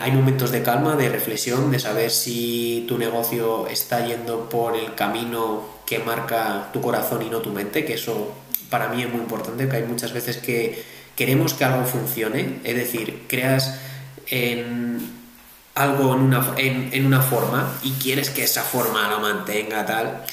hay 0.00 0.12
momentos 0.12 0.50
de 0.50 0.62
calma, 0.62 0.96
de 0.96 1.08
reflexión, 1.08 1.70
de 1.70 1.78
saber 1.78 2.10
si 2.10 2.84
tu 2.88 2.96
negocio 2.96 3.66
está 3.66 4.06
yendo 4.06 4.48
por 4.48 4.76
el 4.76 4.94
camino 4.94 5.62
que 5.86 5.98
marca 5.98 6.70
tu 6.72 6.80
corazón 6.80 7.22
y 7.22 7.30
no 7.30 7.38
tu 7.38 7.50
mente, 7.50 7.84
que 7.84 7.94
eso 7.94 8.32
para 8.70 8.88
mí 8.88 9.02
es 9.02 9.10
muy 9.10 9.20
importante, 9.20 9.68
que 9.68 9.76
hay 9.76 9.82
muchas 9.84 10.12
veces 10.12 10.38
que 10.38 10.82
queremos 11.16 11.54
que 11.54 11.64
algo 11.64 11.84
funcione, 11.84 12.60
es 12.64 12.76
decir, 12.76 13.24
creas 13.28 13.78
en 14.26 15.23
algo 15.74 16.14
en 16.14 16.20
una, 16.20 16.54
en, 16.56 17.06
una 17.06 17.20
forma 17.20 17.72
y 17.82 17.92
quieres 17.92 18.30
que 18.30 18.44
esa 18.44 18.62
forma 18.62 19.08
lo 19.08 19.20
mantenga 19.20 19.84
tal. 19.86 20.24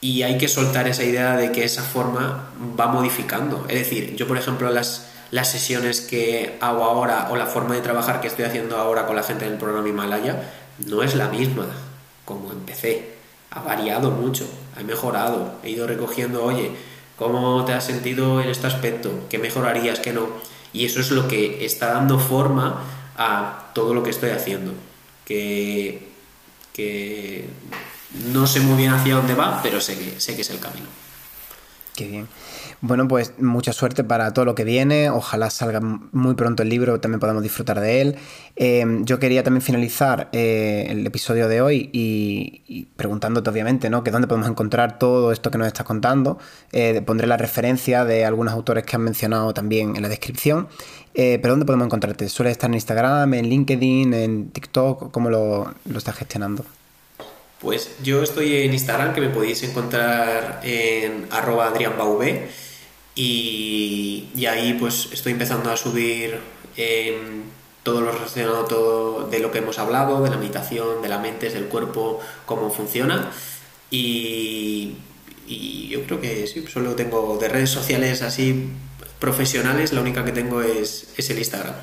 Y 0.00 0.22
hay 0.22 0.36
que 0.36 0.48
soltar 0.48 0.86
esa 0.86 1.04
idea 1.04 1.36
de 1.36 1.50
que 1.52 1.64
esa 1.64 1.82
forma 1.82 2.50
va 2.78 2.88
modificando. 2.88 3.64
Es 3.68 3.78
decir, 3.78 4.16
yo 4.16 4.26
por 4.26 4.36
ejemplo 4.36 4.70
las, 4.70 5.06
las 5.30 5.50
sesiones 5.50 6.00
que 6.00 6.58
hago 6.60 6.84
ahora 6.84 7.28
o 7.30 7.36
la 7.36 7.46
forma 7.46 7.74
de 7.74 7.80
trabajar 7.80 8.20
que 8.20 8.28
estoy 8.28 8.44
haciendo 8.44 8.76
ahora 8.76 9.06
con 9.06 9.16
la 9.16 9.22
gente 9.22 9.48
del 9.48 9.58
programa 9.58 9.88
Himalaya 9.88 10.50
no 10.86 11.02
es 11.02 11.14
la 11.14 11.28
misma 11.28 11.66
como 12.24 12.52
empecé. 12.52 13.14
Ha 13.50 13.60
variado 13.60 14.10
mucho. 14.10 14.46
he 14.78 14.82
mejorado, 14.82 15.54
he 15.62 15.70
ido 15.70 15.86
recogiendo, 15.86 16.44
oye, 16.44 16.72
¿cómo 17.16 17.64
te 17.64 17.72
has 17.72 17.84
sentido 17.84 18.40
en 18.40 18.48
este 18.48 18.66
aspecto? 18.66 19.10
¿Qué 19.30 19.38
mejorarías? 19.38 20.00
¿Qué 20.00 20.12
no? 20.12 20.26
Y 20.72 20.84
eso 20.84 21.00
es 21.00 21.12
lo 21.12 21.28
que 21.28 21.64
está 21.64 21.92
dando 21.92 22.18
forma 22.18 22.82
a 23.16 23.70
todo 23.74 23.94
lo 23.94 24.02
que 24.02 24.10
estoy 24.10 24.30
haciendo. 24.30 24.72
Que, 25.24 26.08
que 26.72 27.48
no 28.32 28.46
sé 28.46 28.60
muy 28.60 28.76
bien 28.76 28.92
hacia 28.92 29.16
dónde 29.16 29.34
va, 29.34 29.60
pero 29.62 29.80
sé 29.80 29.98
que, 29.98 30.20
sé 30.20 30.36
que 30.36 30.42
es 30.42 30.50
el 30.50 30.60
camino. 30.60 30.86
Qué 31.94 32.06
bien. 32.06 32.28
Bueno, 32.80 33.08
pues 33.08 33.34
mucha 33.38 33.72
suerte 33.72 34.04
para 34.04 34.32
todo 34.32 34.44
lo 34.44 34.54
que 34.54 34.64
viene. 34.64 35.10
Ojalá 35.10 35.50
salga 35.50 35.80
muy 35.80 36.34
pronto 36.34 36.62
el 36.62 36.68
libro, 36.68 37.00
también 37.00 37.20
podamos 37.20 37.42
disfrutar 37.42 37.80
de 37.80 38.00
él. 38.00 38.16
Em, 38.56 39.04
yo 39.04 39.18
quería 39.18 39.42
también 39.42 39.62
finalizar 39.62 40.28
eh, 40.32 40.86
el 40.90 41.06
episodio 41.06 41.48
de 41.48 41.60
hoy 41.60 41.90
y, 41.92 42.88
preguntándote, 42.96 43.50
obviamente, 43.50 43.90
¿no? 43.90 44.04
Que 44.04 44.10
dónde 44.10 44.28
podemos 44.28 44.48
encontrar 44.48 44.98
todo 44.98 45.32
esto 45.32 45.50
que 45.50 45.58
nos 45.58 45.66
estás 45.66 45.86
contando. 45.86 46.38
Eh, 46.72 47.02
pondré 47.02 47.26
la 47.26 47.36
referencia 47.36 48.04
de 48.04 48.24
algunos 48.24 48.52
autores 48.52 48.84
que 48.84 48.96
han 48.96 49.02
mencionado 49.02 49.54
también 49.54 49.96
en 49.96 50.02
la 50.02 50.08
descripción. 50.08 50.68
Eh, 51.14 51.38
pero 51.40 51.52
¿dónde 51.52 51.66
podemos 51.66 51.86
encontrarte? 51.86 52.28
¿Suele 52.28 52.50
estar 52.50 52.68
en 52.68 52.74
Instagram, 52.74 53.34
en 53.34 53.48
LinkedIn, 53.48 54.14
en 54.14 54.50
TikTok? 54.50 55.10
¿Cómo 55.10 55.30
lo, 55.30 55.72
lo 55.84 55.98
estás 55.98 56.16
gestionando? 56.16 56.64
Pues 57.60 57.90
yo 58.02 58.22
estoy 58.22 58.56
en 58.58 58.72
Instagram, 58.72 59.14
que 59.14 59.20
me 59.20 59.30
podéis 59.30 59.62
encontrar 59.62 60.60
en 60.62 61.26
arroba 61.30 61.72
y, 63.14 64.46
ahí 64.48 64.74
pues 64.74 65.08
estoy 65.12 65.32
empezando 65.32 65.70
a 65.70 65.76
subir 65.76 66.38
em, 66.76 67.44
todo 67.82 68.00
lo 68.00 68.10
relacionado 68.12 68.64
todo 68.64 69.28
de 69.28 69.38
lo 69.38 69.52
que 69.52 69.58
hemos 69.58 69.78
hablado, 69.78 70.22
de 70.22 70.30
la 70.30 70.36
meditación, 70.36 71.02
de 71.02 71.08
la 71.08 71.18
mente, 71.18 71.50
del 71.50 71.66
cuerpo, 71.66 72.20
cómo 72.46 72.70
funciona. 72.70 73.30
Y, 73.90 74.96
yo 75.46 76.02
creo 76.04 76.20
que 76.20 76.46
sí, 76.46 76.64
solo 76.66 76.94
tengo 76.94 77.38
de 77.38 77.48
redes 77.48 77.70
sociales 77.70 78.22
así 78.22 78.70
profesionales, 79.20 79.92
la 79.92 80.00
única 80.00 80.24
que 80.24 80.32
tengo 80.32 80.62
es, 80.62 81.08
es 81.16 81.30
el 81.30 81.38
Instagram. 81.38 81.74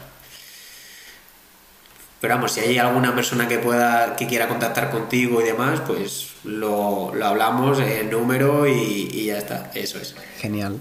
Pero 2.22 2.36
vamos, 2.36 2.52
si 2.52 2.60
hay 2.60 2.78
alguna 2.78 3.16
persona 3.16 3.48
que 3.48 3.58
pueda, 3.58 4.16
que 4.16 4.28
quiera 4.28 4.48
contactar 4.48 4.92
contigo 4.92 5.42
y 5.42 5.44
demás, 5.44 5.82
pues 5.86 6.30
lo, 6.44 7.12
hablamos, 7.24 7.80
el 7.80 8.12
número 8.12 8.68
y, 8.68 9.10
y 9.12 9.26
ya 9.26 9.40
está, 9.40 9.72
eso 9.74 9.98
es. 9.98 10.16
Genial. 10.38 10.80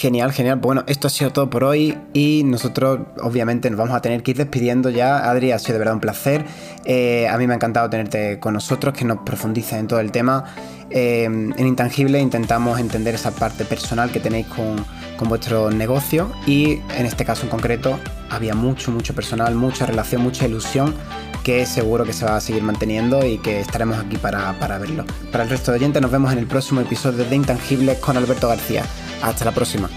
Genial, 0.00 0.32
genial. 0.32 0.58
Bueno, 0.58 0.82
esto 0.86 1.08
ha 1.08 1.10
sido 1.10 1.30
todo 1.30 1.50
por 1.50 1.62
hoy 1.62 1.96
y 2.14 2.42
nosotros 2.44 3.00
obviamente 3.22 3.68
nos 3.68 3.78
vamos 3.78 3.94
a 3.94 4.00
tener 4.00 4.22
que 4.22 4.30
ir 4.30 4.38
despidiendo 4.38 4.88
ya. 4.88 5.30
Adri, 5.30 5.52
ha 5.52 5.58
sido 5.58 5.74
de 5.74 5.78
verdad 5.80 5.94
un 5.94 6.00
placer. 6.00 6.44
Eh, 6.86 7.28
a 7.28 7.36
mí 7.36 7.46
me 7.46 7.52
ha 7.52 7.56
encantado 7.56 7.90
tenerte 7.90 8.40
con 8.40 8.54
nosotros, 8.54 8.94
que 8.94 9.04
nos 9.04 9.18
profundices 9.18 9.74
en 9.74 9.88
todo 9.88 10.00
el 10.00 10.10
tema. 10.10 10.44
Eh, 10.90 11.24
en 11.24 11.66
Intangible 11.66 12.18
intentamos 12.18 12.80
entender 12.80 13.14
esa 13.14 13.30
parte 13.30 13.64
personal 13.64 14.10
que 14.10 14.20
tenéis 14.20 14.46
con, 14.46 14.84
con 15.20 15.28
vuestro 15.28 15.70
negocio 15.70 16.32
y 16.46 16.80
en 16.96 17.04
este 17.04 17.26
caso 17.26 17.42
en 17.42 17.50
concreto 17.50 18.00
había 18.30 18.54
mucho, 18.54 18.90
mucho 18.90 19.14
personal, 19.14 19.54
mucha 19.54 19.84
relación, 19.84 20.22
mucha 20.22 20.46
ilusión 20.46 20.94
que 21.44 21.66
seguro 21.66 22.06
que 22.06 22.14
se 22.14 22.24
va 22.24 22.36
a 22.36 22.40
seguir 22.40 22.62
manteniendo 22.62 23.26
y 23.26 23.36
que 23.36 23.60
estaremos 23.60 23.98
aquí 23.98 24.16
para, 24.16 24.58
para 24.58 24.78
verlo. 24.78 25.04
Para 25.30 25.44
el 25.44 25.50
resto 25.50 25.72
de 25.72 25.78
oyentes 25.78 26.00
nos 26.00 26.10
vemos 26.10 26.32
en 26.32 26.38
el 26.38 26.46
próximo 26.46 26.80
episodio 26.80 27.24
de 27.24 27.36
Intangible 27.36 28.00
con 28.00 28.16
Alberto 28.16 28.48
García. 28.48 28.82
Hasta 29.22 29.44
la 29.44 29.52
próxima. 29.52 29.90